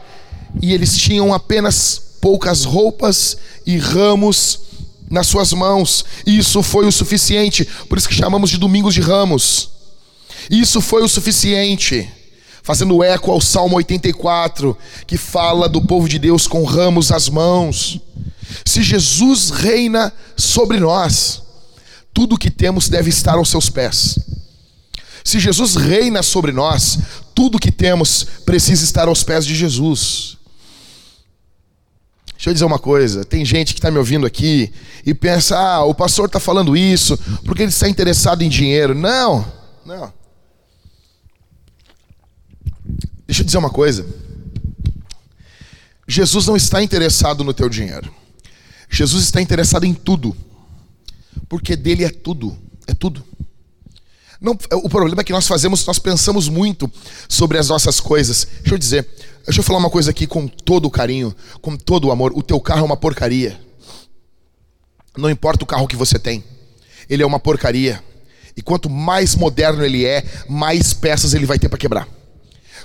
e 0.62 0.72
eles 0.72 0.96
tinham 0.96 1.34
apenas 1.34 2.00
poucas 2.22 2.64
roupas 2.64 3.36
e 3.66 3.76
ramos 3.76 4.60
nas 5.14 5.28
suas 5.28 5.52
mãos. 5.52 6.04
Isso 6.26 6.62
foi 6.62 6.86
o 6.86 6.92
suficiente, 6.92 7.66
por 7.88 7.96
isso 7.96 8.08
que 8.08 8.14
chamamos 8.14 8.50
de 8.50 8.58
Domingos 8.58 8.92
de 8.92 9.00
Ramos. 9.00 9.70
Isso 10.50 10.80
foi 10.80 11.02
o 11.02 11.08
suficiente. 11.08 12.10
Fazendo 12.62 13.02
eco 13.02 13.30
ao 13.30 13.40
Salmo 13.40 13.76
84, 13.76 14.76
que 15.06 15.16
fala 15.16 15.68
do 15.68 15.82
povo 15.82 16.08
de 16.08 16.18
Deus 16.18 16.46
com 16.46 16.64
ramos 16.64 17.12
às 17.12 17.28
mãos. 17.28 18.00
Se 18.64 18.82
Jesus 18.82 19.50
reina 19.50 20.12
sobre 20.36 20.80
nós, 20.80 21.42
tudo 22.12 22.38
que 22.38 22.50
temos 22.50 22.88
deve 22.88 23.10
estar 23.10 23.34
aos 23.34 23.50
seus 23.50 23.68
pés. 23.68 24.18
Se 25.22 25.38
Jesus 25.38 25.76
reina 25.76 26.22
sobre 26.22 26.52
nós, 26.52 26.98
tudo 27.34 27.58
que 27.58 27.70
temos 27.70 28.26
precisa 28.44 28.82
estar 28.82 29.08
aos 29.08 29.22
pés 29.22 29.44
de 29.46 29.54
Jesus. 29.54 30.38
Deixa 32.44 32.50
eu 32.50 32.54
dizer 32.54 32.64
uma 32.66 32.78
coisa: 32.78 33.24
tem 33.24 33.42
gente 33.42 33.72
que 33.72 33.78
está 33.78 33.90
me 33.90 33.96
ouvindo 33.96 34.26
aqui 34.26 34.70
e 35.06 35.14
pensa, 35.14 35.56
ah, 35.58 35.82
o 35.84 35.94
pastor 35.94 36.26
está 36.26 36.38
falando 36.38 36.76
isso 36.76 37.16
porque 37.42 37.62
ele 37.62 37.70
está 37.70 37.88
interessado 37.88 38.42
em 38.42 38.50
dinheiro. 38.50 38.94
Não, 38.94 39.50
não. 39.86 40.12
Deixa 43.26 43.40
eu 43.40 43.46
dizer 43.46 43.56
uma 43.56 43.70
coisa. 43.70 44.04
Jesus 46.06 46.46
não 46.46 46.54
está 46.54 46.82
interessado 46.82 47.42
no 47.42 47.54
teu 47.54 47.70
dinheiro. 47.70 48.12
Jesus 48.90 49.24
está 49.24 49.40
interessado 49.40 49.84
em 49.84 49.94
tudo. 49.94 50.36
Porque 51.48 51.74
dele 51.74 52.04
é 52.04 52.10
tudo. 52.10 52.54
É 52.86 52.92
tudo. 52.92 53.24
Não, 54.38 54.52
o 54.70 54.90
problema 54.90 55.22
é 55.22 55.24
que 55.24 55.32
nós 55.32 55.46
fazemos, 55.46 55.86
nós 55.86 55.98
pensamos 55.98 56.50
muito 56.50 56.92
sobre 57.26 57.56
as 57.56 57.70
nossas 57.70 58.00
coisas. 58.00 58.46
Deixa 58.60 58.74
eu 58.74 58.78
dizer, 58.78 59.08
deixa 59.44 59.60
eu 59.60 59.64
falar 59.64 59.78
uma 59.78 59.90
coisa 59.90 60.10
aqui 60.10 60.26
com 60.26 60.46
todo 60.46 60.86
o 60.86 60.90
carinho, 60.90 61.34
com 61.60 61.76
todo 61.76 62.08
o 62.08 62.12
amor. 62.12 62.32
O 62.34 62.42
teu 62.42 62.60
carro 62.60 62.80
é 62.80 62.84
uma 62.84 62.96
porcaria. 62.96 63.60
Não 65.16 65.30
importa 65.30 65.62
o 65.62 65.66
carro 65.66 65.86
que 65.86 65.96
você 65.96 66.18
tem, 66.18 66.42
ele 67.08 67.22
é 67.22 67.26
uma 67.26 67.38
porcaria. 67.38 68.02
E 68.56 68.62
quanto 68.62 68.88
mais 68.88 69.34
moderno 69.34 69.84
ele 69.84 70.04
é, 70.04 70.24
mais 70.48 70.92
peças 70.92 71.34
ele 71.34 71.46
vai 71.46 71.58
ter 71.58 71.68
para 71.68 71.78
quebrar. 71.78 72.08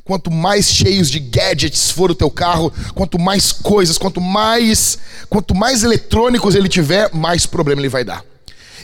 Quanto 0.04 0.32
mais 0.32 0.68
cheios 0.68 1.10
de 1.10 1.20
gadgets 1.20 1.92
for 1.92 2.10
o 2.10 2.16
teu 2.16 2.32
carro, 2.32 2.72
quanto 2.96 3.20
mais 3.20 3.52
coisas, 3.52 3.98
quanto 3.98 4.20
mais, 4.22 4.98
quanto 5.30 5.54
mais 5.54 5.84
eletrônicos 5.84 6.56
ele 6.56 6.70
tiver, 6.70 7.14
mais 7.14 7.46
problema 7.46 7.82
ele 7.82 7.90
vai 7.90 8.04
dar. 8.04 8.24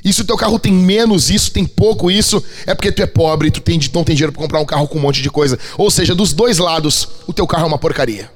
E 0.05 0.13
se 0.13 0.21
o 0.21 0.25
teu 0.25 0.37
carro 0.37 0.59
tem 0.59 0.71
menos 0.71 1.31
isso, 1.31 1.51
tem 1.51 1.65
pouco 1.65 2.11
isso, 2.11 2.41
é 2.67 2.75
porque 2.75 2.91
tu 2.91 3.01
é 3.01 3.07
pobre 3.07 3.49
tu 3.49 3.59
tem, 3.59 3.79
não 3.91 4.03
tem 4.03 4.15
dinheiro 4.15 4.31
para 4.31 4.43
comprar 4.43 4.59
um 4.59 4.65
carro 4.65 4.87
com 4.87 4.99
um 4.99 5.01
monte 5.01 5.19
de 5.19 5.31
coisa. 5.31 5.57
Ou 5.79 5.89
seja, 5.89 6.13
dos 6.13 6.31
dois 6.31 6.59
lados, 6.59 7.09
o 7.25 7.33
teu 7.33 7.47
carro 7.47 7.63
é 7.63 7.67
uma 7.67 7.79
porcaria. 7.79 8.29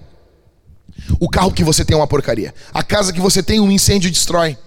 O 1.19 1.29
carro 1.29 1.51
que 1.51 1.63
você 1.63 1.85
tem 1.85 1.93
é 1.93 1.97
uma 1.97 2.07
porcaria. 2.07 2.55
A 2.73 2.81
casa 2.81 3.13
que 3.13 3.21
você 3.21 3.43
tem, 3.43 3.59
um 3.59 3.69
incêndio 3.69 4.09
destrói. 4.09 4.57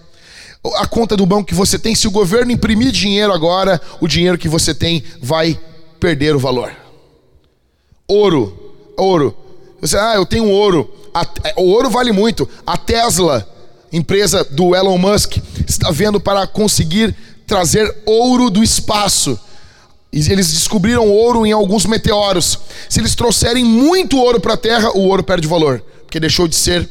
A 0.77 0.87
conta 0.87 1.17
do 1.17 1.25
banco 1.25 1.43
que 1.43 1.53
você 1.53 1.77
tem, 1.77 1.93
se 1.93 2.07
o 2.07 2.11
governo 2.11 2.53
imprimir 2.53 2.89
dinheiro 2.89 3.33
agora, 3.33 3.81
o 3.99 4.07
dinheiro 4.07 4.37
que 4.37 4.47
você 4.47 4.73
tem 4.73 5.03
vai 5.21 5.59
perder 5.99 6.33
o 6.33 6.39
valor. 6.39 6.73
Ouro, 8.07 8.75
ouro. 8.95 9.37
Você, 9.81 9.97
ah, 9.97 10.13
eu 10.15 10.25
tenho 10.25 10.47
ouro. 10.47 10.89
É, 11.43 11.53
o 11.57 11.63
ouro 11.63 11.89
vale 11.89 12.13
muito. 12.13 12.47
A 12.65 12.77
Tesla, 12.77 13.45
empresa 13.93 14.43
do 14.43 14.75
Elon 14.75 14.97
Musk, 14.97 15.37
está 15.67 15.91
vendo 15.91 16.19
para 16.19 16.47
conseguir 16.47 17.15
trazer 17.45 17.95
ouro 18.05 18.49
do 18.49 18.63
espaço. 18.63 19.39
Eles 20.11 20.51
descobriram 20.51 21.07
ouro 21.07 21.45
em 21.45 21.51
alguns 21.51 21.85
meteoros. 21.85 22.59
Se 22.89 22.99
eles 22.99 23.15
trouxerem 23.15 23.63
muito 23.63 24.17
ouro 24.17 24.39
para 24.39 24.55
a 24.55 24.57
Terra, 24.57 24.91
o 24.91 25.07
ouro 25.07 25.23
perde 25.23 25.47
valor, 25.47 25.79
porque 26.01 26.19
deixou 26.19 26.47
de 26.47 26.55
ser 26.55 26.89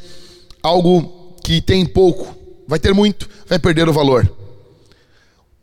algo 0.63 1.37
que 1.43 1.61
tem 1.61 1.85
pouco. 1.85 2.37
Vai 2.67 2.79
ter 2.79 2.95
muito, 2.95 3.29
vai 3.49 3.59
perder 3.59 3.89
o 3.89 3.93
valor. 3.93 4.31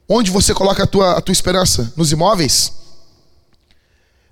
Onde 0.07 0.31
você 0.31 0.53
coloca 0.53 0.83
a 0.83 0.87
tua, 0.87 1.17
a 1.17 1.21
tua 1.21 1.33
esperança? 1.33 1.93
Nos 1.95 2.11
imóveis? 2.11 2.73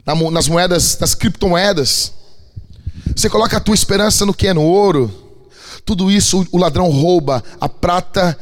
Na, 0.06 0.16
nas 0.32 0.48
moedas, 0.48 0.98
nas 1.00 1.14
criptomoedas? 1.14 2.12
Você 3.16 3.30
coloca 3.30 3.58
a 3.58 3.60
tua 3.62 3.76
esperança 3.76 4.26
no 4.26 4.34
que? 4.34 4.52
No 4.54 4.64
ouro? 4.64 5.27
Tudo 5.88 6.12
isso 6.12 6.46
o 6.52 6.58
ladrão 6.58 6.90
rouba, 6.92 7.42
a 7.62 7.70
prata, 7.70 8.38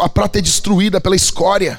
a 0.00 0.08
prata 0.08 0.38
é 0.38 0.42
destruída 0.42 0.98
pela 0.98 1.14
escória. 1.14 1.78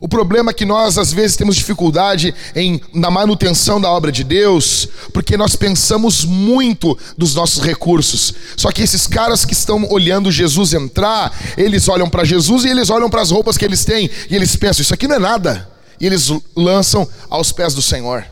O 0.00 0.08
problema 0.08 0.52
é 0.52 0.54
que 0.54 0.64
nós 0.64 0.96
às 0.96 1.12
vezes 1.12 1.36
temos 1.36 1.54
dificuldade 1.54 2.34
em 2.56 2.80
na 2.94 3.10
manutenção 3.10 3.78
da 3.78 3.90
obra 3.90 4.10
de 4.10 4.24
Deus, 4.24 4.88
porque 5.12 5.36
nós 5.36 5.54
pensamos 5.54 6.24
muito 6.24 6.96
dos 7.18 7.34
nossos 7.34 7.62
recursos. 7.62 8.32
Só 8.56 8.72
que 8.72 8.80
esses 8.80 9.06
caras 9.06 9.44
que 9.44 9.52
estão 9.52 9.86
olhando 9.90 10.32
Jesus 10.32 10.72
entrar, 10.72 11.30
eles 11.58 11.90
olham 11.90 12.08
para 12.08 12.24
Jesus 12.24 12.64
e 12.64 12.68
eles 12.68 12.88
olham 12.88 13.10
para 13.10 13.20
as 13.20 13.30
roupas 13.30 13.58
que 13.58 13.66
eles 13.66 13.84
têm 13.84 14.08
e 14.30 14.34
eles 14.34 14.56
pensam: 14.56 14.80
isso 14.80 14.94
aqui 14.94 15.06
não 15.06 15.16
é 15.16 15.18
nada. 15.18 15.70
E 16.00 16.06
eles 16.06 16.32
lançam 16.56 17.06
aos 17.28 17.52
pés 17.52 17.74
do 17.74 17.82
Senhor. 17.82 18.24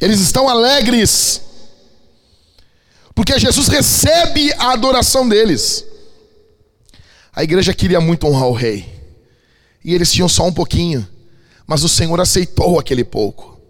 Eles 0.00 0.18
estão 0.18 0.48
alegres, 0.48 1.42
porque 3.20 3.38
Jesus 3.38 3.68
recebe 3.68 4.50
a 4.54 4.72
adoração 4.72 5.28
deles. 5.28 5.84
A 7.30 7.44
igreja 7.44 7.74
queria 7.74 8.00
muito 8.00 8.26
honrar 8.26 8.48
o 8.48 8.54
rei. 8.54 8.88
E 9.84 9.94
eles 9.94 10.10
tinham 10.10 10.26
só 10.26 10.46
um 10.46 10.52
pouquinho, 10.52 11.06
mas 11.66 11.84
o 11.84 11.88
Senhor 11.88 12.18
aceitou 12.18 12.80
aquele 12.80 13.04
pouco. 13.04 13.60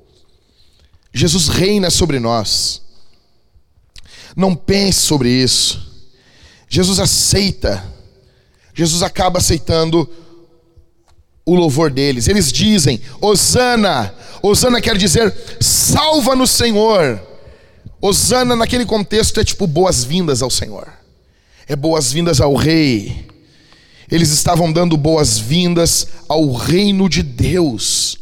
Jesus 1.13 1.49
reina 1.49 1.91
sobre 1.91 2.21
nós. 2.21 2.81
Não 4.37 4.55
pense 4.55 5.01
sobre 5.01 5.29
isso. 5.29 5.85
Jesus 6.69 7.01
aceita. 7.01 7.85
Jesus 8.73 9.03
acaba 9.03 9.41
aceitando 9.41 10.09
o 11.45 11.57
louvor 11.57 11.91
deles. 11.91 12.29
Eles 12.29 12.53
dizem: 12.53 13.01
Osana. 13.21 14.15
Osana 14.45 14.81
quer 14.81 14.97
dizer 14.97 15.35
salva 15.61 16.37
no 16.37 16.47
Senhor. 16.47 17.30
Osana 18.01 18.57
naquele 18.57 18.87
contexto 18.87 19.39
é 19.41 19.45
tipo 19.45 19.67
boas-vindas 19.67 20.43
ao 20.43 20.51
Senhor. 20.51 20.89
É 21.69 21.77
boas-vindas 21.77 22.41
ao 22.41 22.55
rei. 22.55 23.27
Eles 24.11 24.31
estavam 24.31 24.73
dando 24.73 24.97
boas-vindas 24.97 26.09
ao 26.27 26.53
reino 26.53 27.09
de 27.09 27.23
Deus. 27.23 28.19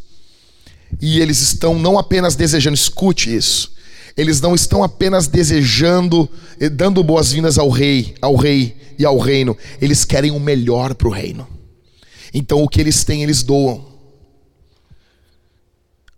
E 1.01 1.21
eles 1.21 1.41
estão 1.41 1.79
não 1.79 1.99
apenas 1.99 2.35
desejando, 2.35 2.75
escute 2.75 3.35
isso. 3.35 3.73
Eles 4.17 4.41
não 4.41 4.55
estão 4.55 4.83
apenas 4.83 5.29
desejando, 5.29 6.29
eh, 6.59 6.69
dando 6.69 7.03
boas-vindas 7.05 7.57
ao 7.57 7.71
rei, 7.71 8.17
ao 8.21 8.35
rei 8.35 8.77
e 8.99 9.05
ao 9.05 9.17
reino. 9.17 9.57
Eles 9.81 10.05
querem 10.05 10.33
o 10.33 10.41
melhor 10.41 10.95
para 10.95 11.07
o 11.07 11.13
reino. 11.13 11.47
Então 12.35 12.63
o 12.63 12.69
que 12.69 12.81
eles 12.81 13.05
têm, 13.05 13.23
eles 13.23 13.45
doam. 13.45 13.87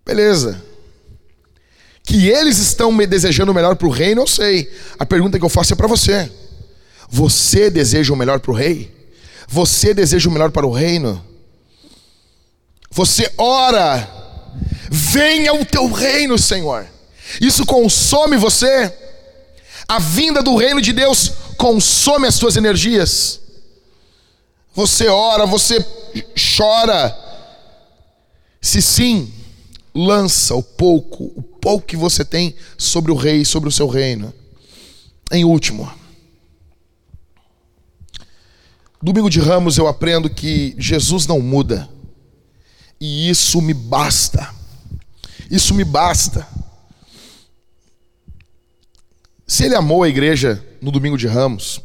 Beleza. 0.05 0.70
Que 2.11 2.29
eles 2.29 2.59
estão 2.59 2.91
me 2.91 3.07
desejando 3.07 3.53
o 3.53 3.55
melhor 3.55 3.77
para 3.77 3.87
o 3.87 3.91
reino, 3.91 4.23
eu 4.23 4.27
sei. 4.27 4.69
A 4.99 5.07
pergunta 5.07 5.39
que 5.39 5.45
eu 5.45 5.49
faço 5.49 5.75
é 5.75 5.77
para 5.77 5.87
você: 5.87 6.29
Você 7.09 7.71
deseja 7.71 8.13
o 8.13 8.17
melhor 8.17 8.41
para 8.41 8.51
o 8.51 8.55
rei? 8.55 8.93
Você 9.47 9.95
deseja 9.95 10.29
o 10.29 10.33
melhor 10.33 10.51
para 10.51 10.67
o 10.67 10.73
reino? 10.73 11.25
Você 12.91 13.33
ora, 13.39 14.11
venha 14.91 15.55
o 15.55 15.65
teu 15.65 15.89
reino, 15.89 16.37
Senhor. 16.37 16.85
Isso 17.41 17.65
consome 17.65 18.37
você. 18.37 18.93
A 19.87 20.01
vinda 20.01 20.43
do 20.43 20.57
reino 20.57 20.83
de 20.83 20.93
Deus 20.93 21.33
consome 21.57 22.27
as 22.27 22.35
suas 22.35 22.57
energias. 22.57 23.39
Você 24.75 25.07
ora, 25.07 25.47
você 25.47 25.79
chora. 26.57 27.17
Se 28.61 28.83
sim, 28.83 29.33
lança 29.95 30.57
o 30.57 30.63
pouco, 30.63 31.33
o 31.37 31.50
pouco 31.61 31.87
que 31.87 31.97
você 31.97 32.25
tem 32.25 32.55
sobre 32.79 33.13
o 33.13 33.15
rei, 33.15 33.45
sobre 33.45 33.69
o 33.69 33.73
seu 33.73 33.87
reino. 33.87 34.33
Em 35.31 35.45
último, 35.45 35.91
Domingo 39.03 39.31
de 39.31 39.41
Ramos 39.41 39.79
eu 39.79 39.89
aprendo 39.89 40.29
que 40.29 40.75
Jesus 40.77 41.27
não 41.27 41.41
muda. 41.41 41.89
E 43.01 43.31
isso 43.31 43.63
me 43.63 43.73
basta. 43.73 44.55
Isso 45.51 45.73
me 45.73 45.85
basta. 45.85 46.47
Se 49.47 49.65
ele 49.65 49.75
amou 49.75 50.03
a 50.03 50.09
igreja 50.09 50.63
no 50.83 50.91
domingo 50.91 51.17
de 51.17 51.27
Ramos, 51.27 51.81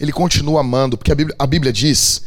ele 0.00 0.10
continua 0.10 0.60
amando, 0.60 0.96
porque 0.96 1.12
a 1.12 1.14
Bíblia, 1.14 1.36
a 1.38 1.46
Bíblia 1.46 1.70
diz 1.70 2.22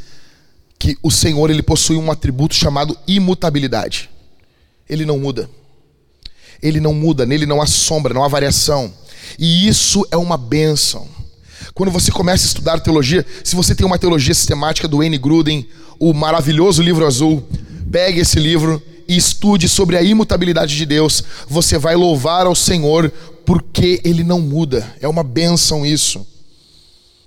que 0.77 0.95
o 1.01 1.09
Senhor 1.09 1.49
ele 1.49 1.63
possui 1.63 1.97
um 1.97 2.11
atributo 2.11 2.53
chamado 2.53 2.95
imutabilidade. 3.07 4.07
Ele 4.87 5.03
não 5.03 5.17
muda. 5.17 5.49
Ele 6.61 6.79
não 6.79 6.93
muda, 6.93 7.25
nele 7.25 7.45
não 7.45 7.61
há 7.61 7.65
sombra, 7.65 8.13
não 8.13 8.23
há 8.23 8.27
variação. 8.27 8.91
E 9.37 9.67
isso 9.67 10.05
é 10.11 10.17
uma 10.17 10.37
bênção. 10.37 11.07
Quando 11.73 11.91
você 11.91 12.11
começa 12.11 12.45
a 12.45 12.47
estudar 12.47 12.79
teologia, 12.79 13.25
se 13.43 13.55
você 13.55 13.75
tem 13.75 13.85
uma 13.85 13.99
teologia 13.99 14.33
sistemática 14.33 14.87
do 14.87 15.03
N. 15.03 15.17
Gruden, 15.17 15.67
o 15.99 16.13
maravilhoso 16.13 16.81
livro 16.81 17.05
azul, 17.05 17.43
pegue 17.91 18.21
esse 18.21 18.39
livro 18.39 18.81
e 19.07 19.15
estude 19.17 19.67
sobre 19.67 19.97
a 19.97 20.01
imutabilidade 20.01 20.75
de 20.75 20.85
Deus. 20.85 21.23
Você 21.47 21.77
vai 21.77 21.95
louvar 21.95 22.45
ao 22.45 22.55
Senhor 22.55 23.11
porque 23.45 24.01
ele 24.03 24.23
não 24.23 24.41
muda. 24.41 24.95
É 24.99 25.07
uma 25.07 25.23
bênção 25.23 25.85
isso. 25.85 26.25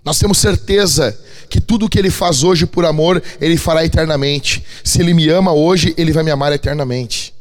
Nós 0.04 0.18
temos 0.18 0.38
certeza 0.38 1.18
que 1.48 1.60
tudo 1.60 1.86
o 1.86 1.88
que 1.88 1.98
ele 1.98 2.10
faz 2.10 2.42
hoje 2.42 2.66
por 2.66 2.84
amor, 2.84 3.22
ele 3.40 3.56
fará 3.56 3.84
eternamente. 3.84 4.64
Se 4.82 5.00
ele 5.00 5.14
me 5.14 5.28
ama 5.28 5.52
hoje, 5.52 5.94
ele 5.96 6.12
vai 6.12 6.22
me 6.22 6.30
amar 6.30 6.52
eternamente. 6.52 7.34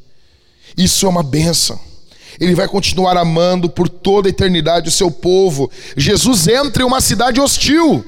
Isso 0.78 1.06
é 1.06 1.10
uma 1.10 1.24
bênção. 1.24 1.80
Ele 2.40 2.54
vai 2.54 2.68
continuar 2.68 3.18
amando 3.18 3.68
por 3.68 3.90
toda 3.90 4.28
a 4.28 4.30
eternidade 4.30 4.90
o 4.90 4.92
seu 4.92 5.10
povo. 5.10 5.72
Jesus 5.96 6.48
entra 6.48 6.84
em 6.84 6.86
uma 6.86 7.02
cidade 7.02 7.42
hostil, 7.42 8.06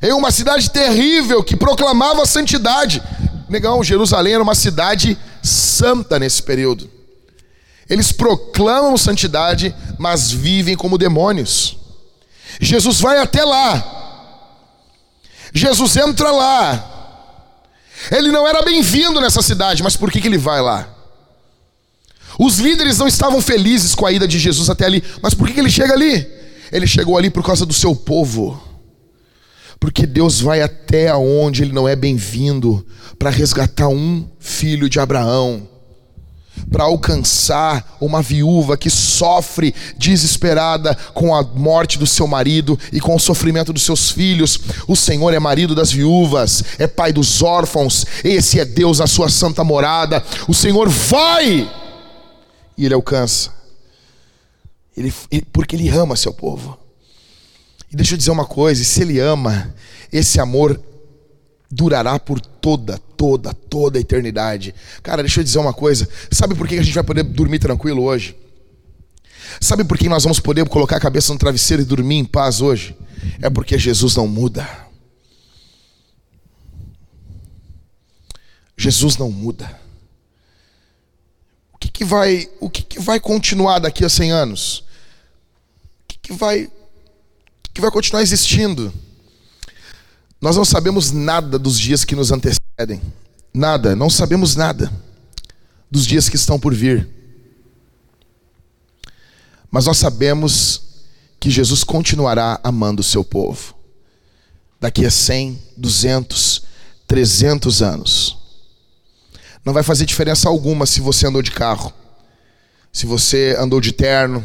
em 0.00 0.12
uma 0.12 0.30
cidade 0.30 0.70
terrível 0.70 1.42
que 1.42 1.56
proclamava 1.56 2.22
a 2.22 2.26
santidade. 2.26 3.02
Negão, 3.48 3.82
Jerusalém 3.82 4.34
era 4.34 4.42
uma 4.42 4.54
cidade 4.54 5.18
santa 5.42 6.18
nesse 6.18 6.42
período. 6.42 6.88
Eles 7.90 8.12
proclamam 8.12 8.96
santidade, 8.96 9.74
mas 9.98 10.30
vivem 10.30 10.76
como 10.76 10.96
demônios. 10.96 11.76
Jesus 12.60 13.00
vai 13.00 13.18
até 13.18 13.44
lá. 13.44 14.00
Jesus 15.52 15.96
entra 15.96 16.30
lá. 16.30 16.88
Ele 18.10 18.30
não 18.30 18.46
era 18.46 18.62
bem-vindo 18.62 19.20
nessa 19.20 19.42
cidade, 19.42 19.82
mas 19.82 19.96
por 19.96 20.10
que, 20.10 20.20
que 20.20 20.28
ele 20.28 20.38
vai 20.38 20.60
lá? 20.60 20.91
Os 22.38 22.58
líderes 22.58 22.98
não 22.98 23.06
estavam 23.06 23.40
felizes 23.40 23.94
com 23.94 24.06
a 24.06 24.12
ida 24.12 24.26
de 24.26 24.38
Jesus 24.38 24.70
até 24.70 24.86
ali, 24.86 25.02
mas 25.22 25.34
por 25.34 25.48
que 25.48 25.58
ele 25.58 25.70
chega 25.70 25.92
ali? 25.92 26.26
Ele 26.70 26.86
chegou 26.86 27.18
ali 27.18 27.28
por 27.28 27.44
causa 27.44 27.66
do 27.66 27.74
seu 27.74 27.94
povo. 27.94 28.60
Porque 29.78 30.06
Deus 30.06 30.40
vai 30.40 30.62
até 30.62 31.08
aonde 31.08 31.62
ele 31.62 31.72
não 31.72 31.88
é 31.88 31.96
bem-vindo 31.96 32.86
para 33.18 33.30
resgatar 33.30 33.88
um 33.88 34.24
filho 34.38 34.88
de 34.88 35.00
Abraão, 35.00 35.68
para 36.70 36.84
alcançar 36.84 37.96
uma 38.00 38.22
viúva 38.22 38.76
que 38.76 38.88
sofre 38.88 39.74
desesperada 39.98 40.94
com 41.12 41.34
a 41.34 41.42
morte 41.42 41.98
do 41.98 42.06
seu 42.06 42.26
marido 42.26 42.78
e 42.92 43.00
com 43.00 43.16
o 43.16 43.20
sofrimento 43.20 43.72
dos 43.72 43.82
seus 43.82 44.10
filhos. 44.10 44.58
O 44.86 44.94
Senhor 44.94 45.34
é 45.34 45.38
marido 45.40 45.74
das 45.74 45.90
viúvas, 45.90 46.62
é 46.78 46.86
pai 46.86 47.12
dos 47.12 47.42
órfãos, 47.42 48.06
esse 48.22 48.60
é 48.60 48.64
Deus, 48.64 49.00
a 49.00 49.06
sua 49.06 49.28
santa 49.28 49.64
morada. 49.64 50.22
O 50.46 50.54
Senhor 50.54 50.88
vai 50.88 51.68
e 52.82 52.84
ele 52.84 52.94
alcança. 52.94 53.52
Ele, 54.96 55.14
porque 55.52 55.76
ele 55.76 55.88
ama 55.88 56.16
seu 56.16 56.34
povo. 56.34 56.76
E 57.92 57.94
deixa 57.94 58.14
eu 58.14 58.18
dizer 58.18 58.32
uma 58.32 58.44
coisa: 58.44 58.82
se 58.82 59.02
ele 59.02 59.20
ama, 59.20 59.72
esse 60.12 60.40
amor 60.40 60.82
durará 61.70 62.18
por 62.18 62.40
toda, 62.40 62.98
toda, 63.16 63.54
toda 63.54 63.98
a 63.98 64.00
eternidade. 64.00 64.74
Cara, 65.00 65.22
deixa 65.22 65.40
eu 65.40 65.44
dizer 65.44 65.60
uma 65.60 65.72
coisa: 65.72 66.08
sabe 66.32 66.56
por 66.56 66.66
que 66.66 66.76
a 66.76 66.82
gente 66.82 66.94
vai 66.94 67.04
poder 67.04 67.22
dormir 67.22 67.60
tranquilo 67.60 68.02
hoje? 68.02 68.36
Sabe 69.60 69.84
por 69.84 69.96
que 69.96 70.08
nós 70.08 70.24
vamos 70.24 70.40
poder 70.40 70.68
colocar 70.68 70.96
a 70.96 71.00
cabeça 71.00 71.32
no 71.32 71.38
travesseiro 71.38 71.82
e 71.82 71.86
dormir 71.86 72.16
em 72.16 72.24
paz 72.24 72.60
hoje? 72.60 72.96
É 73.40 73.48
porque 73.48 73.78
Jesus 73.78 74.16
não 74.16 74.26
muda. 74.26 74.68
Jesus 78.76 79.16
não 79.16 79.30
muda. 79.30 79.81
Que, 81.82 81.90
que 81.90 82.04
vai, 82.04 82.48
o 82.60 82.70
que, 82.70 82.80
que 82.80 83.00
vai 83.00 83.18
continuar 83.18 83.80
daqui 83.80 84.04
a 84.04 84.08
100 84.08 84.30
anos? 84.30 84.78
O 84.78 84.84
que, 86.06 86.18
que 86.22 86.32
vai, 86.32 86.70
que 87.74 87.80
vai 87.80 87.90
continuar 87.90 88.22
existindo? 88.22 88.94
Nós 90.40 90.56
não 90.56 90.64
sabemos 90.64 91.10
nada 91.10 91.58
dos 91.58 91.76
dias 91.76 92.04
que 92.04 92.14
nos 92.14 92.30
antecedem. 92.30 93.02
Nada, 93.52 93.96
não 93.96 94.08
sabemos 94.08 94.54
nada 94.54 94.92
dos 95.90 96.06
dias 96.06 96.28
que 96.28 96.36
estão 96.36 96.56
por 96.56 96.72
vir. 96.72 97.08
Mas 99.68 99.86
nós 99.86 99.98
sabemos 99.98 100.82
que 101.40 101.50
Jesus 101.50 101.82
continuará 101.82 102.60
amando 102.62 103.00
o 103.00 103.04
seu 103.04 103.24
povo. 103.24 103.74
Daqui 104.80 105.04
a 105.04 105.10
100, 105.10 105.60
200, 105.76 106.62
300 107.08 107.82
anos. 107.82 108.38
Não 109.64 109.72
vai 109.72 109.82
fazer 109.82 110.04
diferença 110.04 110.48
alguma 110.48 110.86
se 110.86 111.00
você 111.00 111.26
andou 111.26 111.42
de 111.42 111.50
carro, 111.50 111.92
se 112.92 113.06
você 113.06 113.56
andou 113.58 113.80
de 113.80 113.92
terno, 113.92 114.44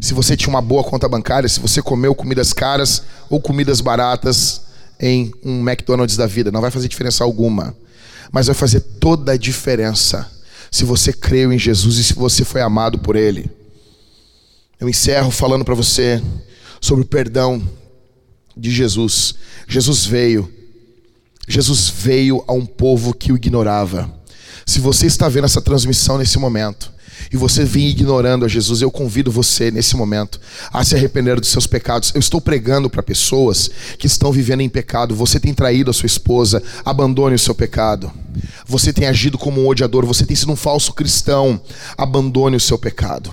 se 0.00 0.14
você 0.14 0.36
tinha 0.36 0.50
uma 0.50 0.62
boa 0.62 0.84
conta 0.84 1.08
bancária, 1.08 1.48
se 1.48 1.58
você 1.60 1.82
comeu 1.82 2.14
comidas 2.14 2.52
caras 2.52 3.02
ou 3.28 3.40
comidas 3.40 3.80
baratas 3.80 4.62
em 5.00 5.32
um 5.44 5.60
McDonald's 5.60 6.16
da 6.16 6.26
vida. 6.26 6.50
Não 6.52 6.60
vai 6.60 6.70
fazer 6.70 6.88
diferença 6.88 7.24
alguma. 7.24 7.74
Mas 8.30 8.46
vai 8.46 8.54
fazer 8.54 8.80
toda 8.80 9.32
a 9.32 9.36
diferença 9.36 10.30
se 10.70 10.84
você 10.84 11.12
creu 11.12 11.52
em 11.52 11.58
Jesus 11.58 11.96
e 11.96 12.04
se 12.04 12.14
você 12.14 12.44
foi 12.44 12.60
amado 12.60 12.98
por 12.98 13.16
Ele. 13.16 13.50
Eu 14.78 14.88
encerro 14.88 15.30
falando 15.30 15.64
para 15.64 15.74
você 15.74 16.22
sobre 16.80 17.04
o 17.04 17.06
perdão 17.08 17.62
de 18.56 18.70
Jesus. 18.70 19.34
Jesus 19.66 20.04
veio. 20.04 20.52
Jesus 21.48 21.88
veio 21.88 22.44
a 22.46 22.52
um 22.52 22.66
povo 22.66 23.14
que 23.14 23.32
o 23.32 23.36
ignorava. 23.36 24.17
Se 24.68 24.80
você 24.80 25.06
está 25.06 25.30
vendo 25.30 25.46
essa 25.46 25.62
transmissão 25.62 26.18
nesse 26.18 26.38
momento, 26.38 26.92
e 27.32 27.36
você 27.36 27.64
vem 27.64 27.88
ignorando 27.88 28.44
a 28.44 28.48
Jesus, 28.48 28.82
eu 28.82 28.90
convido 28.90 29.30
você 29.30 29.70
nesse 29.70 29.96
momento 29.96 30.40
a 30.72 30.84
se 30.84 30.94
arrepender 30.94 31.38
dos 31.38 31.50
seus 31.50 31.66
pecados. 31.66 32.12
Eu 32.14 32.20
estou 32.20 32.40
pregando 32.40 32.88
para 32.88 33.02
pessoas 33.02 33.70
que 33.98 34.06
estão 34.06 34.32
vivendo 34.32 34.60
em 34.60 34.68
pecado. 34.68 35.14
Você 35.14 35.38
tem 35.38 35.52
traído 35.52 35.90
a 35.90 35.94
sua 35.94 36.06
esposa, 36.06 36.62
abandone 36.84 37.34
o 37.34 37.38
seu 37.38 37.54
pecado. 37.54 38.10
Você 38.66 38.92
tem 38.92 39.06
agido 39.06 39.38
como 39.38 39.62
um 39.62 39.66
odiador, 39.66 40.04
você 40.06 40.24
tem 40.24 40.36
sido 40.36 40.52
um 40.52 40.56
falso 40.56 40.92
cristão, 40.92 41.60
abandone 41.96 42.56
o 42.56 42.60
seu 42.60 42.78
pecado. 42.78 43.32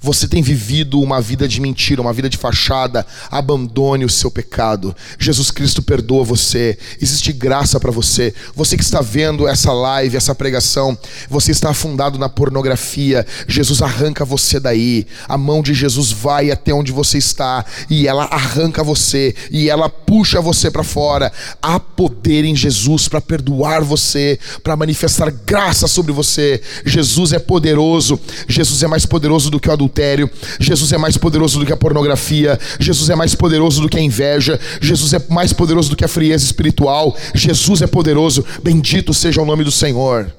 Você 0.00 0.26
tem 0.26 0.42
vivido 0.42 1.00
uma 1.00 1.20
vida 1.20 1.46
de 1.46 1.60
mentira, 1.60 2.00
uma 2.00 2.12
vida 2.12 2.28
de 2.28 2.36
fachada, 2.36 3.06
abandone 3.30 4.04
o 4.04 4.10
seu 4.10 4.30
pecado. 4.30 4.94
Jesus 5.18 5.50
Cristo 5.50 5.82
perdoa 5.82 6.24
você, 6.24 6.78
existe 7.00 7.32
graça 7.32 7.78
para 7.78 7.90
você. 7.90 8.34
Você 8.54 8.76
que 8.76 8.82
está 8.82 9.00
vendo 9.00 9.46
essa 9.46 9.72
live, 9.72 10.16
essa 10.16 10.34
pregação, 10.34 10.96
você 11.28 11.52
está 11.52 11.70
afundado 11.70 12.18
na 12.18 12.28
pornografia, 12.28 13.21
Jesus 13.46 13.82
arranca 13.82 14.24
você 14.24 14.58
daí. 14.58 15.06
A 15.28 15.36
mão 15.36 15.62
de 15.62 15.74
Jesus 15.74 16.12
vai 16.12 16.50
até 16.50 16.72
onde 16.72 16.92
você 16.92 17.18
está 17.18 17.64
e 17.88 18.06
ela 18.06 18.24
arranca 18.24 18.82
você 18.82 19.34
e 19.50 19.68
ela 19.68 19.88
puxa 19.88 20.40
você 20.40 20.70
para 20.70 20.82
fora. 20.82 21.32
Há 21.60 21.78
poder 21.78 22.44
em 22.44 22.54
Jesus 22.54 23.08
para 23.08 23.20
perdoar 23.20 23.82
você, 23.82 24.38
para 24.62 24.76
manifestar 24.76 25.30
graça 25.30 25.86
sobre 25.86 26.12
você. 26.12 26.60
Jesus 26.84 27.32
é 27.32 27.38
poderoso, 27.38 28.18
Jesus 28.48 28.82
é 28.82 28.86
mais 28.86 29.06
poderoso 29.06 29.50
do 29.50 29.60
que 29.60 29.68
o 29.68 29.72
adultério, 29.72 30.30
Jesus 30.58 30.92
é 30.92 30.98
mais 30.98 31.16
poderoso 31.16 31.58
do 31.58 31.66
que 31.66 31.72
a 31.72 31.76
pornografia, 31.76 32.58
Jesus 32.78 33.10
é 33.10 33.14
mais 33.14 33.34
poderoso 33.34 33.80
do 33.80 33.88
que 33.88 33.98
a 33.98 34.02
inveja, 34.02 34.58
Jesus 34.80 35.12
é 35.12 35.22
mais 35.28 35.52
poderoso 35.52 35.90
do 35.90 35.96
que 35.96 36.04
a 36.04 36.08
frieza 36.08 36.44
espiritual, 36.44 37.16
Jesus 37.34 37.82
é 37.82 37.86
poderoso, 37.86 38.44
bendito 38.62 39.14
seja 39.14 39.42
o 39.42 39.46
nome 39.46 39.64
do 39.64 39.70
Senhor. 39.70 40.32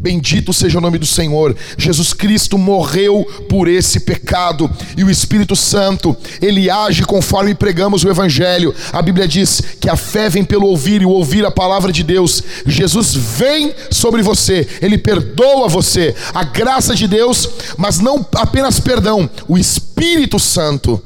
Bendito 0.00 0.52
seja 0.52 0.78
o 0.78 0.80
nome 0.80 0.98
do 0.98 1.06
Senhor. 1.06 1.56
Jesus 1.76 2.12
Cristo 2.12 2.58
morreu 2.58 3.24
por 3.48 3.68
esse 3.68 4.00
pecado 4.00 4.70
e 4.96 5.04
o 5.04 5.10
Espírito 5.10 5.56
Santo, 5.56 6.16
ele 6.40 6.70
age 6.70 7.04
conforme 7.04 7.54
pregamos 7.54 8.04
o 8.04 8.08
evangelho. 8.08 8.74
A 8.92 9.00
Bíblia 9.00 9.26
diz 9.26 9.62
que 9.80 9.88
a 9.88 9.96
fé 9.96 10.28
vem 10.28 10.44
pelo 10.44 10.66
ouvir 10.66 11.02
e 11.02 11.06
o 11.06 11.10
ouvir 11.10 11.44
a 11.44 11.50
palavra 11.50 11.92
de 11.92 12.02
Deus. 12.02 12.42
Jesus 12.66 13.14
vem 13.14 13.74
sobre 13.90 14.22
você, 14.22 14.66
ele 14.80 14.98
perdoa 14.98 15.68
você. 15.68 16.14
A 16.34 16.44
graça 16.44 16.94
de 16.94 17.06
Deus, 17.06 17.48
mas 17.76 17.98
não 17.98 18.26
apenas 18.34 18.80
perdão, 18.80 19.28
o 19.48 19.56
Espírito 19.56 20.38
Santo 20.38 21.02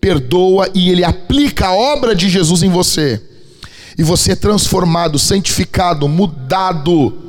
perdoa 0.00 0.68
e 0.74 0.90
ele 0.90 1.02
aplica 1.02 1.68
a 1.68 1.74
obra 1.74 2.14
de 2.14 2.28
Jesus 2.28 2.62
em 2.62 2.68
você. 2.68 3.20
E 3.96 4.02
você 4.02 4.32
é 4.32 4.36
transformado, 4.36 5.18
santificado, 5.18 6.08
mudado 6.08 7.23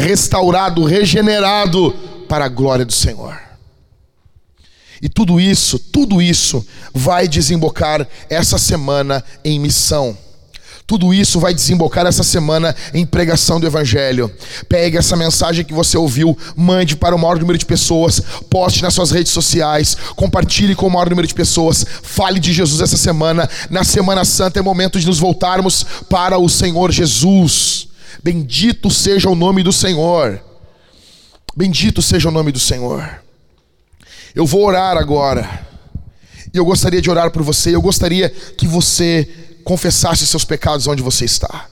restaurado, 0.00 0.84
regenerado 0.84 1.92
para 2.28 2.46
a 2.46 2.48
glória 2.48 2.84
do 2.84 2.92
Senhor. 2.92 3.38
E 5.02 5.08
tudo 5.08 5.40
isso, 5.40 5.78
tudo 5.78 6.20
isso 6.20 6.66
vai 6.92 7.28
desembocar 7.28 8.06
essa 8.28 8.58
semana 8.58 9.24
em 9.44 9.58
missão. 9.58 10.16
Tudo 10.86 11.14
isso 11.14 11.38
vai 11.38 11.54
desembocar 11.54 12.04
essa 12.04 12.24
semana 12.24 12.74
em 12.92 13.06
pregação 13.06 13.60
do 13.60 13.66
Evangelho. 13.66 14.30
Pegue 14.68 14.96
essa 14.96 15.16
mensagem 15.16 15.64
que 15.64 15.72
você 15.72 15.96
ouviu, 15.96 16.36
mande 16.56 16.96
para 16.96 17.14
o 17.14 17.18
maior 17.18 17.38
número 17.38 17.56
de 17.56 17.64
pessoas, 17.64 18.20
poste 18.50 18.82
nas 18.82 18.92
suas 18.92 19.12
redes 19.12 19.30
sociais, 19.30 19.96
compartilhe 20.16 20.74
com 20.74 20.88
o 20.88 20.90
maior 20.90 21.08
número 21.08 21.28
de 21.28 21.34
pessoas, 21.34 21.86
fale 22.02 22.40
de 22.40 22.52
Jesus 22.52 22.80
essa 22.80 22.96
semana. 22.96 23.48
Na 23.70 23.84
Semana 23.84 24.24
Santa 24.24 24.58
é 24.58 24.62
momento 24.62 24.98
de 24.98 25.06
nos 25.06 25.20
voltarmos 25.20 25.86
para 26.08 26.38
o 26.38 26.48
Senhor 26.48 26.90
Jesus. 26.90 27.89
Bendito 28.22 28.90
seja 28.90 29.28
o 29.28 29.34
nome 29.34 29.62
do 29.62 29.72
Senhor. 29.72 30.42
Bendito 31.56 32.02
seja 32.02 32.28
o 32.28 32.32
nome 32.32 32.52
do 32.52 32.60
Senhor. 32.60 33.22
Eu 34.34 34.46
vou 34.46 34.64
orar 34.64 34.96
agora. 34.96 35.66
E 36.52 36.56
eu 36.56 36.64
gostaria 36.64 37.00
de 37.00 37.10
orar 37.10 37.30
por 37.30 37.42
você. 37.42 37.74
Eu 37.74 37.82
gostaria 37.82 38.28
que 38.28 38.66
você 38.66 39.28
confessasse 39.64 40.26
seus 40.26 40.44
pecados 40.44 40.86
onde 40.86 41.02
você 41.02 41.24
está. 41.24 41.66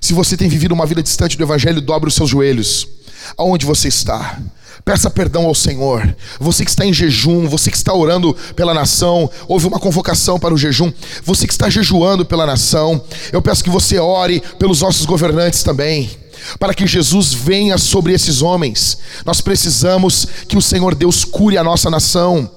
Se 0.00 0.12
você 0.12 0.36
tem 0.36 0.48
vivido 0.48 0.72
uma 0.72 0.86
vida 0.86 1.02
distante 1.02 1.36
do 1.36 1.44
Evangelho, 1.44 1.80
dobre 1.80 2.08
os 2.08 2.14
seus 2.14 2.30
joelhos. 2.30 2.88
Aonde 3.36 3.66
você 3.66 3.88
está? 3.88 4.40
Peça 4.84 5.10
perdão 5.10 5.46
ao 5.46 5.54
Senhor. 5.54 6.14
Você 6.38 6.64
que 6.64 6.70
está 6.70 6.84
em 6.84 6.92
jejum, 6.92 7.48
você 7.48 7.70
que 7.70 7.76
está 7.76 7.94
orando 7.94 8.36
pela 8.56 8.74
nação, 8.74 9.30
houve 9.46 9.66
uma 9.66 9.78
convocação 9.78 10.38
para 10.38 10.54
o 10.54 10.58
jejum. 10.58 10.92
Você 11.24 11.46
que 11.46 11.52
está 11.52 11.68
jejuando 11.68 12.24
pela 12.24 12.46
nação, 12.46 13.02
eu 13.32 13.42
peço 13.42 13.64
que 13.64 13.70
você 13.70 13.98
ore 13.98 14.42
pelos 14.58 14.80
nossos 14.80 15.06
governantes 15.06 15.62
também. 15.62 16.10
Para 16.58 16.74
que 16.74 16.86
Jesus 16.86 17.34
venha 17.34 17.76
sobre 17.76 18.12
esses 18.12 18.40
homens, 18.42 18.98
nós 19.24 19.40
precisamos 19.40 20.26
que 20.48 20.56
o 20.56 20.62
Senhor 20.62 20.94
Deus 20.94 21.24
cure 21.24 21.58
a 21.58 21.64
nossa 21.64 21.90
nação. 21.90 22.50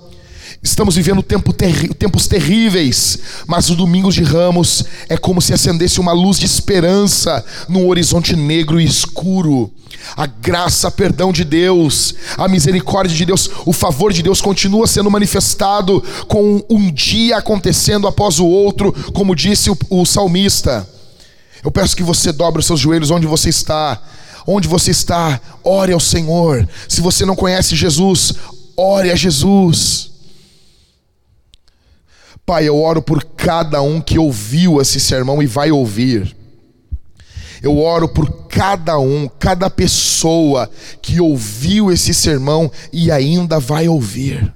Estamos 0.63 0.95
vivendo 0.95 1.21
tempo 1.21 1.51
terri 1.51 1.93
tempos 1.93 2.25
terríveis, 2.25 3.19
mas 3.45 3.69
o 3.69 3.75
Domingos 3.75 4.15
de 4.15 4.23
Ramos 4.23 4.85
é 5.09 5.17
como 5.17 5.41
se 5.41 5.53
acendesse 5.53 5.99
uma 5.99 6.13
luz 6.13 6.39
de 6.39 6.45
esperança 6.45 7.43
num 7.67 7.89
horizonte 7.89 8.33
negro 8.33 8.79
e 8.79 8.85
escuro. 8.85 9.69
A 10.15 10.25
graça, 10.25 10.89
perdão 10.89 11.33
de 11.33 11.43
Deus, 11.43 12.15
a 12.37 12.47
misericórdia 12.47 13.15
de 13.15 13.25
Deus, 13.25 13.49
o 13.65 13.73
favor 13.73 14.13
de 14.13 14.23
Deus 14.23 14.39
continua 14.39 14.87
sendo 14.87 15.11
manifestado 15.11 16.01
com 16.29 16.63
um 16.69 16.89
dia 16.89 17.37
acontecendo 17.37 18.07
após 18.07 18.39
o 18.39 18.45
outro, 18.45 18.93
como 19.13 19.35
disse 19.35 19.69
o, 19.69 19.77
o 19.89 20.05
salmista. 20.05 20.87
Eu 21.61 21.71
peço 21.71 21.95
que 21.95 22.03
você 22.03 22.31
dobre 22.31 22.61
os 22.61 22.65
seus 22.65 22.79
joelhos 22.79 23.11
onde 23.11 23.27
você 23.27 23.49
está. 23.49 24.01
Onde 24.47 24.67
você 24.67 24.91
está, 24.91 25.41
ore 25.61 25.91
ao 25.91 25.99
Senhor. 25.99 26.67
Se 26.87 27.01
você 27.01 27.25
não 27.25 27.35
conhece 27.35 27.75
Jesus, 27.75 28.33
ore 28.77 29.11
a 29.11 29.15
Jesus. 29.15 30.12
Pai, 32.45 32.67
eu 32.67 32.81
oro 32.81 33.01
por 33.01 33.23
cada 33.23 33.81
um 33.81 34.01
que 34.01 34.19
ouviu 34.19 34.81
esse 34.81 34.99
sermão 34.99 35.41
e 35.41 35.47
vai 35.47 35.71
ouvir. 35.71 36.35
Eu 37.61 37.79
oro 37.79 38.09
por 38.09 38.47
cada 38.49 38.99
um, 38.99 39.29
cada 39.39 39.69
pessoa 39.69 40.69
que 41.01 41.21
ouviu 41.21 41.89
esse 41.89 42.13
sermão 42.13 42.69
e 42.91 43.09
ainda 43.09 43.61
vai 43.61 43.87
ouvir. 43.87 44.53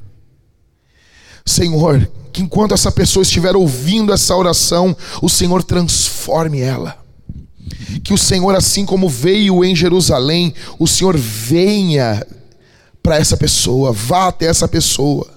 Senhor, 1.46 2.12
que 2.34 2.42
enquanto 2.42 2.74
essa 2.74 2.92
pessoa 2.92 3.24
estiver 3.24 3.56
ouvindo 3.56 4.12
essa 4.12 4.36
oração, 4.36 4.96
o 5.22 5.30
Senhor 5.30 5.64
transforme 5.64 6.60
ela. 6.60 6.98
Que 8.04 8.14
o 8.14 8.18
Senhor, 8.18 8.54
assim 8.54 8.86
como 8.86 9.08
veio 9.08 9.64
em 9.64 9.74
Jerusalém, 9.74 10.54
o 10.78 10.86
Senhor 10.86 11.16
venha 11.16 12.28
para 13.02 13.18
essa 13.18 13.38
pessoa, 13.38 13.94
vá 13.94 14.28
até 14.28 14.48
essa 14.48 14.68
pessoa 14.68 15.37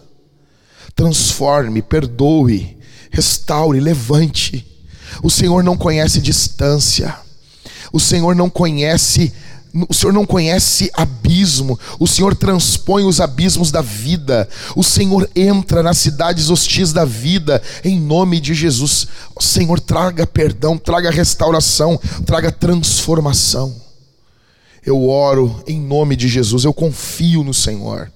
transforme, 1.01 1.81
perdoe, 1.81 2.77
restaure, 3.11 3.81
levante. 3.81 4.67
O 5.23 5.31
Senhor 5.31 5.65
não 5.65 5.75
conhece 5.75 6.21
distância, 6.21 7.17
o 7.91 7.99
Senhor 7.99 8.37
não 8.37 8.51
conhece 8.51 9.33
O 9.89 9.95
Senhor 9.95 10.13
não 10.13 10.27
conhece 10.27 10.91
abismo, 10.93 11.79
o 12.01 12.05
Senhor 12.05 12.35
transpõe 12.35 13.05
os 13.05 13.21
abismos 13.21 13.71
da 13.71 13.81
vida, 13.81 14.49
o 14.75 14.83
Senhor 14.83 15.31
entra 15.33 15.81
nas 15.81 15.97
cidades 15.97 16.51
hostis 16.51 16.93
da 16.93 17.05
vida, 17.05 17.63
em 17.85 17.97
nome 17.97 18.41
de 18.41 18.53
Jesus. 18.53 19.07
O 19.37 19.41
Senhor 19.41 19.79
traga 19.79 20.27
perdão, 20.27 20.77
traga 20.77 21.09
restauração, 21.09 21.97
traga 22.27 22.51
transformação. 22.51 23.73
Eu 24.85 25.09
oro 25.09 25.63
em 25.69 25.81
nome 25.81 26.17
de 26.17 26.27
Jesus, 26.27 26.65
eu 26.65 26.75
confio 26.75 27.45
no 27.45 27.55
Senhor. 27.55 28.11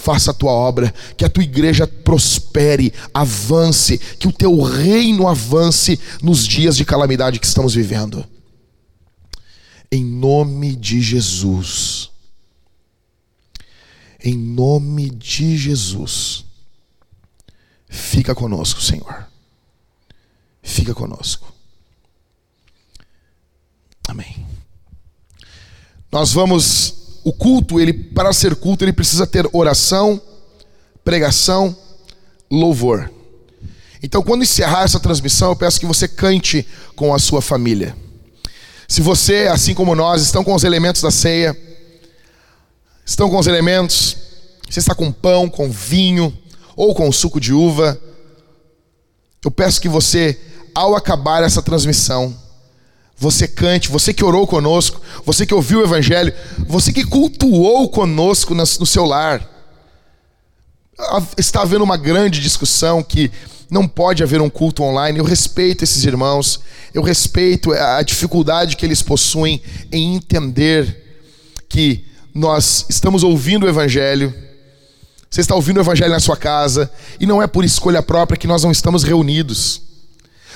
Faça 0.00 0.30
a 0.30 0.34
tua 0.34 0.52
obra, 0.52 0.94
que 1.16 1.24
a 1.24 1.28
tua 1.28 1.42
igreja 1.42 1.86
prospere, 1.86 2.92
avance, 3.12 3.98
que 3.98 4.28
o 4.28 4.32
teu 4.32 4.60
reino 4.60 5.26
avance 5.26 5.98
nos 6.22 6.46
dias 6.46 6.76
de 6.76 6.84
calamidade 6.84 7.40
que 7.40 7.46
estamos 7.46 7.74
vivendo 7.74 8.24
em 9.90 10.04
nome 10.04 10.76
de 10.76 11.00
Jesus. 11.00 12.10
Em 14.22 14.36
nome 14.36 15.10
de 15.10 15.56
Jesus. 15.56 16.44
Fica 17.88 18.34
conosco, 18.34 18.80
Senhor. 18.80 19.26
Fica 20.62 20.94
conosco. 20.94 21.52
Amém. 24.06 24.46
Nós 26.10 26.32
vamos 26.32 26.97
o 27.28 27.32
culto, 27.32 27.78
ele 27.78 27.92
para 27.92 28.32
ser 28.32 28.56
culto, 28.56 28.84
ele 28.84 28.92
precisa 28.92 29.26
ter 29.26 29.46
oração, 29.52 30.18
pregação, 31.04 31.76
louvor. 32.50 33.10
Então, 34.02 34.22
quando 34.22 34.44
encerrar 34.44 34.84
essa 34.84 34.98
transmissão, 34.98 35.50
eu 35.50 35.56
peço 35.56 35.78
que 35.78 35.84
você 35.84 36.08
cante 36.08 36.66
com 36.96 37.14
a 37.14 37.18
sua 37.18 37.42
família. 37.42 37.94
Se 38.88 39.02
você, 39.02 39.46
assim 39.52 39.74
como 39.74 39.94
nós, 39.94 40.22
estão 40.22 40.42
com 40.42 40.54
os 40.54 40.64
elementos 40.64 41.02
da 41.02 41.10
ceia, 41.10 41.54
estão 43.04 43.28
com 43.28 43.36
os 43.36 43.46
elementos, 43.46 44.16
você 44.66 44.78
está 44.78 44.94
com 44.94 45.12
pão, 45.12 45.50
com 45.50 45.70
vinho 45.70 46.34
ou 46.74 46.94
com 46.94 47.12
suco 47.12 47.38
de 47.38 47.52
uva, 47.52 48.00
eu 49.44 49.50
peço 49.50 49.82
que 49.82 49.88
você, 49.88 50.40
ao 50.74 50.96
acabar 50.96 51.42
essa 51.42 51.60
transmissão, 51.60 52.34
você 53.18 53.48
cante, 53.48 53.88
você 53.88 54.14
que 54.14 54.24
orou 54.24 54.46
conosco, 54.46 55.00
você 55.24 55.44
que 55.44 55.54
ouviu 55.54 55.80
o 55.80 55.84
Evangelho, 55.84 56.32
você 56.66 56.92
que 56.92 57.04
cultuou 57.04 57.88
conosco 57.88 58.54
no 58.54 58.86
seu 58.86 59.04
lar. 59.04 59.46
Está 61.36 61.62
havendo 61.62 61.84
uma 61.84 61.96
grande 61.96 62.40
discussão 62.40 63.02
que 63.02 63.30
não 63.70 63.88
pode 63.88 64.22
haver 64.22 64.40
um 64.40 64.48
culto 64.48 64.82
online. 64.82 65.18
Eu 65.18 65.24
respeito 65.24 65.82
esses 65.82 66.04
irmãos, 66.04 66.60
eu 66.94 67.02
respeito 67.02 67.72
a 67.72 68.02
dificuldade 68.02 68.76
que 68.76 68.86
eles 68.86 69.02
possuem 69.02 69.60
em 69.90 70.14
entender 70.14 71.24
que 71.68 72.04
nós 72.32 72.86
estamos 72.88 73.24
ouvindo 73.24 73.66
o 73.66 73.68
Evangelho. 73.68 74.32
Você 75.28 75.40
está 75.40 75.54
ouvindo 75.54 75.78
o 75.78 75.80
Evangelho 75.80 76.12
na 76.12 76.20
sua 76.20 76.36
casa, 76.36 76.90
e 77.18 77.26
não 77.26 77.42
é 77.42 77.46
por 77.46 77.64
escolha 77.64 78.02
própria 78.02 78.38
que 78.38 78.46
nós 78.46 78.62
não 78.62 78.70
estamos 78.70 79.02
reunidos. 79.02 79.87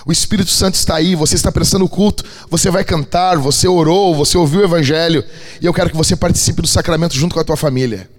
O 0.05 0.11
Espírito 0.11 0.51
Santo 0.51 0.75
está 0.75 0.97
aí, 0.97 1.15
você 1.15 1.35
está 1.35 1.53
prestando 1.53 1.89
culto, 1.89 2.25
você 2.51 2.71
vai 2.71 2.85
cantar, 2.85 3.39
você 3.39 3.69
orou, 3.69 4.15
você 4.15 4.37
ouviu 4.37 4.61
o 4.61 4.65
Evangelho, 4.65 5.25
e 5.61 5.67
eu 5.67 5.73
quero 5.73 5.91
que 5.91 5.97
você 5.97 6.17
participe 6.17 6.61
do 6.61 6.69
sacramento 6.69 7.15
junto 7.15 7.35
com 7.35 7.41
a 7.41 7.45
tua 7.45 7.57
família. 7.57 8.11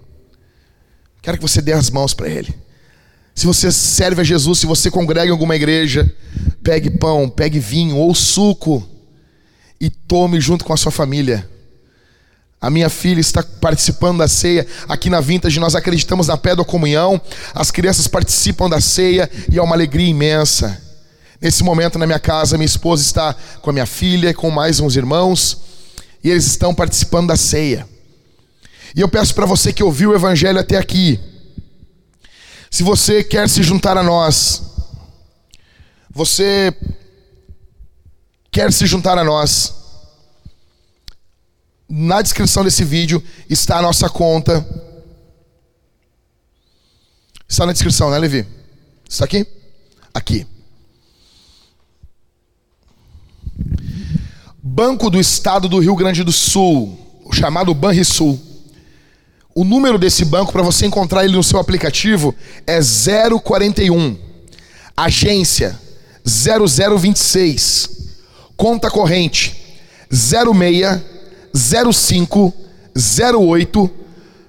Quero 1.20 1.36
que 1.36 1.42
você 1.42 1.60
dê 1.60 1.72
as 1.72 1.90
mãos 1.90 2.14
para 2.14 2.28
Ele. 2.28 2.54
Se 3.34 3.46
você 3.46 3.72
serve 3.72 4.20
a 4.20 4.24
Jesus, 4.24 4.60
se 4.60 4.66
você 4.66 4.90
congrega 4.90 5.28
em 5.28 5.32
alguma 5.32 5.56
igreja, 5.56 6.10
pegue 6.62 6.90
pão, 6.90 7.28
pegue 7.28 7.58
vinho 7.58 7.96
ou 7.96 8.14
suco 8.14 8.86
e 9.80 9.90
tome 9.90 10.40
junto 10.40 10.64
com 10.64 10.72
a 10.72 10.76
sua 10.76 10.92
família. 10.92 11.48
A 12.60 12.70
minha 12.70 12.88
filha 12.88 13.20
está 13.20 13.42
participando 13.42 14.18
da 14.18 14.28
ceia 14.28 14.66
aqui 14.88 15.10
na 15.10 15.20
Vintage. 15.20 15.60
Nós 15.60 15.74
acreditamos 15.74 16.28
na 16.28 16.36
pé 16.36 16.56
da 16.56 16.64
comunhão. 16.64 17.20
As 17.54 17.70
crianças 17.70 18.06
participam 18.06 18.70
da 18.70 18.80
ceia 18.80 19.28
e 19.52 19.58
é 19.58 19.62
uma 19.62 19.74
alegria 19.74 20.08
imensa. 20.08 20.80
Nesse 21.44 21.62
momento, 21.62 21.98
na 21.98 22.06
minha 22.06 22.18
casa, 22.18 22.56
minha 22.56 22.64
esposa 22.64 23.02
está 23.02 23.36
com 23.60 23.68
a 23.68 23.72
minha 23.72 23.84
filha 23.84 24.30
e 24.30 24.34
com 24.34 24.50
mais 24.50 24.80
uns 24.80 24.96
irmãos 24.96 25.58
e 26.24 26.30
eles 26.30 26.46
estão 26.46 26.74
participando 26.74 27.28
da 27.28 27.36
ceia. 27.36 27.86
E 28.96 29.00
eu 29.02 29.08
peço 29.08 29.34
para 29.34 29.44
você 29.44 29.70
que 29.70 29.82
ouviu 29.82 30.10
o 30.10 30.14
Evangelho 30.14 30.58
até 30.58 30.78
aqui 30.78 31.20
se 32.74 32.82
você 32.82 33.22
quer 33.22 33.48
se 33.48 33.62
juntar 33.62 33.96
a 33.96 34.02
nós, 34.02 34.62
você 36.10 36.74
quer 38.50 38.72
se 38.72 38.84
juntar 38.84 39.16
a 39.16 39.22
nós, 39.22 39.74
na 41.88 42.20
descrição 42.20 42.64
desse 42.64 42.82
vídeo 42.82 43.22
está 43.48 43.78
a 43.78 43.82
nossa 43.82 44.08
conta. 44.08 44.66
Está 47.46 47.64
na 47.64 47.72
descrição, 47.72 48.10
né, 48.10 48.18
Levi? 48.18 48.44
Está 49.08 49.24
aqui? 49.24 49.46
Aqui. 50.12 50.53
Banco 54.74 55.08
do 55.08 55.20
Estado 55.20 55.68
do 55.68 55.78
Rio 55.78 55.94
Grande 55.94 56.24
do 56.24 56.32
Sul, 56.32 56.98
o 57.24 57.32
chamado 57.32 57.72
Banrisul. 57.72 58.40
O 59.54 59.62
número 59.62 59.96
desse 59.96 60.24
banco, 60.24 60.50
para 60.50 60.64
você 60.64 60.84
encontrar 60.84 61.24
ele 61.24 61.36
no 61.36 61.44
seu 61.44 61.60
aplicativo, 61.60 62.34
é 62.66 62.80
041. 63.40 64.18
Agência 64.96 65.78
0026. 66.26 67.88
Conta 68.56 68.90
corrente 68.90 69.54
06 70.10 71.00
05 71.94 72.52
08 73.38 73.90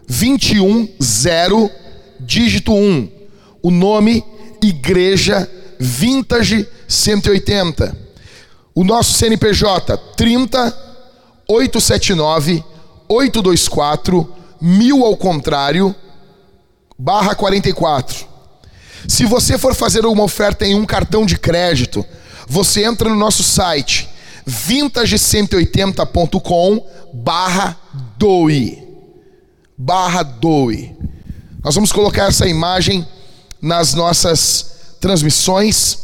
21 0.07 0.89
0 1.03 1.71
dígito 2.19 2.73
1. 2.73 3.09
O 3.61 3.69
nome 3.69 4.23
Igreja 4.59 5.47
Vintage 5.79 6.67
180. 6.87 8.04
O 8.75 8.83
nosso 8.83 9.13
CNPJ 9.13 9.97
30 10.17 10.85
879 11.47 12.61
824 13.07 14.29
mil 14.59 15.05
ao 15.05 15.15
contrário, 15.15 15.95
barra 16.97 17.35
44. 17.35 18.25
Se 19.07 19.25
você 19.25 19.57
for 19.57 19.73
fazer 19.73 20.05
uma 20.05 20.23
oferta 20.23 20.65
em 20.65 20.75
um 20.75 20.85
cartão 20.85 21.25
de 21.25 21.37
crédito, 21.37 22.05
você 22.47 22.83
entra 22.83 23.07
no 23.07 23.15
nosso 23.15 23.43
site 23.43 24.09
vintage180.com 24.45 26.85
barra 27.13 27.79
doe. 28.17 28.83
Barra 29.77 30.21
doe. 30.23 30.93
Nós 31.63 31.75
vamos 31.75 31.93
colocar 31.93 32.27
essa 32.27 32.45
imagem 32.45 33.07
nas 33.61 33.93
nossas 33.93 34.97
transmissões. 34.99 35.97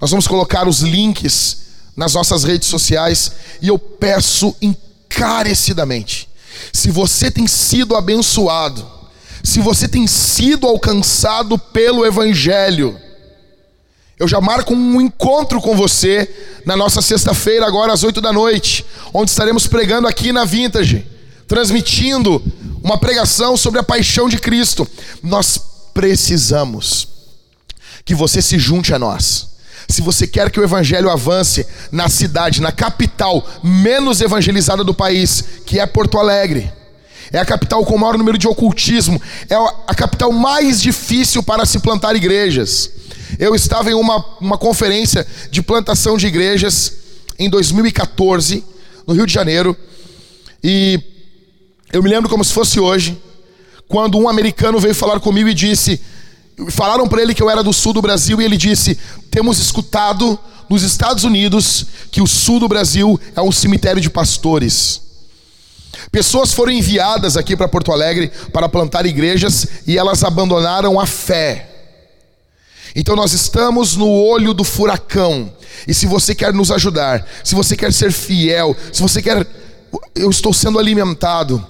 Nós 0.00 0.10
vamos 0.10 0.26
colocar 0.26 0.66
os 0.66 0.80
links 0.80 1.69
nas 1.96 2.14
nossas 2.14 2.44
redes 2.44 2.68
sociais 2.68 3.32
e 3.60 3.68
eu 3.68 3.78
peço 3.78 4.54
encarecidamente 4.60 6.30
se 6.72 6.90
você 6.90 7.30
tem 7.30 7.46
sido 7.46 7.96
abençoado, 7.96 8.86
se 9.42 9.60
você 9.60 9.88
tem 9.88 10.06
sido 10.06 10.66
alcançado 10.66 11.58
pelo 11.58 12.04
Evangelho, 12.04 12.98
eu 14.18 14.28
já 14.28 14.40
marco 14.40 14.74
um 14.74 15.00
encontro 15.00 15.60
com 15.60 15.74
você 15.74 16.28
na 16.66 16.76
nossa 16.76 17.00
sexta-feira, 17.00 17.66
agora 17.66 17.92
às 17.92 18.02
oito 18.02 18.20
da 18.20 18.32
noite, 18.32 18.84
onde 19.14 19.30
estaremos 19.30 19.66
pregando 19.66 20.06
aqui 20.06 20.30
na 20.30 20.44
Vintage, 20.44 21.06
transmitindo 21.48 22.42
uma 22.82 22.98
pregação 22.98 23.56
sobre 23.56 23.80
a 23.80 23.82
paixão 23.82 24.28
de 24.28 24.38
Cristo. 24.38 24.86
Nós 25.22 25.58
precisamos 25.94 27.08
que 28.04 28.14
você 28.14 28.42
se 28.42 28.58
junte 28.58 28.92
a 28.92 28.98
nós. 28.98 29.49
Se 29.90 30.02
você 30.02 30.26
quer 30.26 30.50
que 30.50 30.60
o 30.60 30.64
evangelho 30.64 31.10
avance 31.10 31.66
na 31.90 32.08
cidade, 32.08 32.60
na 32.60 32.72
capital 32.72 33.46
menos 33.62 34.20
evangelizada 34.20 34.84
do 34.84 34.94
país, 34.94 35.44
que 35.66 35.78
é 35.78 35.86
Porto 35.86 36.18
Alegre, 36.18 36.72
é 37.32 37.38
a 37.38 37.44
capital 37.44 37.84
com 37.84 37.94
o 37.94 37.98
maior 37.98 38.18
número 38.18 38.36
de 38.36 38.48
ocultismo, 38.48 39.20
é 39.48 39.54
a 39.86 39.94
capital 39.94 40.32
mais 40.32 40.80
difícil 40.80 41.42
para 41.42 41.64
se 41.64 41.78
plantar 41.78 42.16
igrejas. 42.16 42.90
Eu 43.38 43.54
estava 43.54 43.90
em 43.90 43.94
uma, 43.94 44.24
uma 44.40 44.58
conferência 44.58 45.26
de 45.50 45.62
plantação 45.62 46.16
de 46.16 46.26
igrejas 46.26 46.92
em 47.38 47.48
2014, 47.48 48.64
no 49.06 49.14
Rio 49.14 49.26
de 49.26 49.32
Janeiro, 49.32 49.76
e 50.62 51.00
eu 51.92 52.02
me 52.02 52.10
lembro 52.10 52.28
como 52.28 52.44
se 52.44 52.52
fosse 52.52 52.78
hoje, 52.78 53.20
quando 53.88 54.18
um 54.18 54.28
americano 54.28 54.78
veio 54.78 54.94
falar 54.94 55.18
comigo 55.20 55.48
e 55.48 55.54
disse: 55.54 56.00
Falaram 56.68 57.08
para 57.08 57.22
ele 57.22 57.34
que 57.34 57.42
eu 57.42 57.48
era 57.48 57.62
do 57.62 57.72
sul 57.72 57.92
do 57.92 58.02
Brasil 58.02 58.40
e 58.40 58.44
ele 58.44 58.56
disse: 58.56 58.98
Temos 59.30 59.58
escutado 59.58 60.38
nos 60.68 60.82
Estados 60.82 61.24
Unidos 61.24 61.86
que 62.10 62.20
o 62.20 62.26
sul 62.26 62.60
do 62.60 62.68
Brasil 62.68 63.18
é 63.34 63.40
um 63.40 63.52
cemitério 63.52 64.00
de 64.00 64.10
pastores. 64.10 65.02
Pessoas 66.10 66.52
foram 66.52 66.72
enviadas 66.72 67.36
aqui 67.36 67.56
para 67.56 67.68
Porto 67.68 67.92
Alegre 67.92 68.32
para 68.52 68.68
plantar 68.68 69.06
igrejas 69.06 69.66
e 69.86 69.96
elas 69.96 70.24
abandonaram 70.24 70.98
a 70.98 71.06
fé. 71.06 71.68
Então 72.94 73.14
nós 73.14 73.32
estamos 73.32 73.96
no 73.96 74.08
olho 74.08 74.52
do 74.52 74.64
furacão. 74.64 75.52
E 75.86 75.94
se 75.94 76.06
você 76.06 76.34
quer 76.34 76.52
nos 76.52 76.70
ajudar, 76.70 77.26
se 77.44 77.54
você 77.54 77.76
quer 77.76 77.92
ser 77.92 78.12
fiel, 78.12 78.76
se 78.92 79.00
você 79.00 79.22
quer 79.22 79.46
eu 80.14 80.30
estou 80.30 80.52
sendo 80.52 80.78
alimentado. 80.78 81.64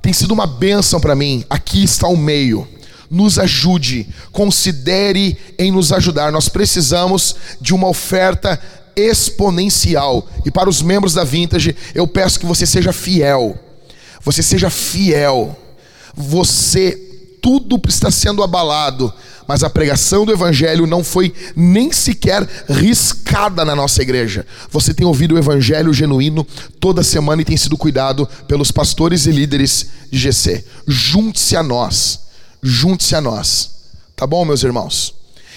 Tem 0.00 0.12
sido 0.12 0.32
uma 0.32 0.46
bênção 0.46 1.00
para 1.00 1.14
mim. 1.14 1.44
Aqui 1.50 1.82
está 1.82 2.08
o 2.08 2.16
meio. 2.16 2.66
Nos 3.10 3.38
ajude, 3.38 4.06
considere 4.32 5.36
em 5.58 5.72
nos 5.72 5.92
ajudar. 5.92 6.30
Nós 6.30 6.48
precisamos 6.48 7.36
de 7.60 7.74
uma 7.74 7.88
oferta 7.88 8.60
exponencial. 8.94 10.28
E 10.44 10.50
para 10.50 10.68
os 10.68 10.82
membros 10.82 11.14
da 11.14 11.24
Vintage, 11.24 11.74
eu 11.94 12.06
peço 12.06 12.40
que 12.40 12.46
você 12.46 12.66
seja 12.66 12.92
fiel. 12.92 13.58
Você 14.24 14.42
seja 14.42 14.68
fiel. 14.68 15.56
Você, 16.14 16.98
tudo 17.40 17.80
está 17.88 18.10
sendo 18.10 18.42
abalado, 18.42 19.12
mas 19.46 19.62
a 19.62 19.70
pregação 19.70 20.26
do 20.26 20.32
Evangelho 20.32 20.86
não 20.86 21.04
foi 21.04 21.32
nem 21.54 21.92
sequer 21.92 22.46
riscada 22.68 23.64
na 23.64 23.74
nossa 23.74 24.02
igreja. 24.02 24.44
Você 24.70 24.92
tem 24.92 25.06
ouvido 25.06 25.34
o 25.34 25.38
Evangelho 25.38 25.94
genuíno 25.94 26.46
toda 26.80 27.02
semana 27.04 27.40
e 27.40 27.44
tem 27.44 27.56
sido 27.56 27.76
cuidado 27.76 28.28
pelos 28.48 28.72
pastores 28.72 29.26
e 29.26 29.30
líderes 29.30 29.86
de 30.10 30.18
GC. 30.18 30.64
Junte-se 30.86 31.56
a 31.56 31.62
nós. 31.62 32.27
Junte-se 32.62 33.14
a 33.14 33.20
nós. 33.20 33.70
Tá 34.16 34.26
bom, 34.26 34.44
meus 34.44 34.62
irmãos? 34.62 35.14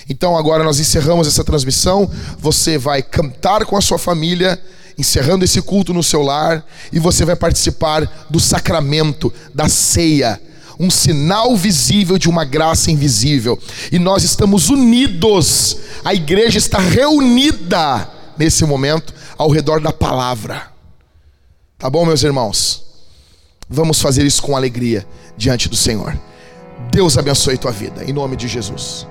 Então 0.10 0.38
agora 0.38 0.64
nós 0.64 0.80
encerramos 0.80 1.28
essa 1.28 1.44
transmissão. 1.44 2.10
Você 2.38 2.78
vai 2.78 3.02
cantar 3.02 3.66
com 3.66 3.78
a 3.78 3.82
sua 3.82 3.98
família, 3.98 4.62
encerrando 4.98 5.46
esse 5.46 5.62
culto 5.62 5.94
no 5.94 6.04
seu 6.04 6.22
lar, 6.22 6.66
e 6.92 7.00
você 7.00 7.26
vai 7.26 7.36
participar 7.36 8.28
do 8.30 8.40
sacramento, 8.40 9.34
da 9.54 9.68
ceia, 9.68 10.40
um 10.80 10.90
sinal 10.90 11.56
visível 11.56 12.18
de 12.18 12.30
uma 12.30 12.44
graça 12.44 12.92
invisível. 12.92 13.58
E 13.92 14.00
nós 14.00 14.24
estamos 14.24 14.70
unidos, 14.70 15.78
a 16.04 16.14
igreja 16.14 16.58
está 16.58 16.80
reunida 16.80 18.10
nesse 18.38 18.66
momento 18.66 19.14
ao 19.38 19.50
redor 19.50 19.80
da 19.80 19.94
palavra. 19.94 20.72
Tá 21.78 21.90
bom, 21.90 22.06
meus 22.06 22.24
irmãos? 22.24 22.84
Vamos 23.70 24.02
fazer 24.02 24.26
isso 24.26 24.42
com 24.42 24.56
alegria 24.56 25.08
diante 25.38 25.70
do 25.70 25.76
Senhor. 25.76 26.20
Deus 26.90 27.18
abençoe 27.18 27.58
tua 27.58 27.72
vida, 27.72 28.04
em 28.04 28.14
nome 28.14 28.36
de 28.36 28.48
Jesus. 28.48 29.08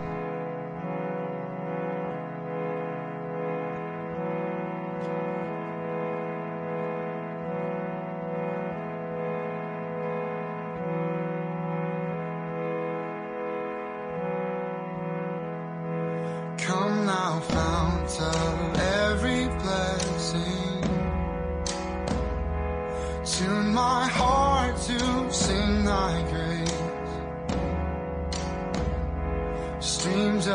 Tune 23.41 23.73
my 23.73 24.07
heart 24.07 24.77
to 24.77 25.33
sing 25.33 25.85
thy 25.85 26.23
grace. 26.31 26.60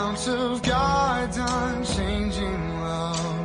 Mount 0.00 0.28
of 0.28 0.62
God's 0.62 1.38
unchanging 1.38 2.80
love. 2.80 3.36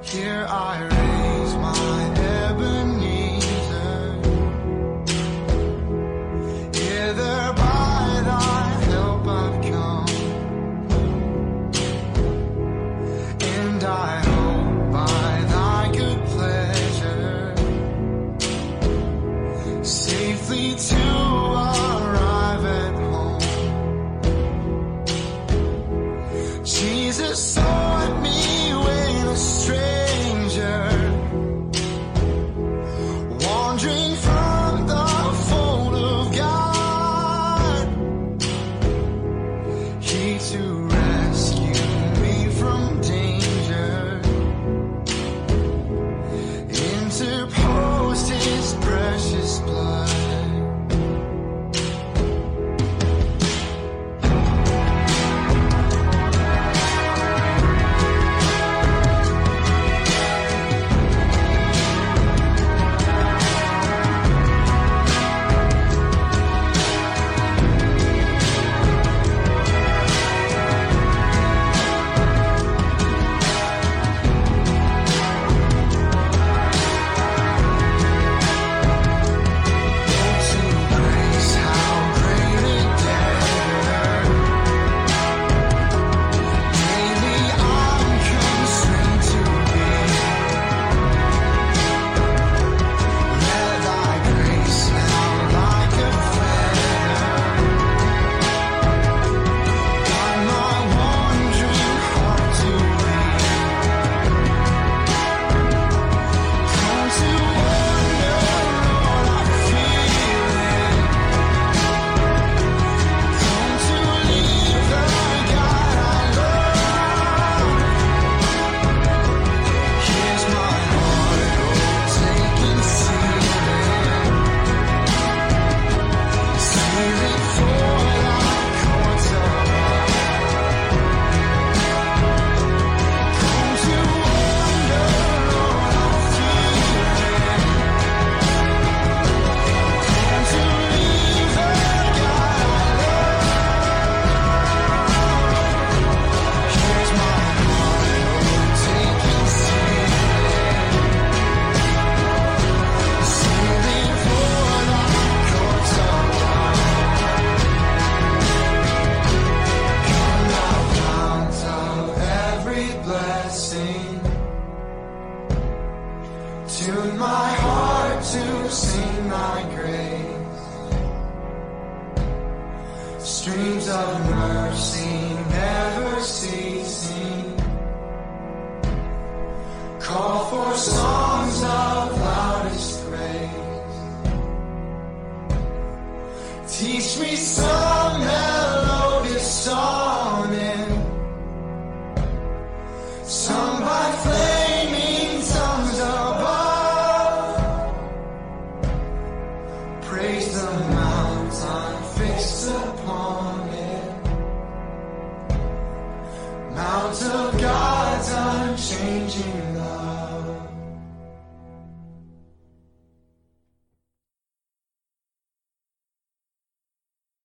Here 0.00 0.46
I 0.48 0.97